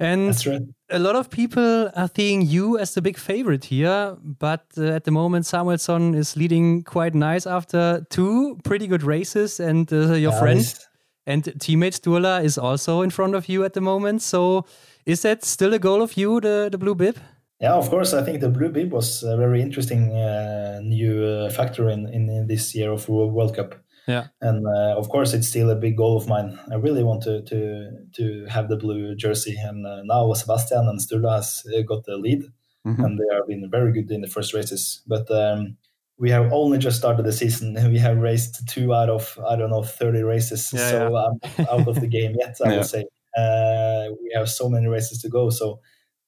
And 0.00 0.34
right. 0.46 0.62
a 0.90 0.98
lot 0.98 1.14
of 1.14 1.30
people 1.30 1.90
are 1.94 2.10
seeing 2.16 2.42
you 2.42 2.78
as 2.78 2.94
the 2.94 3.02
big 3.02 3.16
favorite 3.16 3.66
here, 3.66 4.16
but 4.20 4.64
uh, 4.76 4.86
at 4.86 5.04
the 5.04 5.10
moment, 5.10 5.46
Samuelsson 5.46 6.14
is 6.14 6.36
leading 6.36 6.82
quite 6.82 7.14
nice 7.14 7.46
after 7.46 8.04
two 8.10 8.58
pretty 8.64 8.86
good 8.86 9.02
races, 9.02 9.60
and 9.60 9.92
uh, 9.92 10.14
your 10.14 10.32
friend 10.32 10.64
and 11.26 11.44
teammate 11.44 11.94
Sturla 12.00 12.42
is 12.42 12.58
also 12.58 13.02
in 13.02 13.10
front 13.10 13.34
of 13.34 13.48
you 13.48 13.62
at 13.64 13.74
the 13.74 13.80
moment. 13.80 14.22
So, 14.22 14.64
is 15.06 15.22
that 15.22 15.44
still 15.44 15.74
a 15.74 15.78
goal 15.78 16.02
of 16.02 16.16
you, 16.16 16.40
the, 16.40 16.70
the 16.72 16.78
blue 16.78 16.94
bib? 16.94 17.18
Yeah, 17.60 17.74
of 17.74 17.90
course. 17.90 18.14
I 18.14 18.22
think 18.22 18.40
the 18.40 18.48
blue 18.48 18.70
bib 18.70 18.90
was 18.90 19.22
a 19.22 19.36
very 19.36 19.60
interesting 19.60 20.16
uh, 20.16 20.80
new 20.82 21.22
uh, 21.22 21.50
factor 21.50 21.90
in, 21.90 22.08
in, 22.08 22.28
in, 22.30 22.46
this 22.46 22.74
year 22.74 22.90
of 22.90 23.06
World 23.08 23.54
Cup. 23.54 23.74
Yeah, 24.08 24.28
and 24.40 24.66
uh, 24.66 24.96
of 24.96 25.10
course, 25.10 25.34
it's 25.34 25.48
still 25.48 25.70
a 25.70 25.76
big 25.76 25.96
goal 25.98 26.16
of 26.16 26.26
mine. 26.26 26.58
I 26.72 26.76
really 26.76 27.04
want 27.04 27.22
to 27.24 27.42
to 27.42 27.90
to 28.16 28.46
have 28.46 28.68
the 28.68 28.76
blue 28.76 29.14
jersey, 29.14 29.56
and 29.62 29.86
uh, 29.86 30.02
now 30.04 30.32
Sebastian 30.32 30.88
and 30.88 30.98
Sturla 30.98 31.36
has 31.36 31.62
uh, 31.76 31.82
got 31.82 32.04
the 32.04 32.16
lead, 32.16 32.44
mm-hmm. 32.86 33.04
and 33.04 33.18
they 33.18 33.34
have 33.36 33.46
been 33.46 33.68
very 33.70 33.92
good 33.92 34.10
in 34.10 34.22
the 34.22 34.26
first 34.26 34.54
races. 34.54 35.02
But 35.06 35.30
um, 35.30 35.76
we 36.18 36.30
have 36.30 36.50
only 36.52 36.78
just 36.78 36.96
started 36.96 37.26
the 37.26 37.32
season. 37.32 37.74
We 37.92 37.98
have 37.98 38.16
raced 38.16 38.66
two 38.68 38.94
out 38.94 39.10
of 39.10 39.38
I 39.46 39.56
don't 39.56 39.70
know 39.70 39.82
thirty 39.82 40.22
races, 40.22 40.72
yeah, 40.72 40.90
so 40.90 41.10
yeah. 41.12 41.62
I'm 41.68 41.80
out 41.80 41.88
of 41.88 42.00
the 42.00 42.08
game 42.08 42.34
yet. 42.38 42.56
I 42.64 42.68
yeah. 42.70 42.76
would 42.78 42.86
say 42.86 43.04
uh, 43.36 44.12
we 44.22 44.32
have 44.34 44.48
so 44.48 44.70
many 44.70 44.86
races 44.86 45.20
to 45.22 45.28
go. 45.28 45.50
So 45.50 45.80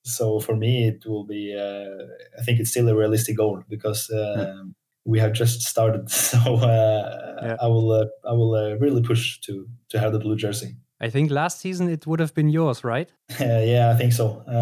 so 0.05 0.41
for 0.41 0.57
me, 0.57 0.89
it 0.89 1.05
will 1.07 1.25
be. 1.25 1.55
Uh, 1.57 2.07
I 2.39 2.43
think 2.43 2.61
it's 2.61 2.71
still 2.71 2.89
a 2.89 2.97
realistic 2.97 3.37
goal 3.37 3.63
because 3.69 4.11
uh, 4.11 4.35
yeah. 4.37 4.63
we 5.05 5.19
have 5.21 5.33
just 5.33 5.63
started. 5.63 6.11
So 6.11 6.39
uh, 6.57 7.39
yeah. 7.43 7.57
I 7.61 7.67
will. 7.67 7.93
Uh, 7.93 8.07
I 8.29 8.33
will 8.33 8.55
uh, 8.55 8.75
really 8.77 9.03
push 9.03 9.39
to 9.41 9.69
to 9.91 9.99
have 9.99 10.13
the 10.13 10.19
blue 10.19 10.37
jersey. 10.37 10.77
I 11.01 11.11
think 11.11 11.31
last 11.31 11.59
season 11.61 11.89
it 11.89 12.07
would 12.07 12.21
have 12.21 12.35
been 12.35 12.49
yours, 12.49 12.85
right? 12.85 13.11
yeah, 13.41 13.91
I 13.95 13.97
think 13.99 14.13
so. 14.13 14.45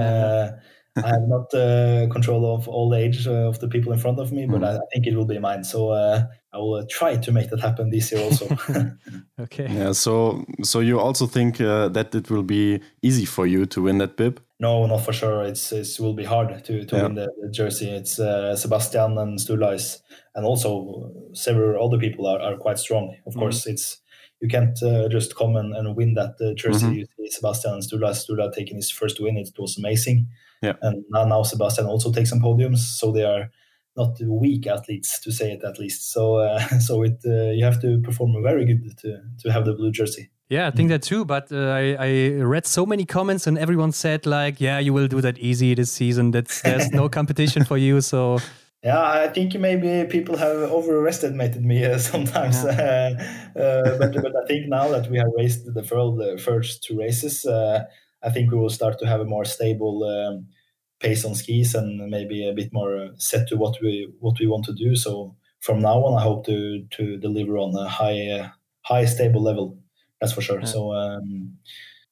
Yeah. 0.97 1.05
I 1.05 1.09
have 1.09 1.29
not 1.29 1.55
uh, 1.55 2.09
control 2.11 2.53
of 2.53 2.69
all 2.69 2.91
the 2.91 2.99
age 2.99 3.27
uh, 3.27 3.49
of 3.49 3.61
the 3.61 3.69
people 3.69 3.93
in 3.93 3.99
front 3.99 4.19
of 4.19 4.33
me, 4.33 4.47
but 4.47 4.61
mm. 4.61 4.67
I, 4.67 4.75
I, 4.75 4.81
think 4.93 5.07
it 5.07 5.15
will 5.15 5.25
be 5.25 5.39
mine. 5.39 5.63
So 5.63 5.91
uh, 5.91 6.25
I 6.53 6.59
will 6.59 6.75
uh, 6.75 6.85
try 6.91 7.17
to 7.17 7.33
make 7.33 7.49
that 7.51 7.61
happen 7.61 7.91
this 7.91 8.11
year 8.11 8.21
also. 8.21 8.49
okay. 9.41 9.69
Yeah. 9.71 9.93
So 9.93 10.45
so 10.63 10.81
you 10.81 10.99
also 10.99 11.27
think 11.27 11.61
uh, 11.61 11.89
that 11.91 12.15
it 12.15 12.29
will 12.29 12.43
be 12.43 12.81
easy 13.03 13.25
for 13.25 13.47
you 13.47 13.67
to 13.67 13.83
win 13.83 13.99
that 13.99 14.17
bib? 14.17 14.41
No, 14.61 14.87
not 14.87 14.99
for 14.99 15.13
sure. 15.13 15.43
It's 15.43 15.73
it 15.73 15.89
will 15.99 16.13
be 16.15 16.25
hard 16.25 16.65
to 16.65 16.85
to 16.85 16.97
yeah. 16.97 17.03
win 17.03 17.15
the, 17.15 17.29
the, 17.43 17.51
jersey. 17.51 17.89
It's 17.89 18.21
uh, 18.21 18.55
Sebastian 18.55 19.17
and 19.19 19.39
Sturla 19.39 19.75
is, 19.75 20.03
and 20.35 20.45
also 20.45 21.11
several 21.33 21.83
other 21.83 21.99
people 21.99 22.27
are, 22.27 22.41
are 22.41 22.59
quite 22.59 22.79
strong. 22.79 23.17
Of 23.27 23.35
mm. 23.35 23.39
course, 23.39 23.67
it's 23.67 24.03
you 24.43 24.49
can't 24.49 24.77
just 25.11 25.35
come 25.35 25.57
and, 25.57 25.75
and 25.75 25.97
win 25.97 26.15
that 26.15 26.35
jersey. 26.57 26.87
Mm 26.87 26.93
-hmm. 26.93 26.99
You 26.99 27.07
see 27.17 27.37
Sebastian 27.37 27.73
and 27.73 27.83
Sturla, 27.83 28.15
Sturla 28.15 28.51
taking 28.53 28.77
his 28.77 28.93
first 28.93 29.19
win. 29.21 29.39
It 29.39 29.59
was 29.59 29.79
amazing. 29.79 30.29
Yeah. 30.63 30.77
And 30.81 31.05
now, 31.09 31.25
now 31.25 31.43
Sebastian 31.43 31.87
also 31.87 32.13
takes 32.13 32.29
some 32.29 32.43
podiums, 32.43 32.99
so 32.99 33.13
they 33.13 33.25
are 33.25 33.51
not 33.97 34.21
weak 34.21 34.67
athletes 34.67 35.21
to 35.21 35.31
say 35.31 35.53
it 35.53 35.65
at 35.65 35.79
least. 35.79 36.13
So 36.13 36.37
uh, 36.37 36.79
so 36.87 37.03
it 37.03 37.19
uh, 37.25 37.53
you 37.57 37.65
have 37.65 37.81
to 37.81 38.01
perform 38.03 38.43
very 38.43 38.65
good 38.67 38.99
to 38.99 39.09
to 39.43 39.53
have 39.53 39.65
the 39.65 39.75
blue 39.75 39.93
jersey. 39.93 40.31
Yeah, 40.51 40.67
I 40.67 40.73
think 40.73 40.89
that 40.89 41.03
too. 41.03 41.25
But 41.25 41.53
uh, 41.53 41.57
I, 41.57 41.97
I 41.99 42.31
read 42.43 42.67
so 42.67 42.85
many 42.85 43.07
comments, 43.07 43.47
and 43.47 43.57
everyone 43.57 43.93
said 43.93 44.27
like, 44.27 44.61
"Yeah, 44.61 44.81
you 44.81 44.93
will 44.93 45.07
do 45.07 45.21
that 45.21 45.39
easy 45.39 45.75
this 45.75 45.93
season. 45.93 46.33
That's 46.33 46.61
there's 46.63 46.91
no 46.91 47.09
competition 47.19 47.65
for 47.65 47.79
you." 47.79 48.01
So 48.01 48.41
yeah, 48.83 49.01
I 49.01 49.29
think 49.29 49.55
maybe 49.55 50.09
people 50.11 50.37
have 50.39 50.57
overestimated 50.57 51.65
me 51.65 51.85
uh, 51.85 51.99
sometimes. 51.99 52.65
Yeah. 52.65 53.13
uh, 53.57 53.99
but, 53.99 54.15
but 54.15 54.33
I 54.43 54.47
think 54.47 54.69
now 54.69 54.89
that 54.89 55.11
we 55.11 55.19
have 55.19 55.29
raced 55.37 55.73
the 55.73 55.85
first 56.43 56.83
two 56.83 56.99
races, 56.99 57.45
uh, 57.45 57.85
I 58.23 58.31
think 58.31 58.51
we 58.51 58.59
will 58.59 58.71
start 58.71 58.99
to 59.01 59.07
have 59.07 59.21
a 59.21 59.27
more 59.27 59.45
stable 59.45 60.03
um, 60.05 60.47
pace 60.99 61.25
on 61.25 61.35
skis 61.35 61.75
and 61.75 62.11
maybe 62.11 62.49
a 62.49 62.55
bit 62.55 62.73
more 62.73 63.11
set 63.17 63.49
to 63.49 63.57
what 63.57 63.77
we 63.83 64.13
what 64.19 64.41
we 64.41 64.47
want 64.47 64.65
to 64.65 64.73
do. 64.73 64.97
So 64.97 65.37
from 65.61 65.81
now 65.81 66.03
on, 66.05 66.19
I 66.19 66.23
hope 66.23 66.47
to 66.47 66.85
to 66.91 67.19
deliver 67.19 67.59
on 67.59 67.75
a 67.77 67.89
high 67.89 68.31
uh, 68.31 68.49
high 68.83 69.05
stable 69.05 69.43
level. 69.43 69.79
That's 70.21 70.33
for 70.33 70.41
sure. 70.41 70.61
Yeah. 70.61 70.67
So. 70.67 70.93
Um, 70.93 71.59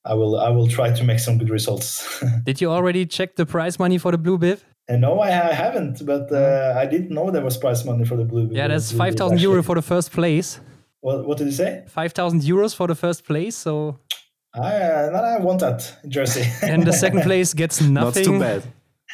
I 0.04 0.14
will 0.14 0.40
I 0.40 0.48
will 0.48 0.68
try 0.68 0.90
to 0.90 1.04
make 1.04 1.18
some 1.18 1.38
good 1.38 1.50
results. 1.50 2.22
Did 2.44 2.60
you 2.60 2.70
already 2.70 3.04
check 3.04 3.36
the 3.36 3.44
prize 3.44 3.78
money 3.78 3.98
for 3.98 4.10
the 4.10 4.18
blue 4.18 4.38
bib? 4.38 4.60
And 4.88 5.04
uh, 5.04 5.08
no, 5.08 5.20
I, 5.20 5.28
I 5.28 5.52
haven't, 5.52 6.04
but 6.06 6.32
uh, 6.32 6.74
I 6.76 6.86
didn't 6.86 7.10
know 7.10 7.30
there 7.30 7.44
was 7.44 7.58
prize 7.58 7.84
money 7.84 8.06
for 8.06 8.16
the 8.16 8.24
blue. 8.24 8.46
Bib. 8.46 8.56
Yeah, 8.56 8.68
that's 8.68 8.90
five 8.90 9.16
thousand 9.16 9.40
euro 9.40 9.62
for 9.62 9.74
the 9.74 9.82
first 9.82 10.12
place. 10.12 10.60
What 11.00 11.26
What 11.26 11.38
did 11.38 11.46
you 11.46 11.52
say? 11.52 11.84
Five 11.88 12.12
thousand 12.12 12.40
euros 12.40 12.74
for 12.74 12.86
the 12.86 12.94
first 12.94 13.24
place. 13.24 13.56
So. 13.56 13.98
I 14.54 14.76
uh, 14.76 15.36
I 15.36 15.42
want 15.42 15.60
that 15.60 15.94
jersey. 16.08 16.44
and 16.62 16.84
the 16.84 16.92
second 16.92 17.22
place 17.28 17.52
gets 17.52 17.82
nothing. 17.82 18.24
Not 18.24 18.32
too 18.32 18.40
bad. 18.40 18.62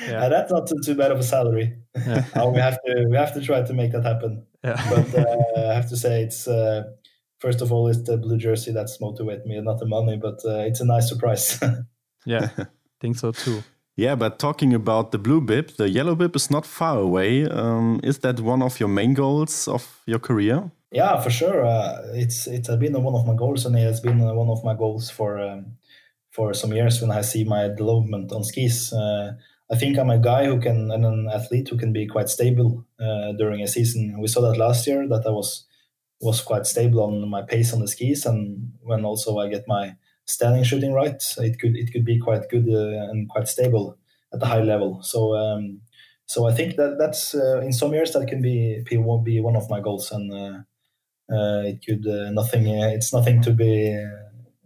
Yeah. 0.01 0.25
Uh, 0.25 0.29
that's 0.29 0.53
not 0.53 0.67
too, 0.69 0.81
too 0.85 0.95
bad 0.95 1.11
of 1.11 1.19
a 1.19 1.23
salary. 1.23 1.77
Yeah. 1.95 2.25
uh, 2.35 2.51
we 2.51 2.61
have 2.61 2.79
to 2.87 3.07
we 3.11 3.17
have 3.17 3.35
to 3.35 3.41
try 3.41 3.63
to 3.63 3.73
make 3.73 3.91
that 3.93 4.05
happen. 4.05 4.47
Yeah. 4.63 4.81
But 4.89 5.15
uh, 5.15 5.71
I 5.71 5.75
have 5.75 5.89
to 5.89 5.97
say 5.97 6.23
it's 6.23 6.47
uh, 6.47 6.85
first 7.45 7.61
of 7.61 7.71
all 7.73 7.89
it's 7.89 8.03
the 8.09 8.17
blue 8.17 8.39
jersey 8.39 8.73
that's 8.73 9.01
motivated 9.01 9.45
me, 9.47 9.61
not 9.61 9.79
the 9.79 9.87
money. 9.87 10.17
But 10.17 10.39
uh, 10.45 10.69
it's 10.69 10.81
a 10.81 10.87
nice 10.87 11.09
surprise. 11.09 11.61
yeah, 12.25 12.49
think 13.01 13.17
so 13.17 13.33
too. 13.33 13.63
Yeah, 13.97 14.17
but 14.17 14.39
talking 14.39 14.75
about 14.75 15.13
the 15.13 15.19
blue 15.19 15.41
bib, 15.41 15.77
the 15.77 15.89
yellow 15.89 16.17
bib 16.17 16.35
is 16.35 16.51
not 16.51 16.67
far 16.67 16.99
away. 16.99 17.47
Um, 17.47 18.01
is 18.03 18.19
that 18.21 18.41
one 18.41 18.63
of 18.63 18.81
your 18.81 18.89
main 18.89 19.15
goals 19.15 19.69
of 19.69 20.03
your 20.07 20.19
career? 20.19 20.71
Yeah, 20.91 21.21
for 21.21 21.31
sure. 21.31 21.65
Uh, 21.65 22.03
it's 22.15 22.47
it's 22.47 22.69
been 22.77 23.03
one 23.03 23.15
of 23.15 23.27
my 23.27 23.35
goals, 23.35 23.67
and 23.67 23.77
it 23.77 23.83
has 23.83 24.01
been 24.01 24.19
one 24.19 24.49
of 24.49 24.65
my 24.65 24.75
goals 24.75 25.11
for 25.11 25.39
um, 25.39 25.77
for 26.31 26.55
some 26.55 26.73
years 26.73 27.01
when 27.01 27.11
I 27.11 27.23
see 27.23 27.45
my 27.45 27.69
development 27.69 28.33
on 28.33 28.43
skis. 28.43 28.93
Uh, 28.93 29.35
I 29.71 29.77
think 29.77 29.99
I'm 29.99 30.11
a 30.11 30.19
guy 30.19 30.47
who 30.47 30.61
can, 30.61 30.91
and 30.91 31.05
an 31.07 31.29
athlete 31.33 31.69
who 31.71 31.79
can 31.79 31.93
be 31.93 32.07
quite 32.07 32.29
stable 32.29 32.85
uh, 33.01 33.33
during 33.39 33.63
a 33.63 33.69
season. 33.69 34.21
We 34.21 34.29
saw 34.29 34.41
that 34.43 34.59
last 34.59 34.87
year 34.87 35.09
that 35.09 35.27
I 35.27 35.31
was 35.31 35.65
was 36.25 36.41
quite 36.41 36.67
stable 36.67 37.03
on 37.03 37.29
my 37.29 37.43
pace 37.43 37.73
on 37.73 37.81
the 37.81 37.89
skis, 37.89 38.27
and 38.27 38.73
when 38.83 39.05
also 39.05 39.39
I 39.39 39.49
get 39.49 39.69
my 39.69 39.95
standing 40.25 40.65
shooting 40.65 40.93
right, 40.93 41.23
it 41.39 41.59
could 41.59 41.77
it 41.77 41.93
could 41.93 42.05
be 42.05 42.19
quite 42.19 42.49
good 42.49 42.69
uh, 42.69 43.11
and 43.11 43.29
quite 43.29 43.49
stable 43.49 43.99
at 44.33 44.41
the 44.41 44.47
high 44.47 44.63
level. 44.63 45.03
So 45.03 45.37
um, 45.37 45.81
so 46.27 46.47
I 46.47 46.53
think 46.53 46.77
that 46.77 46.97
that's 46.99 47.35
uh, 47.35 47.61
in 47.61 47.73
some 47.73 47.93
years 47.93 48.13
that 48.13 48.27
can 48.27 48.41
be 48.41 48.83
be 48.89 49.41
one 49.41 49.57
of 49.57 49.71
my 49.71 49.81
goals, 49.81 50.11
and 50.11 50.33
uh, 50.33 50.59
uh 51.33 51.63
it 51.65 51.85
could 51.87 52.07
uh, 52.07 52.31
nothing. 52.31 52.67
Uh, 52.67 52.89
it's 52.89 53.13
nothing 53.13 53.43
to 53.43 53.53
be. 53.53 53.91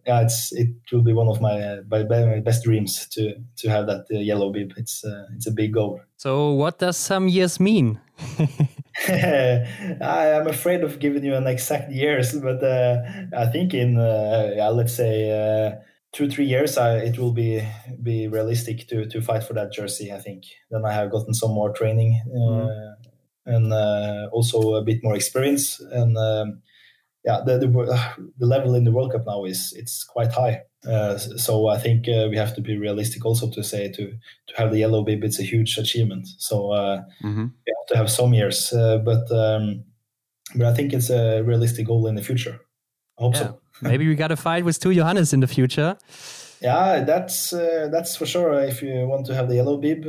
yeah, 0.06 0.22
it's 0.22 0.52
it 0.52 0.68
will 0.90 1.02
be 1.02 1.12
one 1.12 1.28
of 1.28 1.40
my, 1.40 1.80
my 1.90 2.40
best 2.40 2.64
dreams 2.64 3.06
to 3.08 3.34
to 3.56 3.68
have 3.68 3.86
that 3.86 4.06
yellow 4.10 4.52
bib. 4.52 4.72
It's 4.76 5.04
it's 5.34 5.46
a 5.46 5.52
big 5.52 5.74
goal. 5.74 6.00
So 6.16 6.52
what 6.52 6.78
does 6.78 6.96
some 6.96 7.28
years 7.28 7.60
mean? 7.60 8.00
I 9.08 10.26
am 10.34 10.46
afraid 10.48 10.82
of 10.82 10.98
giving 10.98 11.24
you 11.24 11.34
an 11.34 11.46
exact 11.46 11.92
years, 11.92 12.32
but 12.38 12.62
uh, 12.62 13.02
I 13.36 13.46
think 13.46 13.74
in 13.74 13.98
uh, 13.98 14.52
yeah, 14.56 14.68
let's 14.68 14.94
say 14.94 15.30
uh, 15.30 15.76
two 16.12 16.28
three 16.28 16.46
years, 16.46 16.76
I, 16.76 16.96
it 16.98 17.18
will 17.18 17.32
be 17.32 17.62
be 18.02 18.28
realistic 18.28 18.88
to 18.88 19.06
to 19.06 19.20
fight 19.20 19.44
for 19.44 19.54
that 19.54 19.72
jersey. 19.72 20.12
I 20.12 20.18
think 20.18 20.44
then 20.70 20.84
I 20.84 20.92
have 20.92 21.10
gotten 21.10 21.34
some 21.34 21.52
more 21.52 21.72
training 21.72 22.20
mm. 22.28 22.94
and 23.46 23.72
uh, 23.72 24.28
also 24.32 24.74
a 24.74 24.82
bit 24.82 24.98
more 25.02 25.14
experience, 25.14 25.80
and 25.80 26.16
um, 26.16 26.62
yeah, 27.28 27.42
the, 27.44 27.58
the 27.58 27.68
the 28.38 28.46
level 28.46 28.74
in 28.74 28.84
the 28.84 28.90
World 28.90 29.12
Cup 29.12 29.24
now 29.26 29.44
is 29.44 29.74
it's 29.76 30.02
quite 30.02 30.32
high. 30.32 30.62
Uh, 30.88 31.18
so 31.18 31.68
I 31.68 31.78
think 31.78 32.08
uh, 32.08 32.28
we 32.30 32.36
have 32.38 32.54
to 32.54 32.62
be 32.62 32.78
realistic 32.78 33.26
also 33.26 33.50
to 33.50 33.62
say 33.62 33.92
to 33.92 34.04
to 34.48 34.56
have 34.56 34.70
the 34.70 34.78
yellow 34.78 35.04
bib 35.04 35.22
it's 35.24 35.38
a 35.38 35.42
huge 35.42 35.76
achievement. 35.76 36.26
So 36.38 36.70
uh, 36.72 37.02
mm-hmm. 37.22 37.46
we 37.66 37.74
have 37.76 37.86
to 37.88 37.96
have 37.96 38.10
some 38.10 38.32
years, 38.32 38.72
uh, 38.72 38.98
but 39.04 39.30
um, 39.30 39.84
but 40.56 40.66
I 40.66 40.74
think 40.74 40.94
it's 40.94 41.10
a 41.10 41.42
realistic 41.42 41.86
goal 41.86 42.06
in 42.06 42.14
the 42.14 42.22
future. 42.22 42.60
I 43.18 43.22
hope 43.22 43.34
yeah. 43.34 43.40
so. 43.40 43.60
Maybe 43.82 44.08
we 44.08 44.14
got 44.14 44.28
to 44.28 44.36
fight 44.36 44.64
with 44.64 44.80
two 44.80 44.94
Johannes 44.94 45.32
in 45.32 45.40
the 45.40 45.46
future. 45.46 45.98
Yeah, 46.62 47.04
that's 47.04 47.52
uh, 47.52 47.88
that's 47.92 48.16
for 48.16 48.26
sure. 48.26 48.54
If 48.60 48.82
you 48.82 49.06
want 49.06 49.26
to 49.26 49.34
have 49.34 49.48
the 49.48 49.56
yellow 49.56 49.76
bib 49.76 50.02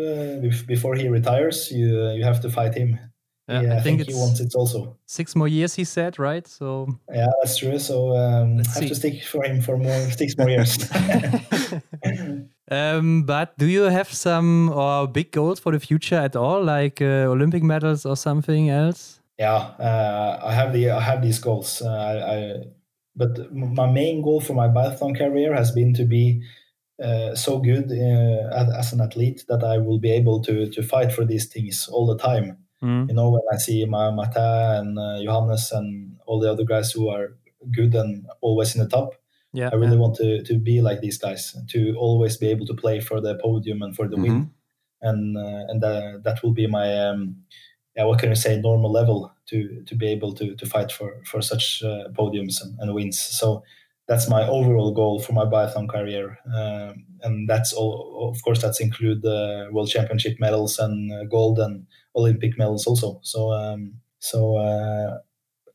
before 0.67 0.95
he 0.95 1.09
retires, 1.09 1.70
you 1.70 2.11
you 2.17 2.24
have 2.24 2.39
to 2.41 2.49
fight 2.49 2.76
him. 2.76 2.97
Yeah, 3.50 3.62
yeah 3.62 3.74
I, 3.74 3.78
I, 3.78 3.82
think, 3.82 4.00
think 4.00 4.10
he 4.10 4.16
wants 4.16 4.39
it 4.39 4.54
also. 4.54 4.95
Six 5.08 5.36
more 5.36 5.47
years, 5.47 5.74
he 5.74 5.84
said, 5.84 6.20
right? 6.20 6.47
So 6.47 6.88
yeah, 7.12 7.28
that's 7.41 7.58
true. 7.58 7.80
So 7.80 8.16
um, 8.16 8.60
I 8.60 8.70
have 8.70 8.84
see. 8.84 8.88
to 8.89 8.95
stick 8.95 9.24
for 9.24 9.43
him 9.43 9.62
for 9.62 9.76
more 9.76 10.12
six 10.12 10.38
more 10.38 10.50
years. 10.50 10.78
um, 12.72 13.24
but 13.24 13.58
do 13.58 13.66
you 13.66 13.84
have 13.84 14.14
some 14.14 14.70
or 14.70 15.08
big 15.08 15.32
goals 15.32 15.60
for 15.60 15.72
the 15.72 15.80
future 15.80 16.18
at 16.18 16.36
all, 16.36 16.64
like 16.64 17.02
uh, 17.02 17.26
Olympic 17.28 17.64
medals 17.64 18.06
or 18.06 18.16
something 18.16 18.70
else? 18.70 19.20
Yeah, 19.39 19.56
uh, 19.56 20.39
I 20.43 20.54
have 20.54 20.72
the 20.72 20.91
I 20.91 21.00
have 21.00 21.24
these 21.24 21.39
goals. 21.39 21.82
Uh, 21.82 21.89
I, 21.89 22.36
I, 22.36 22.56
but 23.16 23.52
my 23.52 23.89
main 23.89 24.22
goal 24.22 24.41
for 24.41 24.54
my 24.54 24.68
biathlon 24.68 25.18
career 25.18 25.56
has 25.56 25.72
been 25.72 25.93
to 25.95 26.06
be 26.06 26.43
uh, 27.04 27.34
so 27.34 27.58
good 27.58 27.91
uh, 27.91 28.78
as 28.78 28.93
an 28.93 29.02
athlete 29.02 29.45
that 29.47 29.64
I 29.64 29.80
will 29.80 29.97
be 29.97 30.12
able 30.12 30.41
to 30.43 30.70
to 30.70 30.84
fight 30.84 31.12
for 31.12 31.26
these 31.26 31.47
things 31.47 31.89
all 31.91 32.06
the 32.06 32.18
time. 32.18 32.58
Mm. 32.84 33.09
You 33.09 33.15
know, 33.15 33.30
when 33.30 33.41
I 33.51 33.57
see 33.57 33.86
my 33.86 34.09
Mata 34.11 34.80
and 34.80 34.97
uh, 34.97 35.21
Johannes 35.21 35.71
and 35.71 36.17
all 36.25 36.39
the 36.39 36.51
other 36.51 36.63
guys 36.63 36.91
who 36.91 37.09
are 37.09 37.36
good 37.71 37.93
and 37.93 38.25
always 38.41 38.75
in 38.75 38.82
the 38.82 38.89
top, 38.89 39.15
yeah, 39.51 39.69
I 39.71 39.75
really 39.75 39.93
yeah. 39.93 39.99
want 39.99 40.15
to 40.17 40.43
to 40.43 40.57
be 40.57 40.82
like 40.82 41.01
these 41.01 41.17
guys, 41.17 41.55
to 41.69 41.95
always 41.97 42.38
be 42.38 42.47
able 42.49 42.65
to 42.67 42.73
play 42.73 42.99
for 42.99 43.19
the 43.19 43.36
podium 43.36 43.82
and 43.82 43.95
for 43.95 44.07
the 44.07 44.15
mm-hmm. 44.15 44.23
win, 44.23 44.51
and 45.01 45.38
uh, 45.38 45.65
and 45.67 45.82
that 45.82 46.21
that 46.23 46.43
will 46.43 46.53
be 46.53 46.67
my 46.67 47.09
um, 47.09 47.43
yeah, 47.95 48.05
what 48.05 48.19
can 48.19 48.32
I 48.32 48.36
say, 48.36 48.59
normal 48.59 48.91
level 48.91 49.34
to 49.47 49.84
to 49.86 49.95
be 49.95 50.07
able 50.07 50.34
to 50.36 50.55
to 50.55 50.65
fight 50.65 50.91
for 50.91 51.21
for 51.25 51.41
such 51.41 51.84
uh, 51.84 52.09
podiums 52.17 52.61
and, 52.61 52.77
and, 52.80 52.93
wins. 52.93 53.19
So 53.19 53.63
that's 54.07 54.30
my 54.30 54.47
overall 54.47 54.93
goal 54.93 55.19
for 55.19 55.34
my 55.34 55.45
biathlon 55.45 55.89
career, 55.89 56.38
um, 56.55 57.05
and 57.23 57.49
that's 57.49 57.73
all. 57.73 58.32
Of 58.32 58.41
course, 58.43 58.61
that's 58.61 58.80
include 58.80 59.21
the 59.21 59.69
world 59.71 59.89
championship 59.89 60.39
medals 60.39 60.80
and 60.80 61.11
uh, 61.11 61.23
gold 61.25 61.59
and 61.59 61.88
Olympic 62.20 62.57
medals 62.57 62.86
also. 62.88 63.20
So 63.24 63.51
um, 63.51 63.93
so 64.20 64.57
uh, 64.57 65.17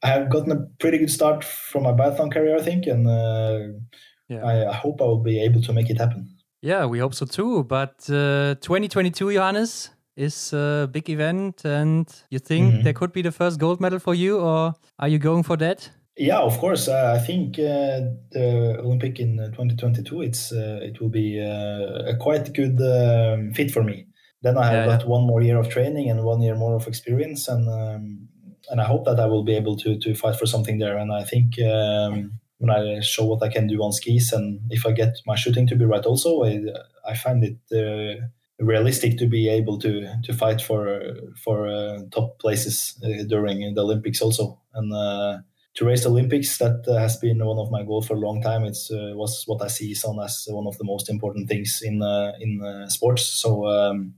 I 0.02 0.08
have 0.08 0.30
gotten 0.30 0.52
a 0.52 0.66
pretty 0.78 0.98
good 0.98 1.10
start 1.10 1.42
from 1.42 1.84
my 1.84 1.92
biathlon 1.92 2.30
career, 2.30 2.56
I 2.56 2.62
think, 2.62 2.86
and 2.86 3.06
uh, 3.08 3.58
yeah. 4.28 4.44
I, 4.44 4.68
I, 4.68 4.72
hope 4.74 5.00
I 5.00 5.04
will 5.04 5.22
be 5.22 5.42
able 5.42 5.62
to 5.62 5.72
make 5.72 5.88
it 5.88 5.98
happen. 5.98 6.36
Yeah, 6.60 6.84
we 6.84 6.98
hope 6.98 7.14
so 7.14 7.24
too. 7.24 7.64
But 7.64 8.08
uh, 8.10 8.54
2022, 8.60 9.32
Johannes, 9.32 9.90
is 10.16 10.52
a 10.52 10.88
big 10.92 11.08
event, 11.08 11.64
and 11.64 12.06
you 12.30 12.38
think 12.38 12.72
mm-hmm. 12.72 12.82
there 12.84 12.92
could 12.92 13.12
be 13.12 13.22
the 13.22 13.32
first 13.32 13.58
gold 13.58 13.80
medal 13.80 13.98
for 13.98 14.14
you, 14.14 14.38
or 14.38 14.74
are 14.98 15.08
you 15.08 15.18
going 15.18 15.42
for 15.42 15.56
that? 15.56 15.90
Yeah, 16.16 16.38
of 16.38 16.58
course. 16.58 16.86
Uh, 16.86 17.18
I 17.18 17.24
think 17.24 17.58
uh, 17.58 18.12
the 18.30 18.78
Olympic 18.80 19.18
in 19.18 19.38
2022, 19.38 20.22
it's 20.22 20.52
uh, 20.52 20.80
it 20.82 21.00
will 21.00 21.08
be 21.08 21.40
uh, 21.40 22.12
a 22.12 22.16
quite 22.16 22.52
good 22.52 22.78
um, 22.80 23.52
fit 23.52 23.70
for 23.70 23.82
me 23.82 24.06
then 24.44 24.58
I 24.58 24.66
have 24.66 24.74
yeah, 24.74 24.86
got 24.86 25.00
yeah. 25.00 25.08
one 25.08 25.26
more 25.26 25.42
year 25.42 25.58
of 25.58 25.70
training 25.70 26.10
and 26.10 26.22
one 26.22 26.42
year 26.42 26.54
more 26.54 26.76
of 26.76 26.86
experience, 26.86 27.48
and 27.48 27.66
um, 27.68 28.28
and 28.70 28.80
I 28.80 28.84
hope 28.84 29.06
that 29.06 29.18
I 29.18 29.26
will 29.26 29.42
be 29.42 29.56
able 29.56 29.76
to 29.78 29.98
to 29.98 30.14
fight 30.14 30.36
for 30.36 30.46
something 30.46 30.78
there. 30.78 30.98
And 30.98 31.10
I 31.12 31.24
think 31.24 31.58
um, 31.60 32.38
when 32.58 32.70
I 32.70 33.00
show 33.00 33.24
what 33.24 33.42
I 33.42 33.48
can 33.48 33.66
do 33.66 33.82
on 33.82 33.92
skis, 33.92 34.32
and 34.32 34.60
if 34.70 34.86
I 34.86 34.92
get 34.92 35.16
my 35.26 35.34
shooting 35.34 35.66
to 35.68 35.76
be 35.76 35.86
right, 35.86 36.04
also 36.04 36.44
I, 36.44 36.62
I 37.08 37.14
find 37.16 37.42
it 37.42 37.58
uh, 37.72 38.26
realistic 38.58 39.18
to 39.18 39.26
be 39.26 39.48
able 39.48 39.78
to 39.78 39.90
to 40.22 40.32
fight 40.34 40.60
for 40.60 41.00
for 41.42 41.66
uh, 41.66 42.00
top 42.12 42.38
places 42.38 43.00
uh, 43.02 43.24
during 43.26 43.74
the 43.74 43.80
Olympics 43.80 44.20
also, 44.20 44.60
and 44.74 44.92
uh, 44.92 45.38
to 45.74 45.84
race 45.84 46.04
the 46.04 46.10
Olympics, 46.10 46.58
that 46.58 46.84
uh, 46.86 46.98
has 46.98 47.16
been 47.16 47.44
one 47.44 47.58
of 47.58 47.70
my 47.70 47.82
goals 47.82 48.06
for 48.06 48.14
a 48.14 48.20
long 48.20 48.40
time. 48.40 48.64
It 48.64 48.78
uh, 48.92 49.16
was 49.16 49.42
what 49.46 49.62
I 49.62 49.68
see 49.68 49.94
on 50.06 50.22
as 50.24 50.46
one 50.48 50.66
of 50.66 50.78
the 50.78 50.84
most 50.84 51.10
important 51.10 51.48
things 51.48 51.80
in 51.82 52.02
uh, 52.02 52.32
in 52.40 52.62
uh, 52.62 52.88
sports. 52.88 53.22
So, 53.26 53.66
um, 53.66 54.14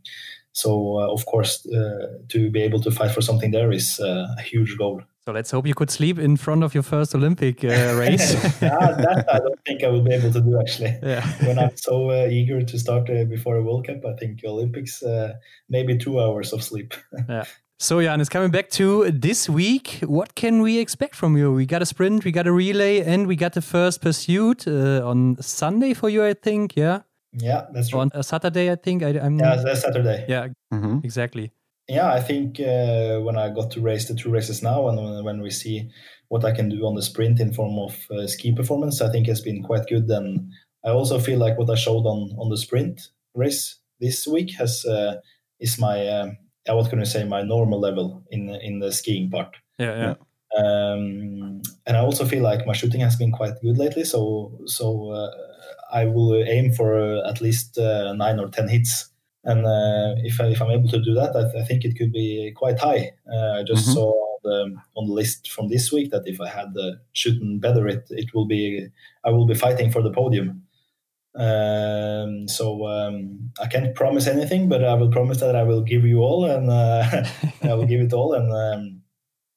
so 0.53 0.99
uh, 1.01 1.13
of 1.13 1.25
course, 1.25 1.67
uh, 1.67 2.19
to 2.29 2.51
be 2.51 2.63
able 2.63 2.81
to 2.81 2.91
fight 2.91 3.11
for 3.11 3.23
something 3.23 3.53
there 3.53 3.73
is 3.73 3.99
a 4.01 4.43
huge 4.43 4.77
goal. 4.77 5.03
So 5.25 5.33
let's 5.33 5.51
hope 5.51 5.67
you 5.67 5.75
could 5.75 5.91
sleep 5.91 6.21
in 6.21 6.37
front 6.37 6.63
of 6.63 6.73
your 6.73 6.85
first 6.85 7.15
Olympic 7.15 7.63
race. 7.63 8.35
yeah, 8.63 8.93
that 8.93 9.25
I 9.33 9.39
don't 9.39 9.61
think 9.67 9.83
I 9.83 9.89
will 9.89 10.03
be 10.03 10.15
able 10.15 10.33
to 10.33 10.41
do 10.41 10.61
actually. 10.61 10.97
Yeah. 11.03 11.27
when 11.45 11.59
I'm 11.59 11.77
so 11.77 12.13
eager 12.27 12.63
to 12.63 12.79
start 12.79 13.07
before 13.29 13.57
a 13.57 13.63
World 13.63 13.87
Cup, 13.87 14.05
I 14.05 14.15
think 14.15 14.45
Olympics 14.45 15.03
maybe 15.69 15.99
two 15.99 16.21
hours 16.21 16.53
of 16.53 16.63
sleep. 16.63 16.95
yeah. 17.29 17.45
So, 17.79 18.01
Johannes, 18.01 18.31
coming 18.31 18.51
back 18.51 18.71
to 18.71 19.11
this 19.11 19.51
week, 19.51 19.99
what 20.07 20.35
can 20.35 20.63
we 20.63 20.79
expect 20.79 21.15
from 21.15 21.37
you? 21.37 21.53
We 21.53 21.67
got 21.67 21.83
a 21.83 21.87
sprint, 21.87 22.25
we 22.25 22.33
got 22.33 22.47
a 22.47 22.53
relay, 22.53 23.01
and 23.01 23.27
we 23.27 23.37
got 23.37 23.53
the 23.53 23.61
first 23.61 24.01
pursuit 24.01 24.67
uh, 24.67 25.07
on 25.07 25.37
Sunday 25.43 25.93
for 25.93 26.09
you, 26.09 26.25
I 26.25 26.33
think. 26.33 26.75
Yeah. 26.75 27.01
Yeah, 27.35 27.67
that's 27.75 27.91
true. 27.91 28.01
On 28.01 28.11
a 28.15 28.23
Saturday, 28.23 28.73
I 28.73 28.77
think. 28.77 29.03
I, 29.03 29.11
am 29.11 29.39
Yeah, 29.39 29.57
that's 29.57 29.83
Saturday. 29.83 30.25
Yeah, 30.27 30.49
mm-hmm. 30.73 31.01
exactly. 31.05 31.53
Yeah, 31.87 32.11
I 32.11 32.21
think 32.21 32.59
uh, 32.61 33.21
when 33.21 33.37
I 33.37 33.51
got 33.51 33.71
to 33.73 33.83
race 33.83 34.09
the 34.09 34.15
two 34.15 34.31
races 34.31 34.63
now, 34.63 34.89
and 34.89 35.23
when 35.23 35.43
we 35.43 35.51
see 35.51 35.91
what 36.29 36.47
I 36.47 36.53
can 36.53 36.71
do 36.71 36.87
on 36.87 36.95
the 36.95 37.03
sprint 37.03 37.41
in 37.41 37.53
form 37.53 37.79
of 37.79 37.95
uh, 38.11 38.27
ski 38.27 38.53
performance, 38.53 39.03
I 39.03 39.11
think 39.11 39.27
has 39.27 39.43
been 39.43 39.63
quite 39.63 39.87
good. 39.87 40.09
And 40.09 40.51
I 40.83 40.91
also 40.91 41.19
feel 41.19 41.39
like 41.39 41.59
what 41.59 41.69
I 41.69 41.75
showed 41.75 42.07
on 42.07 42.35
on 42.39 42.49
the 42.49 42.57
sprint 42.57 43.09
race 43.35 43.81
this 44.01 44.27
week 44.27 44.55
has 44.55 44.83
uh, 44.87 45.17
is 45.61 45.79
my 45.79 46.09
um, 46.69 46.77
what 46.77 46.91
can 46.91 47.01
I 47.01 47.05
say 47.05 47.25
my 47.25 47.43
normal 47.43 47.81
level 47.81 48.23
in 48.31 48.49
in 48.51 48.79
the 48.81 48.93
skiing 48.93 49.31
part. 49.31 49.57
Yeah, 49.79 49.97
yeah. 49.97 50.15
Um, 50.57 51.61
and 51.87 51.97
I 51.97 52.01
also 52.01 52.25
feel 52.25 52.43
like 52.43 52.67
my 52.67 52.73
shooting 52.73 53.01
has 53.01 53.17
been 53.17 53.33
quite 53.33 53.61
good 53.63 53.79
lately. 53.79 54.05
So 54.05 54.59
so 54.67 55.11
uh, 55.11 55.31
I 55.93 56.07
will 56.07 56.35
aim 56.35 56.73
for 56.73 56.99
uh, 56.99 57.29
at 57.29 57.41
least 57.41 57.79
uh, 57.79 58.13
nine 58.15 58.39
or 58.39 58.49
ten 58.49 58.69
hits. 58.69 59.11
And 59.45 59.65
uh, 59.65 60.17
if 60.25 60.41
I, 60.41 60.47
if 60.47 60.61
I'm 60.61 60.71
able 60.73 60.89
to 60.89 61.01
do 61.01 61.15
that, 61.15 61.37
I, 61.37 61.43
th- 61.43 61.63
I 61.63 61.65
think 61.65 61.85
it 61.85 61.97
could 61.97 62.11
be 62.13 62.53
quite 62.57 62.81
high. 62.81 63.13
Uh, 63.33 63.61
I 63.61 63.63
just 63.63 63.87
Mhm. 63.89 63.95
saw 63.95 64.11
on 64.11 64.39
the, 64.43 64.77
on 64.97 65.07
the 65.07 65.13
list 65.13 65.51
from 65.53 65.69
this 65.69 65.93
week 65.93 66.11
that 66.11 66.27
if 66.27 66.41
I 66.41 66.49
had 66.49 66.75
the 66.75 67.01
shooting 67.13 67.61
better, 67.61 67.87
it 67.87 68.07
it 68.11 68.35
will 68.35 68.47
be 68.47 68.89
I 69.25 69.31
will 69.31 69.47
be 69.47 69.55
fighting 69.55 69.91
for 69.93 70.03
the 70.03 70.11
podium. 70.13 70.66
Um, 71.37 72.49
so 72.49 72.87
um, 72.87 73.51
I 73.63 73.67
can't 73.67 73.95
promise 73.95 74.27
anything, 74.27 74.69
but 74.69 74.83
I 74.85 74.95
will 74.95 75.11
promise 75.11 75.41
that 75.41 75.55
I 75.55 75.63
will 75.65 75.83
give 75.83 76.05
you 76.05 76.21
all, 76.21 76.45
and 76.47 76.71
uh, 76.71 77.25
I 77.63 77.75
will 77.75 77.87
give 77.87 78.01
it 78.01 78.13
all, 78.13 78.33
and 78.35 78.51
um, 78.53 79.03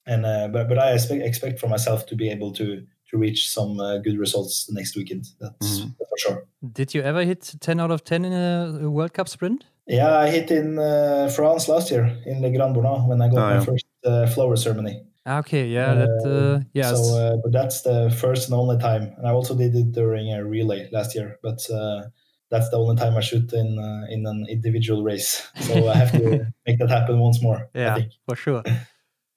and 0.06 0.26
uh, 0.26 0.48
but 0.50 0.68
but 0.68 0.78
I 0.78 0.92
expect 0.94 1.22
expect 1.24 1.60
for 1.60 1.68
myself 1.70 2.06
to 2.08 2.16
be 2.16 2.30
able 2.30 2.52
to 2.54 2.84
to 3.12 3.18
reach 3.18 3.50
some 3.50 3.80
uh, 3.80 3.98
good 3.98 4.18
results 4.20 4.70
next 4.72 4.96
weekend. 4.96 5.26
That's, 5.40 5.80
that's 5.80 6.10
for 6.10 6.18
sure. 6.18 6.46
Did 6.74 6.94
you 6.94 7.02
ever 7.02 7.24
hit 7.24 7.56
10 7.60 7.80
out 7.80 7.90
of 7.92 8.04
10 8.04 8.24
in 8.26 8.34
a 8.34 8.80
a 8.84 8.90
World 8.90 9.14
Cup 9.14 9.28
sprint? 9.28 9.66
Yeah, 9.88 10.16
I 10.20 10.30
hit 10.30 10.52
in 10.52 10.78
uh, 10.78 11.28
France 11.36 11.68
last 11.68 11.90
year 11.90 12.16
in 12.28 12.42
Le 12.44 12.52
Grand-Bornand 12.52 13.08
when 13.10 13.20
I 13.24 13.28
got 13.30 13.38
Oh, 13.38 13.42
my 13.50 13.54
yeah. 13.56 13.66
first 13.66 13.86
uh, 14.06 14.28
flower 14.28 14.56
ceremony. 14.56 15.02
Okay, 15.30 15.68
yeah, 15.68 15.94
that 15.94 16.26
uh, 16.26 16.64
yeah. 16.74 16.94
So, 16.94 17.18
uh, 17.18 17.38
but 17.44 17.52
that's 17.52 17.82
the 17.82 18.10
first 18.10 18.50
and 18.50 18.58
only 18.58 18.78
time, 18.78 19.14
and 19.18 19.28
I 19.28 19.32
also 19.32 19.56
did 19.56 19.76
it 19.76 19.92
during 19.92 20.34
a 20.34 20.44
relay 20.44 20.90
last 20.92 21.14
year. 21.16 21.38
But 21.44 21.60
uh, 21.70 22.04
that's 22.50 22.70
the 22.70 22.78
only 22.78 22.96
time 22.96 23.16
I 23.16 23.22
shoot 23.22 23.54
in 23.54 23.78
uh, 23.78 24.06
in 24.10 24.26
an 24.26 24.46
individual 24.50 25.04
race. 25.04 25.48
So 25.62 25.88
I 25.88 25.96
have 25.96 26.12
to 26.14 26.46
make 26.68 26.80
that 26.80 26.90
happen 26.90 27.20
once 27.20 27.42
more. 27.44 27.70
yeah, 27.76 27.94
I 27.94 28.00
think. 28.00 28.12
for 28.28 28.36
sure. 28.36 28.64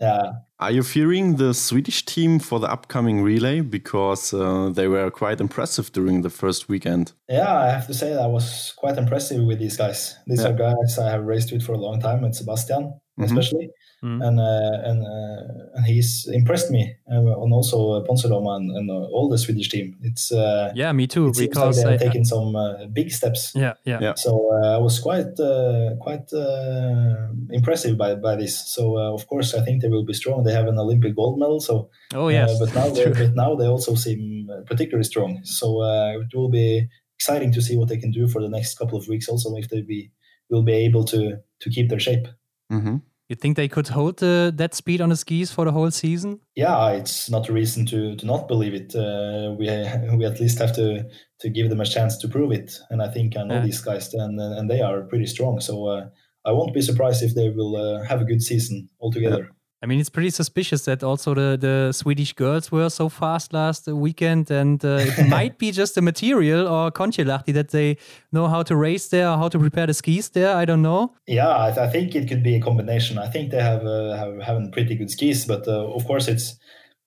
Yeah. 0.01 0.32
Are 0.59 0.72
you 0.72 0.82
fearing 0.82 1.36
the 1.36 1.55
Swedish 1.55 2.05
team 2.05 2.40
for 2.40 2.59
the 2.59 2.66
upcoming 2.66 3.22
relay 3.22 3.61
because 3.61 4.34
uh, 4.34 4.68
they 4.74 4.88
were 4.88 5.09
quite 5.12 5.40
impressive 5.40 5.93
during 5.93 6.22
the 6.22 6.30
first 6.30 6.68
weekend? 6.68 7.12
Yeah, 7.28 7.55
I 7.57 7.68
have 7.70 7.86
to 7.86 7.95
say 7.95 8.11
that 8.12 8.20
I 8.20 8.26
was 8.26 8.72
quite 8.76 8.99
impressive 8.99 9.45
with 9.45 9.61
these 9.61 9.76
guys. 9.76 10.16
These 10.26 10.43
Yeah. 10.43 10.49
are 10.49 10.55
guys 10.55 10.99
I 10.99 11.09
have 11.11 11.22
raced 11.24 11.53
with 11.53 11.62
for 11.62 11.74
a 11.74 11.78
long 11.78 12.01
time, 12.01 12.24
and 12.24 12.34
Sebastian 12.34 12.99
Mhm. 13.16 13.24
especially, 13.26 13.70
Mhm. 14.03 14.20
and 14.26 14.40
uh, 14.40 14.88
and 14.90 14.98
uh, 15.07 15.76
and 15.76 15.86
he's 15.86 16.26
impressed 16.32 16.70
me, 16.72 16.82
uh, 17.11 17.42
and 17.42 17.53
also 17.53 17.76
uh, 17.92 18.05
Ponsiluoma 18.05 18.57
and, 18.57 18.70
and 18.76 18.90
uh, 18.90 19.14
all 19.14 19.28
the 19.30 19.38
Swedish 19.38 19.68
team. 19.68 19.96
It's 20.03 20.32
uh, 20.32 20.72
Yeah, 20.74 20.92
me 20.92 21.07
too. 21.07 21.28
it 21.28 21.36
seems 21.36 21.38
like 21.38 21.50
Because 21.50 21.76
they 21.82 21.88
I, 21.88 21.92
have 21.92 22.00
taken 22.00 22.24
some 22.24 22.57
uh, 22.57 22.86
big 22.92 23.11
steps. 23.12 23.53
yeah, 23.55 23.74
yeah, 23.84 24.00
Yeah. 24.03 24.14
So 24.16 24.30
uh, 24.57 24.74
I 24.76 24.78
was 24.78 24.98
quite 24.98 25.38
uh, 25.38 25.94
quite 26.00 26.26
uh, 26.32 27.28
impressive 27.50 27.96
by, 27.96 28.14
by 28.16 28.34
this. 28.36 28.55
So 28.74 28.82
uh, 28.98 29.12
of 29.14 29.26
course 29.28 29.55
I 29.55 29.64
think 29.64 29.82
they 29.82 29.88
will 29.88 30.05
be 30.05 30.14
strong. 30.14 30.42
They 30.44 30.53
have 30.53 30.66
an 30.66 30.78
Olympic 30.78 31.14
gold 31.14 31.38
medal, 31.38 31.61
so 31.61 31.90
Oh 32.14 32.28
yes, 32.28 32.50
uh, 32.50 32.57
but 32.64 32.74
now 32.74 32.88
they, 32.96 33.07
but 33.12 33.34
now 33.36 33.55
they 33.55 33.66
also 33.66 33.94
seem 33.94 34.48
uh, 34.50 34.62
particularly 34.66 35.05
strong. 35.05 35.40
So 35.44 35.66
uh, 35.80 36.18
it 36.24 36.34
will 36.36 36.50
be 36.50 36.88
exciting 37.18 37.53
to 37.53 37.61
see 37.62 37.76
what 37.76 37.88
they 37.88 37.98
can 37.98 38.11
do 38.11 38.26
for 38.26 38.42
the 38.42 38.48
next 38.48 38.78
couple 38.78 38.98
of 38.98 39.07
weeks. 39.07 39.28
Also, 39.28 39.55
if 39.57 39.68
they 39.68 39.82
be 39.82 40.11
will 40.50 40.64
be 40.64 40.74
able 40.86 41.05
to 41.05 41.38
to 41.61 41.70
keep 41.70 41.88
their 41.88 42.00
shape. 42.00 42.26
hmm 42.68 42.96
you 43.33 43.37
think 43.37 43.57
they 43.57 43.68
could 43.68 43.89
hold 43.89 44.22
uh, 44.22 44.51
that 44.55 44.74
speed 44.74 45.01
on 45.01 45.09
the 45.09 45.16
skis 45.16 45.51
for 45.51 45.64
the 45.64 45.72
whole 45.72 45.91
season? 45.91 46.41
Yeah, 46.55 46.91
it's 46.91 47.30
not 47.30 47.49
a 47.49 47.53
reason 47.53 47.87
to 47.87 48.14
to 48.16 48.26
not 48.26 48.47
believe 48.49 48.74
it. 48.74 48.95
Uh, 48.95 49.55
we 49.59 49.66
we 50.18 50.24
at 50.26 50.41
least 50.41 50.59
have 50.59 50.74
to 50.74 51.05
to 51.41 51.51
give 51.51 51.68
them 51.70 51.80
a 51.80 51.85
chance 51.87 52.18
to 52.18 52.28
prove 52.28 52.53
it. 52.53 52.78
And 52.91 53.03
I 53.03 53.09
think 53.12 53.37
I 53.37 53.43
know 53.45 53.55
Yeah. 53.55 53.64
these 53.64 53.80
guys, 53.80 54.14
and 54.14 54.39
and 54.41 54.70
they 54.70 54.80
are 54.83 55.03
pretty 55.11 55.26
strong. 55.26 55.61
So 55.61 55.74
uh, 55.87 56.05
I 56.45 56.53
won't 56.53 56.74
be 56.74 56.83
surprised 56.83 57.22
if 57.22 57.35
they 57.35 57.51
will 57.51 57.74
uh, 57.76 58.05
have 58.09 58.20
a 58.20 58.24
good 58.24 58.43
season 58.43 58.89
altogether. 59.01 59.51
I 59.83 59.87
mean, 59.87 59.99
it's 59.99 60.11
pretty 60.11 60.30
suspicious 60.30 60.85
that 60.85 61.03
also 61.03 61.35
the, 61.35 61.57
the 61.61 61.93
Swedish 61.93 62.35
girls 62.35 62.70
were 62.70 62.89
so 62.89 63.09
fast 63.09 63.53
last 63.53 63.89
weekend, 63.89 64.51
and 64.51 64.85
uh, 64.85 65.01
it 65.18 65.26
might 65.37 65.59
be 65.59 65.72
just 65.72 65.97
the 65.97 66.03
material 66.03 66.68
or 66.68 66.93
Kontiolahti 66.93 67.53
that 67.55 67.70
they 67.70 67.97
know 68.30 68.47
how 68.47 68.62
to 68.62 68.76
race 68.76 69.09
there, 69.09 69.28
or 69.28 69.37
how 69.37 69.49
to 69.49 69.59
prepare 69.59 69.87
the 69.89 69.95
skis 69.95 70.28
there. 70.30 70.55
I 70.57 70.64
don't 70.64 70.83
know. 70.83 71.14
Yeah, 71.26 71.51
I, 71.66 71.70
th- 71.72 71.78
I 71.78 71.91
think 71.91 72.14
it 72.14 72.28
could 72.28 72.45
be 72.45 72.55
a 72.55 72.61
combination. 72.61 73.18
I 73.18 73.26
think 73.28 73.51
they 73.51 73.61
have 73.62 73.85
uh, 73.85 74.16
have 74.16 74.41
having 74.41 74.70
pretty 74.70 74.95
good 74.95 75.11
skis, 75.11 75.47
but 75.47 75.66
uh, 75.66 75.87
of 75.97 76.05
course 76.07 76.28
it's 76.28 76.55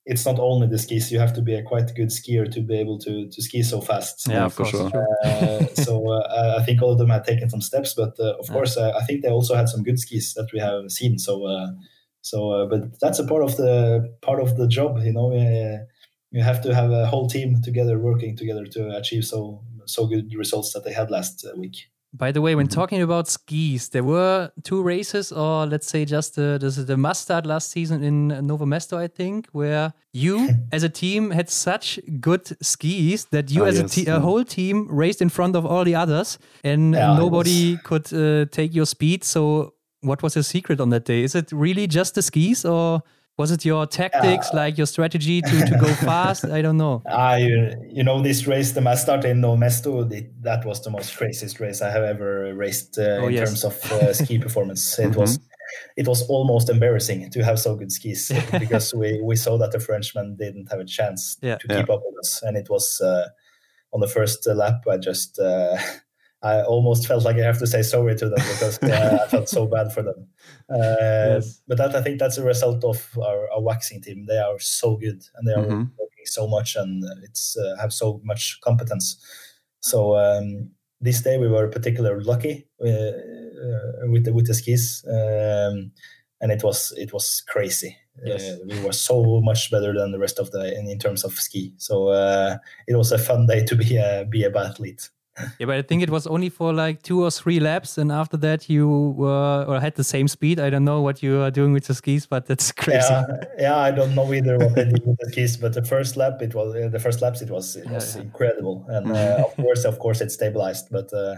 it's 0.05 0.25
not 0.25 0.37
only 0.37 0.67
the 0.67 0.77
skis. 0.77 1.11
You 1.13 1.19
have 1.19 1.33
to 1.35 1.41
be 1.41 1.55
a 1.55 1.63
quite 1.63 1.95
good 1.95 2.09
skier 2.09 2.45
to 2.51 2.59
be 2.61 2.75
able 2.75 2.99
to 2.99 3.29
to 3.29 3.41
ski 3.41 3.63
so 3.63 3.79
fast. 3.79 4.27
Yeah, 4.27 4.49
for 4.49 4.63
of 4.63 4.71
course. 4.71 4.91
sure. 4.91 5.07
Uh, 5.23 5.65
so 5.75 6.09
uh, 6.11 6.27
I- 6.29 6.61
I 6.61 6.65
think 6.65 6.81
all 6.81 6.91
of 6.91 6.97
them 6.97 7.09
have 7.09 7.25
taken 7.25 7.49
some 7.49 7.61
steps, 7.61 7.93
but 7.95 8.19
uh, 8.19 8.33
of 8.37 8.47
Yeah. 8.49 8.53
course 8.53 8.75
uh, 8.75 8.91
I 9.01 9.05
think 9.05 9.21
they 9.21 9.29
also 9.31 9.55
had 9.55 9.69
some 9.69 9.81
good 9.83 9.97
skis 9.97 10.33
that 10.33 10.49
we 10.53 10.59
have 10.59 10.91
seen. 10.91 11.17
So 11.17 11.45
uh, 11.45 11.67
so 12.29 12.37
uh, 12.55 12.65
but 12.71 12.81
that's 13.01 13.19
a 13.19 13.25
part 13.31 13.43
of 13.47 13.53
the 13.61 13.73
part 14.27 14.39
of 14.45 14.49
the 14.59 14.67
job, 14.77 14.91
you 15.07 15.13
know. 15.17 15.29
Uh, 15.43 15.77
you 16.31 16.43
have 16.43 16.59
to 16.65 16.69
have 16.79 16.91
a 16.91 17.05
whole 17.11 17.27
team 17.35 17.49
together 17.67 17.95
working 18.09 18.35
together 18.41 18.65
to 18.75 18.81
achieve 19.01 19.23
so 19.33 19.39
so 19.85 20.01
good 20.11 20.25
results 20.43 20.69
that 20.73 20.83
they 20.83 20.93
had 20.99 21.09
last 21.11 21.45
uh, 21.45 21.51
week. 21.63 21.77
By 22.17 22.31
the 22.31 22.41
way, 22.41 22.55
when 22.55 22.67
Mhm. 22.67 22.75
talking 22.79 23.01
about 23.01 23.27
skis, 23.27 23.89
there 23.89 24.03
were 24.03 24.49
two 24.63 24.81
races, 24.93 25.31
or 25.31 25.67
let's 25.67 25.87
say 25.93 26.05
just 26.05 26.35
the 26.35 26.57
the, 26.59 26.69
the 26.83 26.97
mass 26.97 27.19
start 27.19 27.45
last 27.45 27.67
season 27.71 28.03
in 28.03 28.27
Novo 28.47 28.65
Mesto, 28.65 28.97
I 29.05 29.07
think, 29.07 29.47
where 29.51 29.91
you 30.13 30.47
as 30.71 30.83
a 30.83 30.89
team 30.89 31.31
had 31.31 31.49
such 31.49 31.99
good 32.21 32.45
skis 32.61 33.25
that 33.31 33.51
you 33.51 33.63
Ah, 33.63 33.67
as 33.69 33.77
a, 33.79 33.81
yes, 33.83 33.93
te- 33.95 34.07
a 34.07 34.13
yeah. 34.13 34.19
whole 34.19 34.43
team 34.45 34.87
raced 35.01 35.21
in 35.21 35.29
front 35.29 35.55
of 35.55 35.65
all 35.65 35.83
the 35.85 35.95
others, 35.95 36.39
and 36.63 36.93
Yeah, 36.93 37.13
it 37.13 37.19
nobody 37.19 37.77
could 37.83 38.07
uh, 38.13 38.45
take 38.49 38.73
your 38.75 38.85
speed. 38.87 39.23
So, 39.23 39.73
what 40.05 40.21
was 40.23 40.35
your 40.35 40.43
secret 40.43 40.79
on 40.79 40.89
that 40.89 41.05
day? 41.05 41.23
Is 41.23 41.35
it 41.35 41.51
really 41.51 41.87
just 41.87 42.15
the 42.15 42.21
skis, 42.21 42.65
or 42.65 43.01
was 43.37 43.51
it 43.51 43.65
your 43.65 43.85
tactics, 43.85 44.53
like 44.53 44.77
your 44.77 44.87
strategy 44.87 45.41
to, 45.41 45.65
to 45.65 45.77
go 45.79 45.87
fast? 46.05 46.45
I 46.45 46.61
don't 46.61 46.77
know. 46.77 47.01
I, 47.05 47.37
you 47.91 48.03
know, 48.03 48.21
this 48.21 48.47
race, 48.47 48.71
the 48.71 48.81
mass 48.81 49.01
start 49.01 49.25
in 49.25 49.41
Nomesto, 49.41 50.07
the, 50.09 50.27
that 50.41 50.65
was 50.65 50.81
the 50.83 50.89
most 50.89 51.17
craziest 51.17 51.59
race 51.59 51.81
I 51.81 51.89
have 51.91 52.03
ever 52.03 52.53
raced 52.55 52.97
uh, 52.97 53.19
Oh, 53.21 53.27
in 53.27 53.33
yes. 53.33 53.49
terms 53.49 53.63
of 53.65 53.91
uh, 53.91 54.13
ski 54.13 54.39
performance. 54.45 54.97
It 54.99 55.15
was, 55.17 55.39
it 55.97 56.07
was 56.07 56.21
almost 56.29 56.69
embarrassing 56.69 57.29
to 57.31 57.43
have 57.43 57.59
so 57.59 57.75
good 57.75 57.91
skis 57.91 58.31
because 58.59 58.93
we, 58.93 59.19
we 59.21 59.35
saw 59.35 59.57
that 59.57 59.71
the 59.71 59.79
frenchman 59.79 60.37
didn't 60.37 60.69
have 60.71 60.79
a 60.79 60.85
chance 60.85 61.37
Yeah. 61.41 61.57
to 61.57 61.67
Yeah. 61.69 61.77
keep 61.81 61.89
up 61.89 62.01
with 62.05 62.15
us, 62.23 62.41
and 62.41 62.55
it 62.55 62.69
was 62.69 63.01
uh, 63.01 63.27
on 63.91 63.99
the 63.99 64.07
first 64.07 64.47
lap. 64.47 64.85
I 64.89 64.95
just, 64.97 65.39
uh, 65.39 65.75
I 66.51 66.61
almost 66.73 67.07
felt 67.07 67.23
like 67.27 67.37
I 67.37 67.45
have 67.51 67.59
to 67.59 67.67
say 67.67 67.81
sorry 67.83 68.15
to 68.15 68.25
them 68.29 68.43
because 68.51 68.77
uh, 68.83 69.19
I 69.23 69.27
felt 69.33 69.49
so 69.49 69.65
bad 69.75 69.87
for 69.93 70.03
them. 70.03 70.19
Uh, 70.69 71.33
Yes. 71.33 71.61
But 71.67 71.77
that 71.79 71.95
I 71.95 72.01
think 72.03 72.19
that's 72.19 72.37
a 72.37 72.43
result 72.53 72.83
of 72.83 72.97
our, 73.27 73.49
our 73.53 73.61
waxing 73.69 74.01
team. 74.01 74.25
They 74.27 74.37
are 74.47 74.59
so 74.59 74.95
good 74.97 75.19
and 75.35 75.43
they 75.47 75.53
are 75.59 75.65
Mhm. 75.65 75.89
working 75.99 76.25
so 76.37 76.47
much 76.47 76.75
and 76.75 77.03
it's 77.27 77.57
uh, 77.57 77.75
have 77.81 77.91
so 77.93 78.21
much 78.23 78.59
competence. 78.61 79.17
So 79.79 80.15
um, 80.17 80.69
this 81.01 81.21
day 81.21 81.37
we 81.37 81.47
were 81.47 81.67
particularly 81.67 82.23
lucky 82.23 82.67
uh, 82.81 83.13
uh, 83.65 84.11
with 84.11 84.23
the 84.25 84.31
with 84.33 84.47
the 84.47 84.53
skis, 84.53 85.03
um, 85.07 85.91
and 86.41 86.51
it 86.51 86.63
was 86.63 86.93
it 86.97 87.11
was 87.13 87.43
crazy. 87.47 87.97
Yes. 88.25 88.41
Uh, 88.43 88.57
we 88.67 88.79
were 88.85 88.93
so 88.93 89.41
much 89.41 89.71
better 89.71 89.93
than 89.93 90.11
the 90.11 90.19
rest 90.19 90.39
of 90.39 90.49
the 90.51 90.63
in, 90.79 90.87
in 90.89 90.97
terms 90.99 91.23
of 91.25 91.33
ski. 91.33 91.73
So 91.77 92.09
uh, 92.09 92.57
it 92.87 92.95
was 92.95 93.11
a 93.11 93.17
fun 93.17 93.45
day 93.47 93.63
to 93.65 93.75
be 93.75 93.97
a 93.97 94.25
be 94.29 94.43
a 94.45 94.49
biathlete. 94.51 95.09
Yeah, 95.59 95.67
but 95.67 95.75
I 95.75 95.81
think 95.81 96.01
it 96.01 96.09
was 96.09 96.27
only 96.27 96.49
for 96.49 96.73
like 96.73 97.01
two 97.01 97.23
or 97.23 97.31
three 97.31 97.59
laps, 97.59 97.97
and 97.97 98.11
after 98.11 98.37
that 98.37 98.69
you 98.69 99.13
were 99.17 99.65
or 99.67 99.79
had 99.79 99.95
the 99.95 100.03
same 100.03 100.27
speed. 100.27 100.59
I 100.59 100.69
don't 100.69 100.85
know 100.85 101.01
what 101.01 101.21
you 101.21 101.41
are 101.41 101.51
doing 101.51 101.73
with 101.73 101.85
the 101.85 101.93
skis, 101.93 102.25
but 102.25 102.45
that's 102.45 102.71
crazy. 102.83 103.07
Yeah, 103.09 103.25
yeah, 103.57 103.77
I 103.77 103.91
don't 103.91 104.15
know 104.15 104.33
either 104.33 104.57
what 104.57 104.75
they 104.75 104.85
did 104.85 105.05
with 105.05 105.17
the 105.19 105.29
skis, 105.31 105.57
but 105.57 105.73
the 105.73 105.83
first 105.83 106.15
lap, 106.17 106.41
it 106.41 106.55
was 106.55 106.75
uh, 106.75 106.89
the 106.89 106.99
first 106.99 107.21
laps, 107.21 107.41
it 107.41 107.49
was 107.49 107.75
it 107.75 107.89
was 107.89 108.15
yeah. 108.15 108.21
incredible, 108.21 108.85
and 108.89 109.11
uh, 109.17 109.43
of 109.45 109.55
course, 109.55 109.83
of 109.85 109.99
course, 109.99 110.21
it 110.21 110.31
stabilized, 110.31 110.87
but 110.91 111.11
uh, 111.13 111.35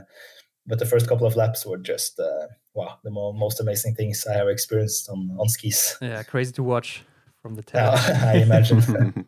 but 0.68 0.80
the 0.80 0.86
first 0.86 1.08
couple 1.08 1.26
of 1.26 1.36
laps 1.36 1.66
were 1.66 1.78
just 1.78 2.20
uh, 2.20 2.48
wow, 2.74 3.00
the 3.04 3.12
mo- 3.12 3.34
most 3.34 3.60
amazing 3.60 3.96
things 3.96 4.28
I 4.28 4.34
have 4.34 4.48
experienced 4.48 5.10
on 5.10 5.36
on 5.40 5.50
skis. 5.50 5.98
Yeah, 6.02 6.22
crazy 6.24 6.52
to 6.54 6.64
watch 6.64 7.04
from 7.42 7.56
the 7.56 7.64
Yeah. 7.74 7.96
I 8.24 8.38
imagine. 8.38 9.26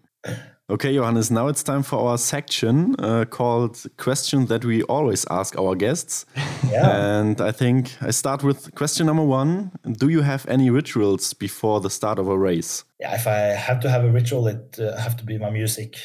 Okay, 0.72 0.94
Johannes, 0.94 1.32
now 1.32 1.48
it's 1.48 1.64
time 1.64 1.82
for 1.82 1.98
our 1.98 2.18
section 2.20 2.96
uh, 3.00 3.26
called 3.26 3.84
Question 3.98 4.46
That 4.46 4.64
We 4.64 4.84
Always 4.84 5.26
Ask 5.32 5.58
Our 5.58 5.74
Guests. 5.74 6.28
yeah, 6.70 7.20
And 7.20 7.42
I 7.42 7.52
think 7.52 7.96
I 8.02 8.12
start 8.12 8.44
with 8.44 8.76
question 8.76 9.08
number 9.08 9.24
one 9.24 9.72
Do 9.92 10.10
you 10.10 10.22
have 10.22 10.46
any 10.48 10.70
rituals 10.70 11.34
before 11.34 11.82
the 11.82 11.90
start 11.90 12.20
of 12.20 12.28
a 12.28 12.38
race? 12.38 12.84
yeah. 13.00 13.16
If 13.16 13.26
I 13.26 13.40
have 13.40 13.80
to 13.80 13.90
have 13.90 14.04
a 14.04 14.12
ritual, 14.12 14.48
it 14.48 14.78
uh, 14.80 14.96
have 14.98 15.18
to 15.18 15.26
be 15.26 15.40
my 15.40 15.50
music. 15.50 15.98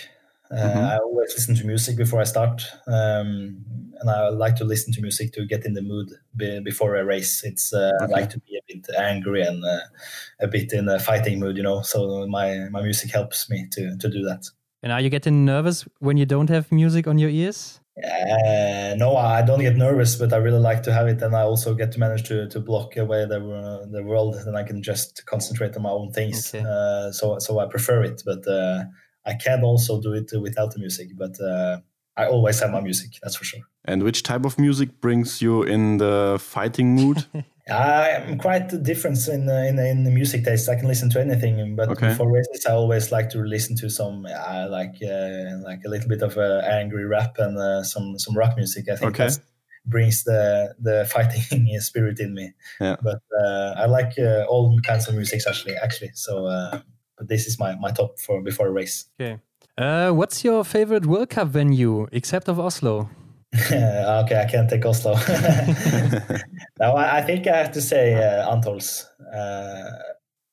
Uh, 0.51 0.57
Mhm. 0.57 0.85
I 0.93 0.99
always 0.99 1.33
listen 1.35 1.55
to 1.57 1.67
music 1.67 1.97
before 1.97 2.21
I 2.21 2.25
start, 2.25 2.63
um, 2.87 3.65
and 4.01 4.11
I 4.11 4.29
like 4.29 4.57
to 4.57 4.65
listen 4.65 4.93
to 4.95 5.01
music 5.01 5.33
to 5.33 5.47
get 5.47 5.65
in 5.65 5.73
the 5.75 5.83
mood 5.83 6.11
be, 6.37 6.61
before 6.61 6.97
a 6.97 7.05
race. 7.05 7.43
It's 7.45 7.73
uh, 7.73 7.93
I 8.01 8.07
like 8.07 8.29
to 8.31 8.39
be 8.41 8.57
a 8.57 8.63
bit 8.69 8.87
angry 8.99 9.43
and 9.43 9.65
uh, 9.65 9.81
a 10.41 10.47
bit 10.47 10.73
in 10.73 10.89
a 10.89 10.99
fighting 10.99 11.41
mood, 11.41 11.57
you 11.57 11.63
know. 11.63 11.83
So 11.83 12.27
my 12.27 12.69
my 12.71 12.83
music 12.83 13.11
helps 13.11 13.49
me 13.51 13.67
to 13.73 13.97
to 13.97 14.09
do 14.09 14.23
that. 14.25 14.45
And 14.83 14.93
are 14.93 15.01
you 15.01 15.09
getting 15.11 15.45
nervous 15.45 15.87
when 16.01 16.19
you 16.19 16.27
don't 16.27 16.51
have 16.51 16.71
music 16.71 17.07
on 17.07 17.19
your 17.19 17.31
ears? 17.31 17.81
Uh, 17.97 18.95
no, 18.97 19.17
I 19.17 19.43
don't 19.43 19.61
get 19.61 19.77
nervous, 19.77 20.17
but 20.17 20.33
I 20.33 20.37
really 20.37 20.59
like 20.59 20.83
to 20.83 20.93
have 20.93 21.07
it, 21.07 21.23
and 21.23 21.35
I 21.35 21.43
also 21.43 21.75
get 21.75 21.93
to 21.93 21.99
manage 22.01 22.25
to, 22.29 22.49
to 22.49 22.61
block 22.61 22.97
away 22.97 23.25
the 23.25 23.39
uh, 23.39 23.87
the 23.91 24.03
world, 24.03 24.35
and 24.35 24.57
I 24.57 24.65
can 24.65 24.83
just 24.83 25.25
concentrate 25.27 25.77
on 25.77 25.83
my 25.83 25.91
own 25.91 26.11
things. 26.13 26.55
Okay. 26.55 26.65
Uh, 26.69 27.13
so 27.13 27.39
so 27.39 27.61
I 27.61 27.67
prefer 27.67 28.03
it, 28.03 28.23
but 28.27 28.47
uh, 28.49 28.85
I 29.27 29.35
can 29.35 29.63
also 29.63 30.01
do 30.01 30.13
it 30.13 30.31
without 30.41 30.73
the 30.73 30.79
music. 30.79 31.09
But 31.17 31.41
uh, 31.41 31.81
I 32.17 32.27
always 32.27 32.61
have 32.61 32.71
my 32.71 32.81
music, 32.81 33.11
that's 33.23 33.37
for 33.37 33.45
sure. 33.45 33.61
And 33.85 34.03
which 34.03 34.23
type 34.23 34.45
of 34.45 34.59
music 34.59 35.01
brings 35.01 35.43
you 35.43 35.63
in 35.63 35.99
the 35.99 36.39
fighting 36.41 36.95
mood? 36.95 37.27
I'm 37.71 38.37
quite 38.39 38.69
different 38.83 39.27
in 39.27 39.49
uh, 39.49 39.55
in 39.55 39.79
in 39.79 40.05
the 40.05 40.11
music 40.11 40.45
taste. 40.45 40.69
I 40.69 40.75
can 40.77 40.87
listen 40.87 41.09
to 41.11 41.21
anything, 41.21 41.77
but 41.77 41.89
Okay. 41.89 42.15
for 42.15 42.31
races, 42.31 42.67
I 42.67 42.73
always 42.73 43.11
like 43.11 43.31
to 43.31 43.39
listen 43.39 43.75
to 43.77 43.89
some 43.89 44.27
uh, 44.27 44.67
like 44.69 44.97
uh, 45.03 45.65
like 45.65 45.81
a 45.87 45.89
little 45.89 46.09
bit 46.09 46.21
of 46.23 46.37
uh, 46.37 46.61
angry 46.81 47.07
rap 47.07 47.37
and 47.39 47.57
uh, 47.57 47.83
some 47.83 48.19
some 48.19 48.37
rock 48.37 48.57
music. 48.57 48.89
I 48.91 48.97
think 48.97 49.13
Okay. 49.19 49.29
that 49.29 49.39
brings 49.87 50.25
the 50.25 50.75
the 50.79 51.07
fighting 51.11 51.67
spirit 51.81 52.21
in 52.21 52.35
me. 52.35 52.53
Yeah. 52.81 52.97
But 53.03 53.23
uh, 53.43 53.75
I 53.79 53.87
like 53.87 54.13
uh, 54.19 54.45
all 54.47 54.79
kinds 54.87 55.09
of 55.09 55.15
music 55.15 55.41
actually. 55.49 55.77
Actually, 55.77 56.13
so 56.15 56.47
uh, 56.47 56.81
but 57.17 57.29
this 57.29 57.47
is 57.47 57.59
my 57.59 57.75
my 57.77 57.91
top 57.91 58.19
for 58.19 58.43
before 58.43 58.69
a 58.69 58.73
race. 58.73 59.07
Okay. 59.21 59.39
Uh, 59.77 60.13
what's 60.13 60.45
your 60.45 60.65
favorite 60.65 61.05
World 61.05 61.31
Cup 61.31 61.49
venue, 61.49 62.07
except 62.13 62.49
of 62.49 62.61
Oslo? 62.61 63.11
okay, 63.55 64.41
I 64.41 64.49
can't 64.51 64.71
take 64.71 64.85
Oslo. 64.85 65.15
no, 66.81 66.95
I, 66.95 67.19
I 67.19 67.23
think 67.23 67.47
I 67.47 67.57
have 67.57 67.73
to 67.73 67.81
say 67.81 68.15
uh, 68.15 68.53
Antholz. 68.53 69.07
Uh, 69.33 69.91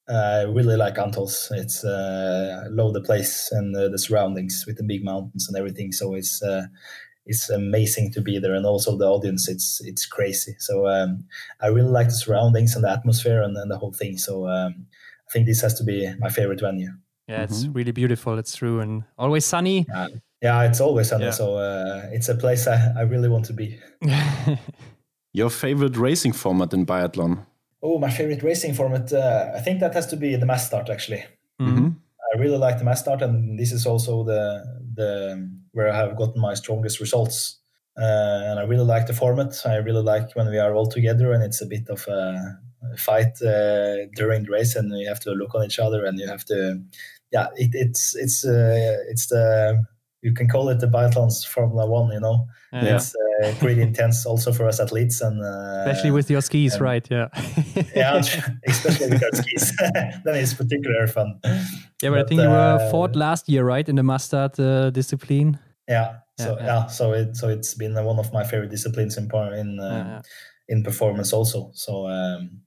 I 0.09 0.41
really 0.43 0.75
like 0.75 0.95
Antholz. 0.95 1.51
It's 1.51 1.83
uh, 1.83 2.65
love 2.69 2.93
the 2.93 3.01
place 3.01 3.51
and 3.51 3.75
uh, 3.75 3.89
the 3.89 3.97
surroundings 3.97 4.65
with 4.67 4.77
the 4.77 4.83
big 4.83 5.03
mountains 5.03 5.47
and 5.47 5.57
everything. 5.57 5.91
So 5.91 6.15
it's 6.15 6.43
uh, 6.43 6.65
it's 7.25 7.49
amazing 7.49 8.11
to 8.13 8.21
be 8.21 8.39
there, 8.39 8.55
and 8.55 8.65
also 8.65 8.97
the 8.97 9.07
audience. 9.07 9.47
It's 9.47 9.81
it's 9.83 10.05
crazy. 10.05 10.55
So 10.59 10.87
um, 10.87 11.25
I 11.61 11.67
really 11.67 11.89
like 11.89 12.07
the 12.07 12.13
surroundings 12.13 12.75
and 12.75 12.83
the 12.83 12.91
atmosphere 12.91 13.41
and, 13.41 13.55
and 13.57 13.71
the 13.71 13.77
whole 13.77 13.93
thing. 13.93 14.17
So 14.17 14.47
um, 14.47 14.87
I 15.31 15.33
think 15.33 15.47
this 15.47 15.61
has 15.61 15.73
to 15.75 15.83
be 15.85 16.11
my 16.19 16.29
favorite 16.29 16.59
venue. 16.59 16.89
Yeah, 17.27 17.43
it's 17.43 17.65
really 17.67 17.93
beautiful. 17.93 18.37
It's 18.37 18.53
true, 18.53 18.81
and 18.81 19.03
always 19.17 19.45
sunny. 19.45 19.85
Uh, 19.95 20.09
yeah, 20.41 20.63
it's 20.63 20.81
always 20.81 21.07
sunny. 21.07 21.25
Yeah. 21.25 21.31
So 21.31 21.55
uh, 21.55 22.09
it's 22.11 22.27
a 22.27 22.35
place 22.35 22.67
I, 22.67 22.91
I 22.97 23.01
really 23.03 23.29
want 23.29 23.45
to 23.45 23.53
be. 23.53 23.79
Your 25.33 25.49
favorite 25.49 25.95
racing 25.95 26.33
format 26.33 26.73
in 26.73 26.85
biathlon? 26.85 27.45
Oh, 27.81 27.97
my 27.97 28.09
favorite 28.09 28.43
racing 28.43 28.73
format. 28.73 29.13
Uh, 29.13 29.51
I 29.55 29.61
think 29.61 29.79
that 29.79 29.93
has 29.93 30.07
to 30.07 30.17
be 30.17 30.35
the 30.35 30.45
mass 30.45 30.67
start. 30.67 30.89
Actually, 30.89 31.23
Mhm. 31.61 31.95
I 32.33 32.39
really 32.39 32.57
like 32.57 32.77
the 32.77 32.83
mass 32.83 32.99
start, 32.99 33.21
and 33.21 33.57
this 33.57 33.71
is 33.71 33.85
also 33.85 34.25
the 34.25 34.63
the 34.93 35.49
where 35.71 35.89
I 35.89 35.95
have 35.95 36.17
gotten 36.17 36.41
my 36.41 36.55
strongest 36.55 36.99
results. 36.99 37.59
Uh, 37.97 38.49
and 38.49 38.59
I 38.59 38.63
really 38.63 38.85
like 38.85 39.07
the 39.07 39.13
format. 39.13 39.53
I 39.65 39.75
really 39.75 40.03
like 40.03 40.35
when 40.35 40.49
we 40.49 40.59
are 40.59 40.73
all 40.73 40.87
together, 40.87 41.31
and 41.31 41.41
it's 41.43 41.61
a 41.61 41.65
bit 41.65 41.87
of 41.89 42.05
a 42.07 42.59
fight 42.97 43.41
uh, 43.41 44.07
during 44.15 44.43
the 44.43 44.51
race, 44.51 44.75
and 44.75 44.91
you 44.99 45.07
have 45.07 45.19
to 45.21 45.31
look 45.31 45.55
on 45.55 45.63
each 45.65 45.79
other, 45.79 46.05
and 46.05 46.19
you 46.19 46.27
have 46.27 46.45
to, 46.45 46.81
yeah, 47.31 47.47
it, 47.55 47.71
it's 47.73 48.15
it's 48.15 48.45
uh, 48.45 48.97
it's 49.09 49.27
the 49.27 49.83
you 50.21 50.33
can 50.33 50.47
call 50.47 50.69
it 50.69 50.79
the 50.79 50.87
biathlons 50.87 51.45
Formula 51.45 51.87
One, 51.87 52.11
you 52.11 52.19
know. 52.19 52.47
Yeah. 52.71 52.95
It's 52.95 53.15
uh, 53.15 53.53
pretty 53.59 53.81
intense 53.81 54.25
also 54.25 54.53
for 54.53 54.67
us 54.67 54.79
athletes, 54.79 55.21
and 55.21 55.43
uh, 55.43 55.83
Especially 55.85 56.11
with 56.11 56.29
your 56.29 56.41
skis, 56.41 56.75
um, 56.75 56.83
right? 56.83 57.07
Yeah. 57.09 57.27
yeah, 57.95 58.21
especially 58.67 59.09
with 59.09 59.23
our 59.23 59.41
skis. 59.41 59.75
then 60.23 60.35
it's 60.35 60.53
particularly 60.53 61.07
fun. 61.11 61.39
yeah, 61.43 61.63
but 62.01 62.07
I 62.07 62.09
but, 62.09 62.29
think 62.29 62.41
you 62.41 62.49
were 62.49 62.77
uh, 62.79 62.91
fourth 62.91 63.15
last 63.15 63.49
year, 63.49 63.63
right, 63.65 63.87
in 63.87 63.95
the 63.95 64.03
mass 64.03 64.25
start 64.25 64.59
uh, 64.59 64.91
discipline. 64.91 65.59
Yeah. 65.87 66.17
So 66.37 66.55
Yeah, 66.55 66.59
yeah, 66.59 66.65
yeah. 66.65 66.87
so 66.87 67.13
it 67.13 67.35
so 67.35 67.49
it's 67.49 67.73
been 67.73 67.93
one 67.93 68.19
of 68.19 68.31
my 68.31 68.43
favorite 68.43 68.69
disciplines 68.71 69.17
in 69.17 69.23
in 69.23 69.29
uh, 69.79 69.83
Yeah, 69.83 70.07
yeah. 70.07 70.21
in 70.69 70.83
performance 70.83 71.33
also. 71.33 71.71
So 71.73 72.07
um, 72.07 72.61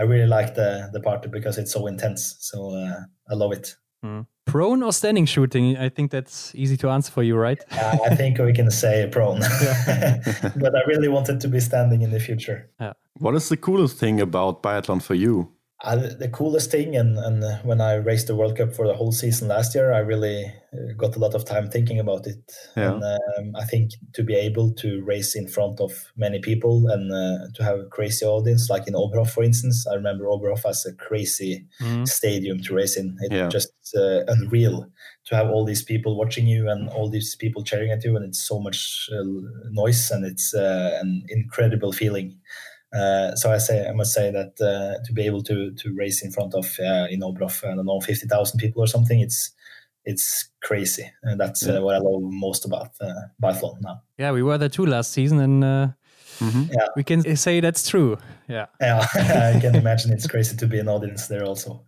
I 0.00 0.04
really 0.04 0.26
like 0.26 0.54
the 0.54 0.88
the 0.92 1.00
part 1.00 1.30
because 1.30 1.58
it's 1.58 1.72
so 1.72 1.86
intense. 1.86 2.36
So 2.40 2.70
uh, 2.70 3.00
I 3.30 3.34
love 3.34 3.52
it. 3.52 3.76
Mm. 4.04 4.26
Prone 4.46 4.82
or 4.82 4.92
standing 4.92 5.26
shooting? 5.26 5.76
I 5.76 5.90
think 5.90 6.10
that's 6.10 6.54
easy 6.54 6.76
to 6.78 6.88
answer 6.88 7.12
for 7.12 7.22
you, 7.22 7.36
right? 7.36 7.62
Uh, 7.72 7.98
I 8.06 8.16
think 8.16 8.38
we 8.38 8.52
can 8.52 8.70
say 8.70 9.08
prone, 9.12 9.40
but 10.56 10.74
I 10.74 10.82
really 10.86 11.08
wanted 11.08 11.40
to 11.40 11.48
be 11.48 11.60
standing 11.60 12.02
in 12.02 12.10
the 12.10 12.20
future. 12.20 12.70
What 13.18 13.34
is 13.34 13.48
the 13.48 13.56
coolest 13.56 13.98
thing 13.98 14.20
about 14.20 14.62
biathlon 14.62 15.02
for 15.02 15.14
you? 15.14 15.52
Uh, 15.82 15.96
the 15.96 16.28
coolest 16.28 16.70
thing, 16.70 16.94
and, 16.94 17.16
and 17.16 17.42
when 17.64 17.80
I 17.80 17.94
raced 17.94 18.26
the 18.26 18.36
World 18.36 18.54
Cup 18.58 18.74
for 18.74 18.86
the 18.86 18.92
whole 18.92 19.12
season 19.12 19.48
last 19.48 19.74
year, 19.74 19.94
I 19.94 20.00
really 20.00 20.44
uh, 20.74 20.92
got 20.98 21.16
a 21.16 21.18
lot 21.18 21.34
of 21.34 21.46
time 21.46 21.70
thinking 21.70 21.98
about 21.98 22.26
it. 22.26 22.52
Yeah. 22.76 22.96
And 22.96 23.02
um, 23.02 23.56
I 23.56 23.64
think 23.64 23.92
to 24.12 24.22
be 24.22 24.34
able 24.34 24.74
to 24.74 25.02
race 25.02 25.34
in 25.34 25.48
front 25.48 25.80
of 25.80 26.12
many 26.16 26.38
people 26.38 26.86
and 26.88 27.10
uh, 27.10 27.46
to 27.54 27.64
have 27.64 27.78
a 27.78 27.86
crazy 27.86 28.26
audience, 28.26 28.68
like 28.68 28.86
in 28.88 28.92
Oberhof, 28.94 29.30
for 29.30 29.42
instance, 29.42 29.86
I 29.86 29.94
remember 29.94 30.24
Oberhof 30.26 30.68
as 30.68 30.84
a 30.84 30.92
crazy 30.94 31.66
Mhm. 31.80 32.06
stadium 32.06 32.60
to 32.64 32.74
race 32.74 32.98
in. 32.98 33.16
It's 33.22 33.32
Yeah. 33.32 33.48
just 33.48 33.72
uh, 33.96 34.24
unreal 34.28 34.86
to 35.24 35.34
have 35.34 35.48
all 35.48 35.64
these 35.64 35.82
people 35.82 36.14
watching 36.14 36.46
you 36.46 36.68
and 36.68 36.90
all 36.90 37.08
these 37.08 37.34
people 37.36 37.64
cheering 37.64 37.90
at 37.90 38.04
you, 38.04 38.16
and 38.16 38.24
it's 38.26 38.38
so 38.46 38.60
much 38.60 39.08
uh, 39.12 39.24
noise 39.70 40.10
and 40.10 40.26
it's 40.26 40.52
uh, 40.54 40.98
an 41.00 41.24
incredible 41.30 41.92
feeling. 41.92 42.38
Uh, 42.92 43.34
so 43.36 43.52
I 43.52 43.58
say 43.58 43.86
I 43.88 43.92
must 43.92 44.12
say 44.12 44.30
that 44.32 44.60
uh, 44.60 45.04
to 45.04 45.12
be 45.12 45.22
able 45.26 45.42
to 45.44 45.72
to 45.72 45.94
race 45.94 46.22
in 46.24 46.32
front 46.32 46.54
of 46.54 46.76
uh, 46.80 47.06
in 47.10 47.20
Oberhof, 47.20 47.64
I 47.64 47.74
don't 47.74 47.86
know, 47.86 48.00
fifty 48.00 48.26
thousand 48.26 48.58
people 48.58 48.82
or 48.82 48.86
something, 48.88 49.20
it's 49.20 49.52
it's 50.04 50.48
crazy, 50.62 51.04
and 51.22 51.38
that's 51.40 51.62
Yeah. 51.62 51.78
uh, 51.78 51.82
what 51.82 51.94
I 51.94 51.98
love 51.98 52.22
most 52.22 52.64
about 52.64 52.90
uh, 53.00 53.12
biathlon 53.42 53.80
now. 53.82 54.02
Yeah, 54.18 54.32
we 54.32 54.42
were 54.42 54.58
there 54.58 54.68
too 54.70 54.86
last 54.86 55.12
season, 55.12 55.38
and 55.40 55.62
uh, 55.64 55.88
Yeah, 56.40 56.88
we 56.96 57.04
can 57.04 57.36
say 57.36 57.60
that's 57.60 57.88
true. 57.88 58.16
Yeah. 58.48 58.66
yeah, 58.80 59.06
I 59.54 59.60
can 59.60 59.76
imagine 59.76 60.12
it's 60.12 60.26
crazy 60.26 60.56
to 60.56 60.66
be 60.66 60.78
an 60.80 60.88
audience 60.88 61.28
there 61.28 61.44
also. 61.44 61.84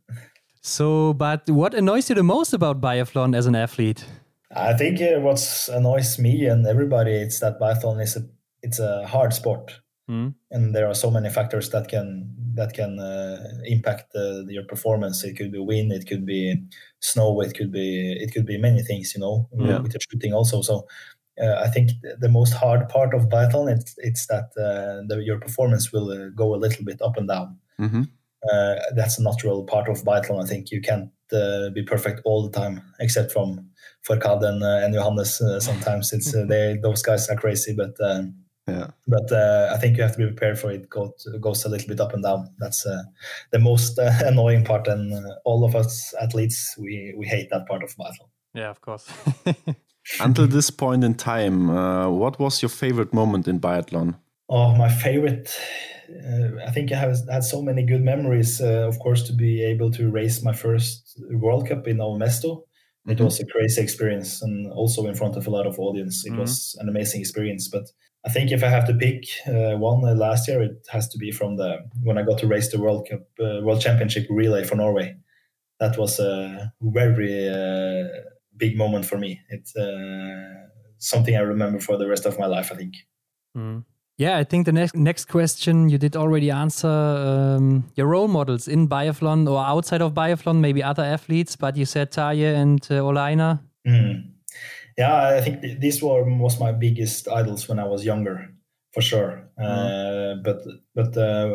So, 0.61 1.15
but 1.15 1.49
what 1.51 1.75
annoys 1.75 2.09
you 2.09 2.15
the 2.15 2.23
most 2.23 2.53
about 2.53 2.81
biathlon 2.81 3.35
as 3.35 3.47
an 3.47 3.55
athlete? 3.57 4.05
I 4.55 4.75
think 4.75 5.01
uh, 5.01 5.19
what 5.21 5.69
annoys 5.73 6.19
me 6.19 6.47
and 6.47 6.67
everybody 6.67 7.13
is 7.13 7.41
that 7.41 7.59
biathlon 7.59 8.01
is 8.03 8.17
a 8.17 8.21
it's 8.63 8.79
a 8.79 9.07
hard 9.07 9.33
sport. 9.33 9.81
Mm. 10.13 10.35
and 10.51 10.75
there 10.75 10.87
are 10.89 10.95
so 10.95 11.11
many 11.11 11.31
factors 11.31 11.71
that 11.71 11.89
can 11.89 12.09
that 12.55 12.75
can 12.75 12.99
uh, 12.99 13.39
impact 13.65 14.15
uh, 14.15 14.45
your 14.49 14.65
performance. 14.65 15.25
It 15.25 15.37
could 15.39 15.51
be 15.53 15.59
wind, 15.59 15.93
it 15.93 16.07
could 16.07 16.27
be 16.27 16.41
snow, 17.01 17.41
it 17.41 17.55
could 17.57 17.73
be 17.73 17.89
it 18.25 18.33
could 18.35 18.47
be 18.47 18.59
many 18.59 18.83
things, 18.83 19.15
you 19.15 19.21
know, 19.23 19.49
Yeah. 19.53 19.81
with 19.83 19.93
the 19.93 20.01
shooting 20.11 20.35
also. 20.35 20.61
So 20.63 20.87
uh, 21.43 21.55
I 21.67 21.69
think 21.75 21.91
the 22.21 22.29
most 22.29 22.53
hard 22.53 22.89
part 22.89 23.15
of 23.15 23.29
biathlon 23.31 23.71
it's 23.75 23.95
it's 24.09 24.27
that 24.27 24.49
uh, 24.67 25.03
the, 25.09 25.23
your 25.25 25.39
performance 25.41 25.93
will 25.93 26.11
uh, 26.11 26.29
go 26.37 26.55
a 26.55 26.61
little 26.65 26.85
bit 26.85 27.01
up 27.03 27.17
and 27.17 27.29
down. 27.29 27.59
hmm 27.79 28.03
Uh, 28.53 28.75
that's 28.97 29.19
a 29.19 29.23
natural 29.23 29.65
part 29.65 29.89
of 29.89 30.03
biathlon. 30.05 30.43
I 30.45 30.49
think 30.49 30.71
you 30.73 30.81
can't 30.89 31.11
uh, 31.33 31.71
be 31.75 31.83
perfect 31.85 32.21
all 32.25 32.43
the 32.49 32.61
time, 32.61 32.81
except 32.99 33.33
from 33.33 33.71
Fourcade 34.07 34.45
and, 34.51 34.63
uh, 34.63 34.85
and 34.85 34.95
Johannes. 34.95 35.41
Uh, 35.41 35.61
sometimes 35.61 36.13
it's 36.13 36.35
uh, 36.35 36.45
they 36.49 36.77
those 36.83 37.03
guys 37.03 37.29
are 37.31 37.37
crazy, 37.41 37.75
but. 37.75 37.95
Um, 38.01 38.35
Yeah. 38.69 38.91
but 39.09 39.33
uh, 39.33 39.73
I 39.75 39.79
think 39.79 39.97
you 39.97 40.03
have 40.05 40.13
to 40.13 40.19
be 40.19 40.27
prepared 40.27 40.59
for 40.59 40.71
it. 40.71 40.89
Go 40.89 41.13
goes 41.41 41.65
a 41.65 41.69
little 41.69 41.89
bit 41.89 42.01
up 42.01 42.15
and 42.15 42.23
down. 42.23 42.55
That's 42.59 42.87
uh, 42.87 43.03
the 43.51 43.59
most 43.59 43.99
uh, 43.99 44.13
annoying 44.25 44.65
part, 44.65 44.87
and 44.89 45.13
uh, 45.13 45.35
all 45.45 45.65
of 45.65 45.75
us 45.75 46.15
athletes 46.21 46.77
we 46.79 47.15
we 47.19 47.27
hate 47.27 47.49
that 47.51 47.67
part 47.67 47.83
of 47.83 47.91
biathlon. 47.97 48.29
Yeah, 48.55 48.71
of 48.71 48.81
course. 48.81 49.09
Until 50.21 50.47
this 50.47 50.71
point 50.71 51.05
in 51.05 51.15
time, 51.15 51.71
uh, 51.71 52.09
what 52.11 52.39
was 52.39 52.63
your 52.63 52.69
favorite 52.69 53.13
moment 53.13 53.49
in 53.49 53.59
biathlon? 53.61 54.15
Oh, 54.49 54.75
my 54.77 54.89
favorite. 54.89 55.49
Uh, 56.11 56.61
I 56.67 56.71
think 56.73 56.93
I 56.93 56.97
have 56.97 57.17
had 57.31 57.45
so 57.45 57.63
many 57.63 57.85
good 57.85 58.03
memories. 58.03 58.61
Uh, 58.61 58.87
of 58.89 58.99
course, 58.99 59.23
to 59.25 59.33
be 59.33 59.63
able 59.65 59.91
to 59.93 60.11
race 60.11 60.43
my 60.43 60.53
first 60.53 61.19
World 61.31 61.69
Cup 61.69 61.87
in 61.89 61.97
Novo 61.97 62.19
Mesto, 62.19 62.65
it 63.07 63.19
Mhm. 63.19 63.25
was 63.25 63.41
a 63.41 63.47
crazy 63.47 63.81
experience, 63.81 64.43
and 64.43 64.71
also 64.73 65.07
in 65.07 65.15
front 65.15 65.37
of 65.37 65.47
a 65.47 65.51
lot 65.51 65.67
of 65.67 65.79
audience, 65.79 66.27
it 66.27 66.33
Mhm. 66.33 66.39
was 66.41 66.77
an 66.81 66.89
amazing 66.89 67.21
experience. 67.21 67.69
But 67.69 67.85
I 68.25 68.31
think 68.31 68.53
if 68.53 68.63
I 68.63 68.69
have 68.69 68.87
to 68.87 68.95
pick 68.95 69.25
uh, 69.49 69.77
one 69.77 70.05
uh, 70.05 70.15
last 70.15 70.47
year, 70.47 70.63
it 70.63 70.87
has 70.91 71.09
to 71.09 71.19
be 71.19 71.33
from 71.33 71.57
the 71.57 71.79
when 72.03 72.19
I 72.19 72.23
got 72.23 72.39
to 72.39 72.47
race 72.47 72.71
the 72.71 72.81
World 72.81 73.09
Cup, 73.09 73.23
uh, 73.41 73.61
World 73.63 73.81
Championship 73.81 74.27
relay 74.31 74.65
for 74.65 74.77
Norway. 74.77 75.17
That 75.81 75.99
was 75.99 76.21
a 76.21 76.73
very 76.81 77.49
uh, 77.49 78.09
big 78.57 78.77
moment 78.77 79.07
for 79.07 79.19
me. 79.19 79.41
It's 79.49 79.75
uh, 79.75 80.69
something 80.99 81.35
I 81.35 81.41
remember 81.41 81.81
for 81.81 81.97
the 81.97 82.07
rest 82.07 82.25
of 82.25 82.39
my 82.39 82.47
life. 82.47 82.71
I 82.71 82.77
think. 82.77 82.95
Mm. 83.57 83.85
Yeah, 84.19 84.37
I 84.37 84.45
think 84.45 84.67
the 84.67 84.73
next 84.73 84.95
next 84.95 85.25
question 85.25 85.89
you 85.89 85.99
did 85.99 86.17
already 86.17 86.51
answer 86.51 86.89
um, 86.89 87.91
your 87.97 88.07
role 88.07 88.29
models 88.29 88.69
in 88.69 88.89
biathlon 88.89 89.49
or 89.49 89.59
outside 89.65 90.01
of 90.01 90.15
biathlon, 90.15 90.61
maybe 90.61 90.81
other 90.81 91.03
athletes, 91.03 91.57
but 91.57 91.77
you 91.77 91.85
said 91.85 92.13
Tarjei 92.13 92.55
and 92.55 92.87
uh, 92.89 93.01
Ole 93.01 93.19
Einar. 93.19 93.61
Mm. 93.85 94.31
Yeah, 94.99 95.29
I 95.39 95.41
think 95.41 95.63
th- 95.63 95.81
these 95.81 96.03
were 96.03 96.25
was 96.25 96.61
my 96.61 96.73
biggest 96.73 97.29
idols 97.29 97.69
when 97.69 97.79
I 97.79 97.85
was 97.85 98.05
younger, 98.05 98.49
for 98.93 99.01
sure. 99.03 99.49
Uh, 99.59 100.35
but 100.45 100.63
but 100.95 101.17
uh, 101.17 101.51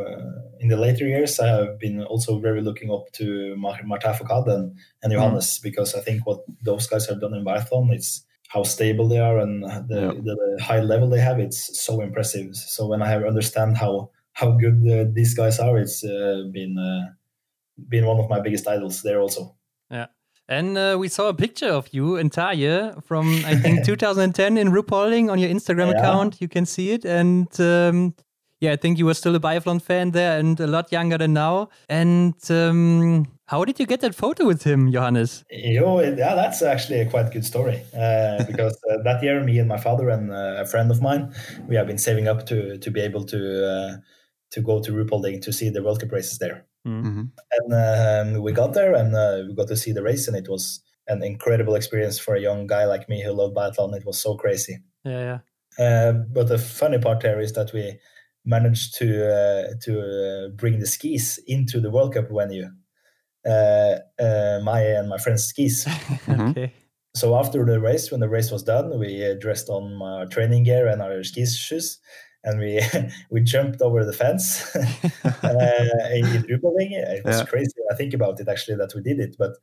in 0.59 0.69
the 0.69 0.77
later 0.77 1.05
years, 1.07 1.39
I 1.39 1.47
have 1.47 1.79
been 1.79 2.03
also 2.03 2.39
very 2.39 2.61
looking 2.61 2.91
up 2.91 3.11
to 3.13 3.55
Mar- 3.57 3.83
Martin 3.83 4.13
Fourcade 4.13 4.47
and, 4.53 4.75
and 5.03 5.13
Johannes 5.13 5.59
because 5.59 5.93
I 5.95 6.01
think 6.01 6.25
what 6.25 6.39
those 6.63 6.87
guys 6.87 7.07
have 7.07 7.21
done 7.21 7.33
in 7.33 7.43
biathlon 7.45 7.93
is 7.95 8.23
how 8.49 8.63
stable 8.63 9.07
they 9.09 9.19
are 9.19 9.37
and 9.39 9.63
the, 9.89 10.01
Yeah. 10.01 10.21
the, 10.23 10.57
high 10.63 10.79
level 10.79 11.09
they 11.09 11.19
have. 11.19 11.39
It's 11.39 11.79
so 11.79 12.01
impressive. 12.01 12.55
So 12.55 12.87
when 12.87 13.01
I 13.01 13.09
have 13.09 13.23
understand 13.23 13.77
how 13.77 14.09
how 14.33 14.51
good 14.51 14.87
uh, 14.87 15.11
these 15.13 15.33
guys 15.35 15.59
are, 15.59 15.77
it's 15.77 16.03
uh, 16.03 16.43
been 16.51 16.77
uh, 16.77 17.13
been 17.89 18.05
one 18.05 18.19
of 18.19 18.29
my 18.29 18.39
biggest 18.39 18.67
idols 18.67 19.01
there 19.01 19.19
also. 19.21 19.55
And 20.49 20.77
uh, 20.77 20.95
we 20.97 21.09
saw 21.09 21.27
a 21.27 21.33
picture 21.33 21.69
of 21.69 21.89
you 21.91 22.15
and 22.15 22.31
Tarjei 22.31 23.03
from 23.03 23.43
I 23.45 23.55
think 23.55 23.83
2010 23.85 24.57
in 24.57 24.71
Ruhpolding 24.71 25.29
on 25.29 25.39
your 25.39 25.49
Instagram 25.49 25.91
Yeah. 25.91 25.99
account. 25.99 26.41
You 26.41 26.47
can 26.47 26.65
see 26.65 26.91
it, 26.91 27.05
and 27.05 27.47
um, 27.59 28.13
yeah, 28.59 28.71
I 28.71 28.75
think 28.77 28.97
you 28.97 29.05
were 29.05 29.13
still 29.13 29.35
a 29.35 29.39
biathlon 29.39 29.81
fan 29.81 30.11
there 30.11 30.39
and 30.39 30.59
a 30.59 30.67
lot 30.67 30.91
younger 30.91 31.17
than 31.17 31.33
now. 31.33 31.69
And 31.89 32.33
um, 32.49 33.27
how 33.47 33.65
did 33.65 33.79
you 33.79 33.85
get 33.85 34.01
that 34.01 34.15
photo 34.15 34.45
with 34.45 34.63
him, 34.63 34.91
Johannes? 34.91 35.43
Yo, 35.51 35.99
yeah, 35.99 36.35
that's 36.35 36.61
actually 36.61 37.01
a 37.01 37.09
quite 37.09 37.31
good 37.31 37.45
story 37.45 37.81
uh, 37.93 38.43
because 38.47 38.77
uh, 38.89 39.03
that 39.03 39.21
year, 39.21 39.43
me 39.43 39.59
and 39.59 39.67
my 39.67 39.77
father 39.77 40.09
and 40.09 40.31
uh, 40.31 40.55
a 40.59 40.65
friend 40.65 40.89
of 40.91 41.01
mine, 41.01 41.33
we 41.67 41.75
have 41.75 41.87
been 41.87 41.97
saving 41.97 42.27
up 42.27 42.45
to 42.47 42.77
to 42.77 42.91
be 42.91 43.01
able 43.01 43.25
to 43.25 43.39
uh, 43.67 43.97
to 44.51 44.61
go 44.61 44.81
to 44.81 44.91
Ruhpolding 44.91 45.41
to 45.41 45.51
see 45.51 45.69
the 45.69 45.83
World 45.83 45.99
Cup 45.99 46.11
races 46.11 46.39
there. 46.39 46.65
Mhm. 46.87 47.31
And 47.51 48.37
um, 48.37 48.43
we 48.43 48.51
got 48.53 48.73
there 48.73 48.93
and 48.95 49.13
uh, 49.15 49.43
we 49.47 49.53
got 49.55 49.67
to 49.67 49.75
see 49.77 49.91
the 49.91 50.03
race, 50.03 50.27
and 50.27 50.37
it 50.37 50.49
was 50.49 50.81
an 51.07 51.23
incredible 51.23 51.75
experience 51.75 52.19
for 52.19 52.35
a 52.35 52.41
young 52.41 52.67
guy 52.67 52.85
like 52.85 53.07
me 53.09 53.23
who 53.23 53.31
loved 53.31 53.55
biathlon. 53.55 53.95
It 53.95 54.05
was 54.05 54.19
so 54.21 54.35
crazy. 54.35 54.79
Yeah, 55.03 55.39
yeah. 55.79 55.85
Uh, 55.85 56.11
but 56.13 56.47
the 56.47 56.57
funny 56.57 56.97
part 56.97 57.21
there 57.21 57.39
is 57.39 57.53
that 57.53 57.71
we 57.73 57.99
managed 58.45 58.95
to 58.95 59.07
uh, 59.27 59.73
to 59.83 60.01
uh, 60.01 60.49
bring 60.55 60.79
the 60.79 60.87
skis 60.87 61.39
into 61.47 61.79
the 61.79 61.91
World 61.91 62.13
Cup 62.13 62.29
venue. 62.31 62.69
Uh, 63.45 63.99
uh, 64.19 64.59
my 64.63 64.81
and 64.81 65.09
my 65.09 65.17
friend's 65.17 65.45
skis. 65.45 65.85
Mhm. 66.27 66.51
Okay. 66.51 66.73
So 67.15 67.35
after 67.35 67.65
the 67.65 67.79
race, 67.79 68.11
when 68.11 68.19
the 68.19 68.29
race 68.29 68.51
was 68.51 68.63
done, 68.63 68.99
we 68.99 69.25
uh, 69.25 69.35
dressed 69.39 69.69
on 69.69 70.01
our 70.01 70.25
training 70.27 70.63
gear 70.63 70.87
and 70.87 71.01
our 71.01 71.23
skis 71.23 71.57
shoes, 71.57 71.99
and 72.47 72.59
we 72.59 72.81
we 73.33 73.41
jumped 73.41 73.81
over 73.81 74.05
the 74.05 74.13
fence 74.13 74.75
uh, 74.75 76.09
in 76.13 76.25
Ruhpolding. 76.49 76.91
It 76.91 77.23
was 77.25 77.39
Yeah. 77.39 77.45
crazy. 77.45 77.73
I 77.91 77.95
think 77.95 78.13
about 78.13 78.39
it 78.39 78.47
actually 78.47 78.77
that 78.77 78.93
we 78.95 79.01
did 79.01 79.19
it, 79.19 79.35
but 79.37 79.53